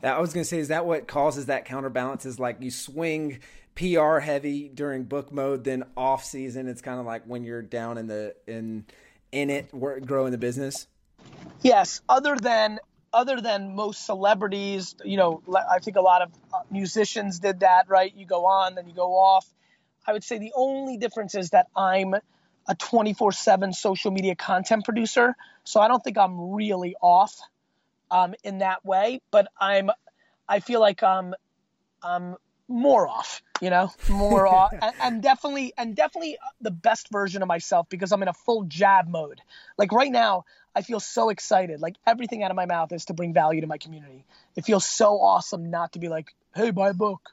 That 0.02 0.16
I 0.16 0.20
was 0.20 0.34
going 0.34 0.44
to 0.44 0.48
say, 0.48 0.60
is 0.60 0.70
that 0.70 0.86
what 0.86 1.08
causes 1.08 1.48
that 1.48 1.66
counterbalance? 1.66 2.26
Is 2.26 2.40
like 2.40 2.62
you 2.62 2.72
swing 2.72 3.40
PR 3.80 4.20
heavy 4.20 4.68
during 4.68 5.06
book 5.06 5.32
mode, 5.32 5.64
then 5.64 5.86
off 5.96 6.26
season, 6.26 6.68
it's 6.68 6.82
kind 6.82 7.00
of 7.00 7.06
like 7.06 7.24
when 7.24 7.46
you're 7.46 7.62
down 7.62 7.98
in 7.98 8.08
the 8.08 8.36
in 8.46 8.84
in 9.32 9.50
it, 9.50 9.72
growing 9.72 10.32
the 10.32 10.38
business. 10.38 10.88
Yes, 11.62 12.02
other 12.10 12.36
than 12.36 12.80
other 13.14 13.40
than 13.40 13.76
most 13.76 14.06
celebrities, 14.06 14.96
you 15.06 15.16
know, 15.16 15.42
I 15.50 15.80
think 15.80 15.96
a 15.96 16.02
lot 16.02 16.24
of 16.24 16.32
uh, 16.54 16.58
musicians 16.70 17.40
did 17.40 17.62
that, 17.62 17.88
right? 17.88 18.14
You 18.14 18.26
go 18.26 18.48
on, 18.48 18.76
then 18.76 18.86
you 18.86 18.94
go 18.94 19.14
off. 19.14 19.48
I 20.06 20.12
would 20.12 20.26
say 20.26 20.40
the 20.40 20.52
only 20.56 20.98
difference 20.98 21.34
is 21.34 21.52
that 21.52 21.68
I'm 21.74 22.14
a 22.68 22.76
24 22.76 23.32
7 23.32 23.72
social 23.72 24.12
media 24.12 24.36
content 24.36 24.84
producer. 24.84 25.38
So 25.64 25.80
I 25.80 25.88
don't 25.88 26.04
think 26.04 26.18
I'm 26.18 26.52
really 26.52 26.96
off 27.02 27.40
um, 28.12 28.36
in 28.44 28.58
that 28.58 28.84
way, 28.84 29.22
but 29.32 29.48
I'm, 29.58 29.90
I 30.50 30.60
feel 30.60 30.82
like 30.82 31.02
I'm, 31.02 31.34
I'm 32.04 32.36
more 32.70 33.08
off, 33.08 33.42
you 33.60 33.70
know, 33.70 33.92
more 34.08 34.48
off, 34.56 34.72
and, 34.72 34.94
and, 35.02 35.22
definitely, 35.22 35.74
and 35.78 35.96
definitely 35.96 36.38
the 36.62 36.72
best 36.72 37.10
version 37.12 37.42
of 37.42 37.48
myself 37.48 37.90
because 37.90 38.12
I'm 38.12 38.22
in 38.22 38.30
a 38.30 38.34
full 38.34 38.64
jab 38.64 39.08
mode. 39.08 39.42
Like 39.78 39.92
right 39.92 40.12
now, 40.12 40.46
I 40.76 40.82
feel 40.82 41.00
so 41.00 41.30
excited. 41.30 41.82
Like 41.82 41.96
everything 42.06 42.44
out 42.44 42.52
of 42.52 42.56
my 42.56 42.66
mouth 42.66 42.94
is 42.94 43.06
to 43.06 43.14
bring 43.14 43.34
value 43.34 43.62
to 43.62 43.68
my 43.68 43.78
community. 43.78 44.26
It 44.56 44.66
feels 44.66 44.86
so 44.86 45.20
awesome 45.20 45.70
not 45.70 45.94
to 45.94 46.00
be 46.00 46.08
like, 46.08 46.34
hey, 46.56 46.72
buy 46.72 46.90
a 46.90 46.94
book. 46.94 47.32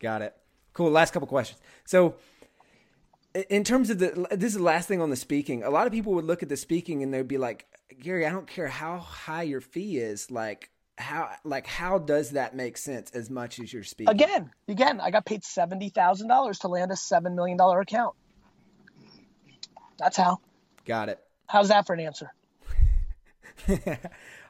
Got 0.00 0.22
it. 0.22 0.36
Cool. 0.72 0.90
Last 0.90 1.12
couple 1.12 1.26
questions. 1.28 1.60
So, 1.84 2.16
in 3.48 3.64
terms 3.64 3.90
of 3.90 3.98
the, 3.98 4.26
this 4.30 4.52
is 4.52 4.58
the 4.58 4.62
last 4.62 4.88
thing 4.88 5.00
on 5.00 5.10
the 5.10 5.16
speaking. 5.16 5.62
A 5.62 5.70
lot 5.70 5.86
of 5.86 5.92
people 5.92 6.12
would 6.14 6.24
look 6.24 6.42
at 6.42 6.48
the 6.48 6.56
speaking 6.56 7.02
and 7.02 7.12
they'd 7.12 7.26
be 7.26 7.38
like, 7.38 7.66
Gary, 8.00 8.26
I 8.26 8.30
don't 8.30 8.46
care 8.46 8.68
how 8.68 8.98
high 8.98 9.42
your 9.42 9.60
fee 9.60 9.98
is. 9.98 10.30
Like, 10.30 10.70
how 10.98 11.30
like 11.44 11.66
how 11.66 11.98
does 11.98 12.30
that 12.30 12.54
make 12.54 12.76
sense 12.76 13.10
as 13.12 13.30
much 13.30 13.60
as 13.60 13.72
you're 13.72 13.84
speaking? 13.84 14.12
Again, 14.12 14.50
again, 14.66 15.00
I 15.00 15.10
got 15.10 15.24
paid 15.24 15.44
seventy 15.44 15.88
thousand 15.88 16.28
dollars 16.28 16.60
to 16.60 16.68
land 16.68 16.90
a 16.90 16.96
seven 16.96 17.34
million 17.34 17.56
dollar 17.56 17.80
account. 17.80 18.14
That's 19.98 20.16
how. 20.16 20.38
Got 20.84 21.08
it. 21.08 21.20
How's 21.46 21.68
that 21.68 21.86
for 21.86 21.94
an 21.94 22.00
answer? 22.00 22.32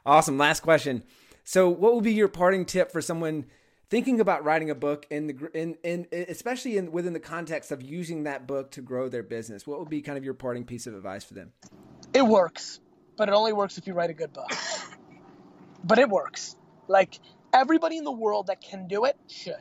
awesome. 0.05 0.37
Last 0.37 0.61
question. 0.61 1.03
So, 1.43 1.69
what 1.69 1.95
would 1.95 2.03
be 2.03 2.13
your 2.13 2.27
parting 2.27 2.65
tip 2.65 2.91
for 2.91 3.01
someone 3.01 3.45
thinking 3.89 4.19
about 4.19 4.43
writing 4.43 4.69
a 4.69 4.75
book 4.75 5.07
in 5.09 5.27
the 5.27 5.49
in, 5.53 5.77
in 5.83 6.07
especially 6.11 6.77
in 6.77 6.91
within 6.91 7.13
the 7.13 7.19
context 7.19 7.71
of 7.71 7.81
using 7.81 8.23
that 8.23 8.47
book 8.47 8.71
to 8.71 8.81
grow 8.81 9.09
their 9.09 9.23
business? 9.23 9.65
What 9.65 9.79
would 9.79 9.89
be 9.89 10.01
kind 10.01 10.17
of 10.17 10.23
your 10.23 10.33
parting 10.33 10.65
piece 10.65 10.87
of 10.87 10.95
advice 10.95 11.23
for 11.23 11.33
them? 11.33 11.51
It 12.13 12.25
works, 12.25 12.79
but 13.17 13.29
it 13.29 13.33
only 13.33 13.53
works 13.53 13.77
if 13.77 13.87
you 13.87 13.93
write 13.93 14.09
a 14.09 14.13
good 14.13 14.33
book. 14.33 14.51
But 15.83 15.99
it 15.99 16.09
works. 16.09 16.55
Like 16.87 17.19
everybody 17.53 17.97
in 17.97 18.03
the 18.03 18.11
world 18.11 18.47
that 18.47 18.61
can 18.61 18.87
do 18.87 19.05
it 19.05 19.17
should. 19.27 19.55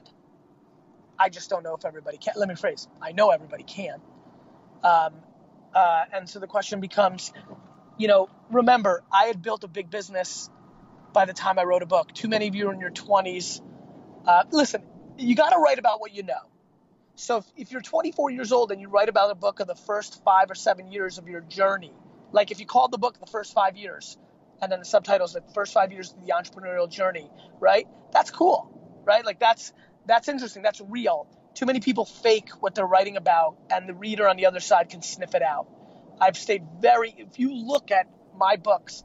I 1.19 1.29
just 1.29 1.51
don't 1.51 1.63
know 1.63 1.75
if 1.75 1.85
everybody 1.85 2.19
can. 2.19 2.35
Let 2.37 2.49
me 2.49 2.55
phrase. 2.55 2.89
I 3.03 3.13
know 3.13 3.31
everybody 3.31 3.65
can. 3.65 4.01
Um, 4.85 5.15
uh, 5.75 6.05
and 6.13 6.29
so 6.29 6.39
the 6.39 6.47
question 6.47 6.81
becomes, 6.81 7.33
you 7.97 8.09
know, 8.09 8.29
remember, 8.51 9.03
I 9.13 9.25
had 9.25 9.43
built 9.43 9.65
a 9.65 9.69
big 9.69 9.91
business 9.91 10.49
by 11.13 11.25
the 11.25 11.33
time 11.33 11.59
I 11.59 11.65
wrote 11.65 11.83
a 11.83 11.87
book. 11.87 12.13
Too 12.13 12.29
many 12.29 12.49
of 12.49 12.55
you 12.55 12.69
are 12.69 12.75
in 12.75 12.81
your 12.81 12.91
20s. 12.91 13.61
Uh, 14.27 14.45
listen, 14.53 14.83
you 15.19 15.35
got 15.35 15.51
to 15.51 15.59
write 15.59 15.79
about 15.79 16.01
what 16.01 16.15
you 16.15 16.23
know. 16.23 16.39
So 17.17 17.39
if, 17.39 17.45
if 17.57 17.73
you're 17.73 17.81
24 17.81 18.31
years 18.31 18.53
old 18.53 18.71
and 18.71 18.81
you 18.81 18.89
write 18.89 19.09
about 19.09 19.31
a 19.31 19.35
book 19.35 19.61
of 19.61 19.67
the 19.67 19.75
first 19.75 20.23
five 20.25 20.51
or 20.51 20.55
seven 20.55 20.93
years 20.93 21.19
of 21.19 21.29
your 21.29 21.41
journey, 21.41 21.93
like 22.33 22.51
if 22.53 22.61
you 22.61 22.67
called 22.67 22.93
the 22.93 22.99
book 22.99 23.19
the 23.19 23.27
first 23.27 23.55
five 23.55 23.77
years, 23.77 24.17
and 24.61 24.71
then 24.71 24.79
the 24.79 24.85
subtitles 24.85 25.35
like 25.35 25.47
the 25.47 25.55
first 25.55 25.73
five 25.73 25.93
years 25.93 26.13
of 26.13 26.27
the 26.27 26.33
entrepreneurial 26.33 26.91
journey, 26.91 27.31
right? 27.61 27.87
That's 28.13 28.31
cool, 28.31 29.03
right? 29.05 29.25
Like 29.25 29.39
that's 29.39 29.73
that's 30.07 30.29
interesting. 30.29 30.63
That's 30.63 30.81
real 30.81 31.29
too 31.59 31.67
many 31.67 31.81
people 31.81 32.05
fake 32.05 32.51
what 32.61 32.77
they're 32.77 32.87
writing 32.87 33.17
about, 33.17 33.57
and 33.69 33.89
the 33.89 33.95
reader 33.95 34.29
on 34.29 34.37
the 34.37 34.47
other 34.47 34.61
side 34.61 34.91
can 34.91 35.03
sniff 35.03 35.35
it 35.35 35.43
out. 35.43 35.67
I've 36.21 36.37
stayed 36.37 36.63
very, 36.81 37.13
if 37.17 37.41
you 37.41 37.53
look 37.53 37.91
at 37.91 38.07
my 38.37 38.55
books, 38.55 39.03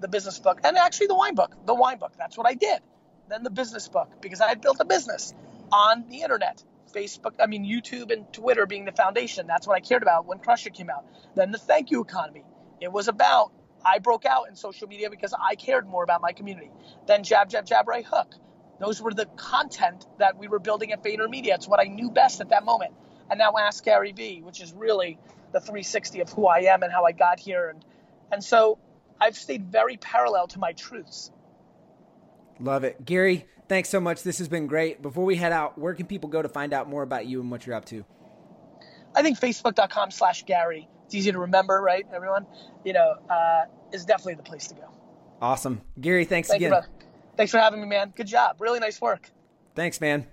the 0.00 0.06
business 0.06 0.38
book, 0.38 0.60
and 0.62 0.76
actually 0.76 1.08
the 1.08 1.16
wine 1.16 1.34
book, 1.34 1.52
the 1.66 1.74
wine 1.74 1.98
book, 1.98 2.12
that's 2.16 2.38
what 2.38 2.46
I 2.46 2.54
did. 2.54 2.80
Then 3.28 3.42
the 3.42 3.50
business 3.50 3.88
book, 3.88 4.08
because 4.20 4.40
I 4.40 4.48
had 4.48 4.60
built 4.60 4.76
a 4.78 4.84
business 4.84 5.34
on 5.72 6.08
the 6.08 6.22
internet. 6.22 6.62
Facebook, 6.94 7.34
I 7.40 7.46
mean, 7.46 7.64
YouTube 7.64 8.12
and 8.12 8.32
Twitter 8.32 8.66
being 8.66 8.84
the 8.84 8.92
foundation. 8.92 9.48
That's 9.48 9.66
what 9.66 9.76
I 9.76 9.80
cared 9.80 10.02
about 10.02 10.26
when 10.26 10.38
Crush 10.38 10.64
It 10.66 10.74
came 10.74 10.88
out. 10.88 11.04
Then 11.34 11.50
the 11.50 11.58
thank 11.58 11.90
you 11.90 12.00
economy. 12.02 12.44
It 12.80 12.92
was 12.92 13.08
about, 13.08 13.50
I 13.86 14.00
broke 14.00 14.24
out 14.26 14.48
in 14.48 14.56
social 14.56 14.88
media 14.88 15.10
because 15.10 15.32
I 15.32 15.54
cared 15.54 15.86
more 15.86 16.02
about 16.02 16.20
my 16.20 16.32
community. 16.32 16.70
Then 17.06 17.22
Jab, 17.22 17.48
Jab, 17.48 17.66
Jab, 17.66 17.86
Right 17.86 18.04
Hook. 18.04 18.34
Those 18.80 19.00
were 19.00 19.14
the 19.14 19.26
content 19.36 20.06
that 20.18 20.36
we 20.36 20.48
were 20.48 20.58
building 20.58 20.92
at 20.92 21.02
VaynerMedia. 21.02 21.54
It's 21.54 21.68
what 21.68 21.80
I 21.80 21.84
knew 21.84 22.10
best 22.10 22.40
at 22.40 22.50
that 22.50 22.64
moment. 22.64 22.92
And 23.30 23.38
now 23.38 23.52
Ask 23.58 23.84
Gary 23.84 24.12
Vee, 24.12 24.42
which 24.42 24.60
is 24.60 24.72
really 24.74 25.18
the 25.52 25.60
360 25.60 26.20
of 26.20 26.30
who 26.30 26.46
I 26.46 26.60
am 26.72 26.82
and 26.82 26.92
how 26.92 27.04
I 27.04 27.12
got 27.12 27.38
here. 27.38 27.68
And, 27.70 27.84
and 28.32 28.44
so 28.44 28.78
I've 29.20 29.36
stayed 29.36 29.70
very 29.70 29.96
parallel 29.96 30.48
to 30.48 30.58
my 30.58 30.72
truths. 30.72 31.30
Love 32.58 32.84
it. 32.84 33.04
Gary, 33.04 33.46
thanks 33.68 33.88
so 33.88 34.00
much. 34.00 34.22
This 34.22 34.38
has 34.38 34.48
been 34.48 34.66
great. 34.66 35.00
Before 35.00 35.24
we 35.24 35.36
head 35.36 35.52
out, 35.52 35.78
where 35.78 35.94
can 35.94 36.06
people 36.06 36.28
go 36.28 36.42
to 36.42 36.48
find 36.48 36.72
out 36.72 36.88
more 36.88 37.02
about 37.02 37.26
you 37.26 37.40
and 37.40 37.50
what 37.50 37.66
you're 37.66 37.76
up 37.76 37.84
to? 37.86 38.04
I 39.14 39.22
think 39.22 39.38
facebook.com 39.38 40.10
slash 40.10 40.44
Gary. 40.44 40.88
It's 41.06 41.14
easy 41.14 41.32
to 41.32 41.38
remember, 41.38 41.80
right, 41.80 42.04
everyone? 42.12 42.46
You 42.84 42.92
know, 42.94 43.14
uh, 43.30 43.64
is 43.92 44.04
definitely 44.04 44.34
the 44.34 44.42
place 44.42 44.66
to 44.68 44.74
go. 44.74 44.88
Awesome. 45.40 45.80
Gary, 46.00 46.24
thanks 46.24 46.48
Thank 46.48 46.62
again. 46.62 46.72
You, 46.72 47.06
Thanks 47.36 47.52
for 47.52 47.58
having 47.58 47.80
me, 47.80 47.86
man. 47.86 48.12
Good 48.16 48.26
job. 48.26 48.56
Really 48.60 48.80
nice 48.80 49.00
work. 49.00 49.30
Thanks, 49.74 50.00
man. 50.00 50.26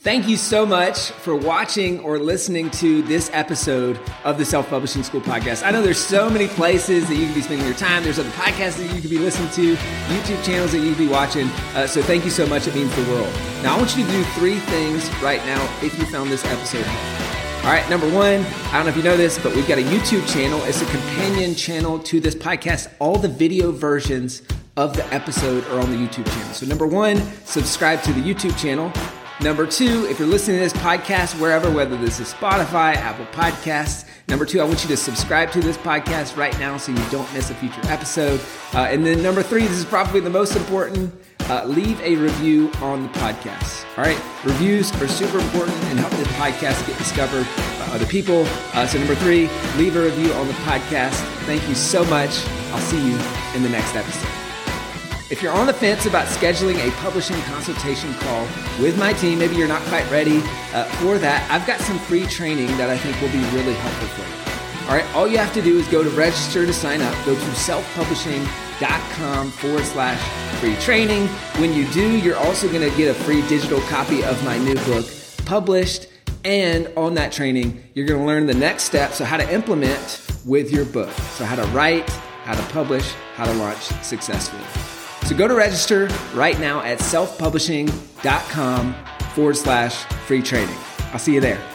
Thank 0.00 0.28
you 0.28 0.36
so 0.36 0.66
much 0.66 1.10
for 1.10 1.36
watching 1.36 2.00
or 2.00 2.18
listening 2.18 2.68
to 2.72 3.00
this 3.02 3.30
episode 3.32 3.98
of 4.24 4.36
the 4.38 4.44
Self 4.44 4.68
Publishing 4.68 5.02
School 5.02 5.20
podcast. 5.20 5.64
I 5.64 5.70
know 5.70 5.82
there's 5.82 6.04
so 6.04 6.28
many 6.28 6.48
places 6.48 7.08
that 7.08 7.14
you 7.14 7.26
can 7.26 7.34
be 7.34 7.40
spending 7.40 7.64
your 7.64 7.76
time. 7.76 8.02
There's 8.02 8.18
other 8.18 8.28
podcasts 8.30 8.76
that 8.78 8.94
you 8.94 9.00
could 9.00 9.10
be 9.10 9.18
listening 9.18 9.50
to, 9.52 9.76
YouTube 9.76 10.44
channels 10.44 10.72
that 10.72 10.80
you 10.80 10.90
could 10.90 10.98
be 10.98 11.08
watching. 11.08 11.48
Uh, 11.74 11.86
so 11.86 12.02
thank 12.02 12.24
you 12.24 12.30
so 12.30 12.46
much. 12.46 12.66
It 12.66 12.74
means 12.74 12.94
the 12.96 13.10
world. 13.12 13.32
Now, 13.62 13.76
I 13.76 13.78
want 13.78 13.96
you 13.96 14.04
to 14.04 14.10
do 14.10 14.24
three 14.34 14.58
things 14.58 15.08
right 15.22 15.44
now 15.46 15.62
if 15.82 15.98
you 15.98 16.04
found 16.06 16.30
this 16.30 16.44
episode 16.44 16.84
all 17.64 17.70
right, 17.70 17.88
number 17.88 18.06
one, 18.10 18.44
I 18.44 18.72
don't 18.74 18.84
know 18.84 18.90
if 18.90 18.96
you 18.98 19.02
know 19.02 19.16
this, 19.16 19.38
but 19.38 19.56
we've 19.56 19.66
got 19.66 19.78
a 19.78 19.82
YouTube 19.84 20.30
channel. 20.30 20.62
It's 20.64 20.82
a 20.82 20.84
companion 20.84 21.54
channel 21.54 21.98
to 22.00 22.20
this 22.20 22.34
podcast. 22.34 22.92
All 22.98 23.16
the 23.16 23.26
video 23.26 23.72
versions 23.72 24.42
of 24.76 24.94
the 24.94 25.06
episode 25.14 25.66
are 25.68 25.80
on 25.80 25.90
the 25.90 25.96
YouTube 25.96 26.26
channel. 26.26 26.52
So, 26.52 26.66
number 26.66 26.86
one, 26.86 27.16
subscribe 27.46 28.02
to 28.02 28.12
the 28.12 28.20
YouTube 28.20 28.54
channel. 28.58 28.92
Number 29.40 29.66
two, 29.66 30.06
if 30.10 30.18
you're 30.18 30.28
listening 30.28 30.58
to 30.58 30.62
this 30.62 30.74
podcast 30.74 31.40
wherever, 31.40 31.70
whether 31.70 31.96
this 31.96 32.20
is 32.20 32.34
Spotify, 32.34 32.96
Apple 32.96 33.24
Podcasts, 33.32 34.06
number 34.28 34.44
two, 34.44 34.60
I 34.60 34.64
want 34.64 34.82
you 34.82 34.88
to 34.90 34.96
subscribe 34.98 35.50
to 35.52 35.60
this 35.60 35.78
podcast 35.78 36.36
right 36.36 36.56
now 36.58 36.76
so 36.76 36.92
you 36.92 37.10
don't 37.10 37.32
miss 37.32 37.48
a 37.48 37.54
future 37.54 37.80
episode. 37.84 38.40
Uh, 38.74 38.80
and 38.90 39.06
then 39.06 39.22
number 39.22 39.42
three, 39.42 39.62
this 39.62 39.78
is 39.78 39.86
probably 39.86 40.20
the 40.20 40.28
most 40.28 40.54
important 40.54 41.14
uh, 41.48 41.64
leave 41.66 42.00
a 42.00 42.16
review 42.16 42.70
on 42.80 43.02
the 43.02 43.08
podcast. 43.20 43.84
All 43.96 44.04
right, 44.04 44.20
reviews 44.44 44.92
are 45.00 45.08
super 45.08 45.38
important 45.38 45.76
and 45.84 45.98
help 45.98 46.12
the 46.12 46.24
podcast 46.34 46.86
get 46.86 46.96
discovered 46.98 47.46
by 47.78 47.86
other 47.94 48.06
people. 48.06 48.44
Uh, 48.72 48.86
so, 48.86 48.98
number 48.98 49.14
three, 49.14 49.48
leave 49.76 49.96
a 49.96 50.02
review 50.02 50.32
on 50.32 50.46
the 50.46 50.54
podcast. 50.64 51.14
Thank 51.44 51.66
you 51.68 51.74
so 51.74 52.04
much. 52.04 52.46
I'll 52.72 52.80
see 52.80 52.98
you 52.98 53.18
in 53.54 53.62
the 53.62 53.68
next 53.68 53.94
episode. 53.94 54.30
If 55.30 55.42
you're 55.42 55.52
on 55.52 55.66
the 55.66 55.74
fence 55.74 56.06
about 56.06 56.26
scheduling 56.28 56.76
a 56.86 56.90
publishing 56.96 57.40
consultation 57.42 58.12
call 58.14 58.42
with 58.80 58.98
my 58.98 59.12
team, 59.14 59.38
maybe 59.38 59.56
you're 59.56 59.68
not 59.68 59.82
quite 59.82 60.08
ready 60.10 60.42
uh, 60.72 60.84
for 61.00 61.18
that, 61.18 61.50
I've 61.50 61.66
got 61.66 61.80
some 61.80 61.98
free 61.98 62.26
training 62.26 62.68
that 62.76 62.90
I 62.90 62.98
think 62.98 63.20
will 63.20 63.32
be 63.32 63.44
really 63.56 63.74
helpful 63.74 64.08
for 64.08 64.22
you. 64.22 64.88
All 64.88 64.96
right, 64.96 65.14
all 65.14 65.26
you 65.26 65.38
have 65.38 65.52
to 65.54 65.62
do 65.62 65.78
is 65.78 65.88
go 65.88 66.04
to 66.04 66.10
register 66.10 66.66
to 66.66 66.72
sign 66.72 67.00
up. 67.00 67.14
Go 67.24 67.34
to 67.34 67.40
selfpublishing.com 67.40 68.63
forward 69.50 69.84
slash 69.84 70.20
free 70.60 70.76
training. 70.76 71.28
When 71.58 71.72
you 71.72 71.86
do, 71.88 72.18
you're 72.18 72.36
also 72.36 72.68
going 72.68 72.88
to 72.88 72.96
get 72.96 73.08
a 73.10 73.14
free 73.14 73.46
digital 73.48 73.80
copy 73.82 74.22
of 74.24 74.42
my 74.44 74.58
new 74.58 74.74
book 74.86 75.06
published. 75.44 76.08
And 76.44 76.90
on 76.96 77.14
that 77.14 77.32
training, 77.32 77.82
you're 77.94 78.06
going 78.06 78.20
to 78.20 78.26
learn 78.26 78.46
the 78.46 78.54
next 78.54 78.84
steps 78.84 79.16
so 79.16 79.24
how 79.24 79.36
to 79.38 79.52
implement 79.52 80.26
with 80.44 80.70
your 80.70 80.84
book. 80.84 81.10
So, 81.10 81.44
how 81.44 81.56
to 81.56 81.64
write, 81.68 82.08
how 82.44 82.54
to 82.54 82.62
publish, 82.72 83.12
how 83.34 83.46
to 83.46 83.54
launch 83.54 83.80
successfully. 84.02 84.64
So 85.26 85.34
go 85.34 85.48
to 85.48 85.54
register 85.54 86.08
right 86.34 86.58
now 86.60 86.80
at 86.80 86.98
selfpublishing.com 86.98 88.94
forward 89.34 89.56
slash 89.56 90.04
free 90.26 90.42
training. 90.42 90.76
I'll 91.12 91.18
see 91.18 91.32
you 91.32 91.40
there. 91.40 91.73